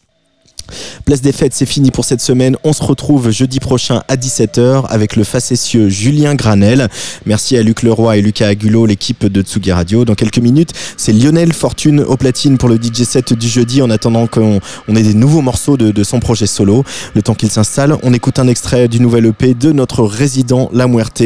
Place 1.04 1.20
des 1.20 1.32
fêtes, 1.32 1.54
c'est 1.54 1.66
fini 1.66 1.90
pour 1.90 2.04
cette 2.04 2.20
semaine. 2.20 2.56
On 2.64 2.72
se 2.72 2.82
retrouve 2.82 3.30
jeudi 3.30 3.60
prochain 3.60 4.02
à 4.08 4.16
17h 4.16 4.86
avec 4.88 5.16
le 5.16 5.24
facétieux 5.24 5.88
Julien 5.88 6.34
Granel. 6.34 6.88
Merci 7.24 7.56
à 7.56 7.62
Luc 7.62 7.82
Leroy 7.82 8.18
et 8.18 8.22
Lucas 8.22 8.48
Agulot, 8.48 8.86
l'équipe 8.86 9.26
de 9.26 9.42
Tsugi 9.42 9.72
Radio. 9.72 10.04
Dans 10.04 10.14
quelques 10.14 10.38
minutes, 10.38 10.72
c'est 10.96 11.12
Lionel 11.12 11.52
Fortune 11.52 12.00
au 12.00 12.16
platine 12.16 12.58
pour 12.58 12.68
le 12.68 12.76
DJ 12.76 13.04
set 13.04 13.32
du 13.32 13.48
jeudi 13.48 13.82
en 13.82 13.90
attendant 13.90 14.26
qu'on 14.26 14.60
on 14.88 14.96
ait 14.96 15.02
des 15.02 15.14
nouveaux 15.14 15.42
morceaux 15.42 15.76
de, 15.76 15.90
de 15.90 16.04
son 16.04 16.20
projet 16.20 16.46
solo. 16.46 16.84
Le 17.14 17.22
temps 17.22 17.34
qu'il 17.34 17.50
s'installe, 17.50 17.96
on 18.02 18.12
écoute 18.12 18.38
un 18.38 18.48
extrait 18.48 18.88
du 18.88 19.00
nouvel 19.00 19.26
EP 19.26 19.54
de 19.54 19.72
notre 19.72 20.02
résident 20.04 20.70
La 20.72 20.86
Muerte, 20.86 21.22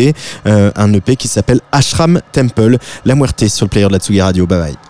euh, 0.46 0.70
un 0.76 0.92
EP 0.92 1.16
qui 1.16 1.28
s'appelle 1.28 1.60
Ashram 1.72 2.20
Temple. 2.32 2.78
La 3.04 3.14
Muerte 3.14 3.48
sur 3.48 3.66
le 3.66 3.70
player 3.70 3.86
de 3.86 3.92
la 3.92 3.98
Tsugi 3.98 4.20
Radio. 4.20 4.46
Bye 4.46 4.58
bye. 4.58 4.89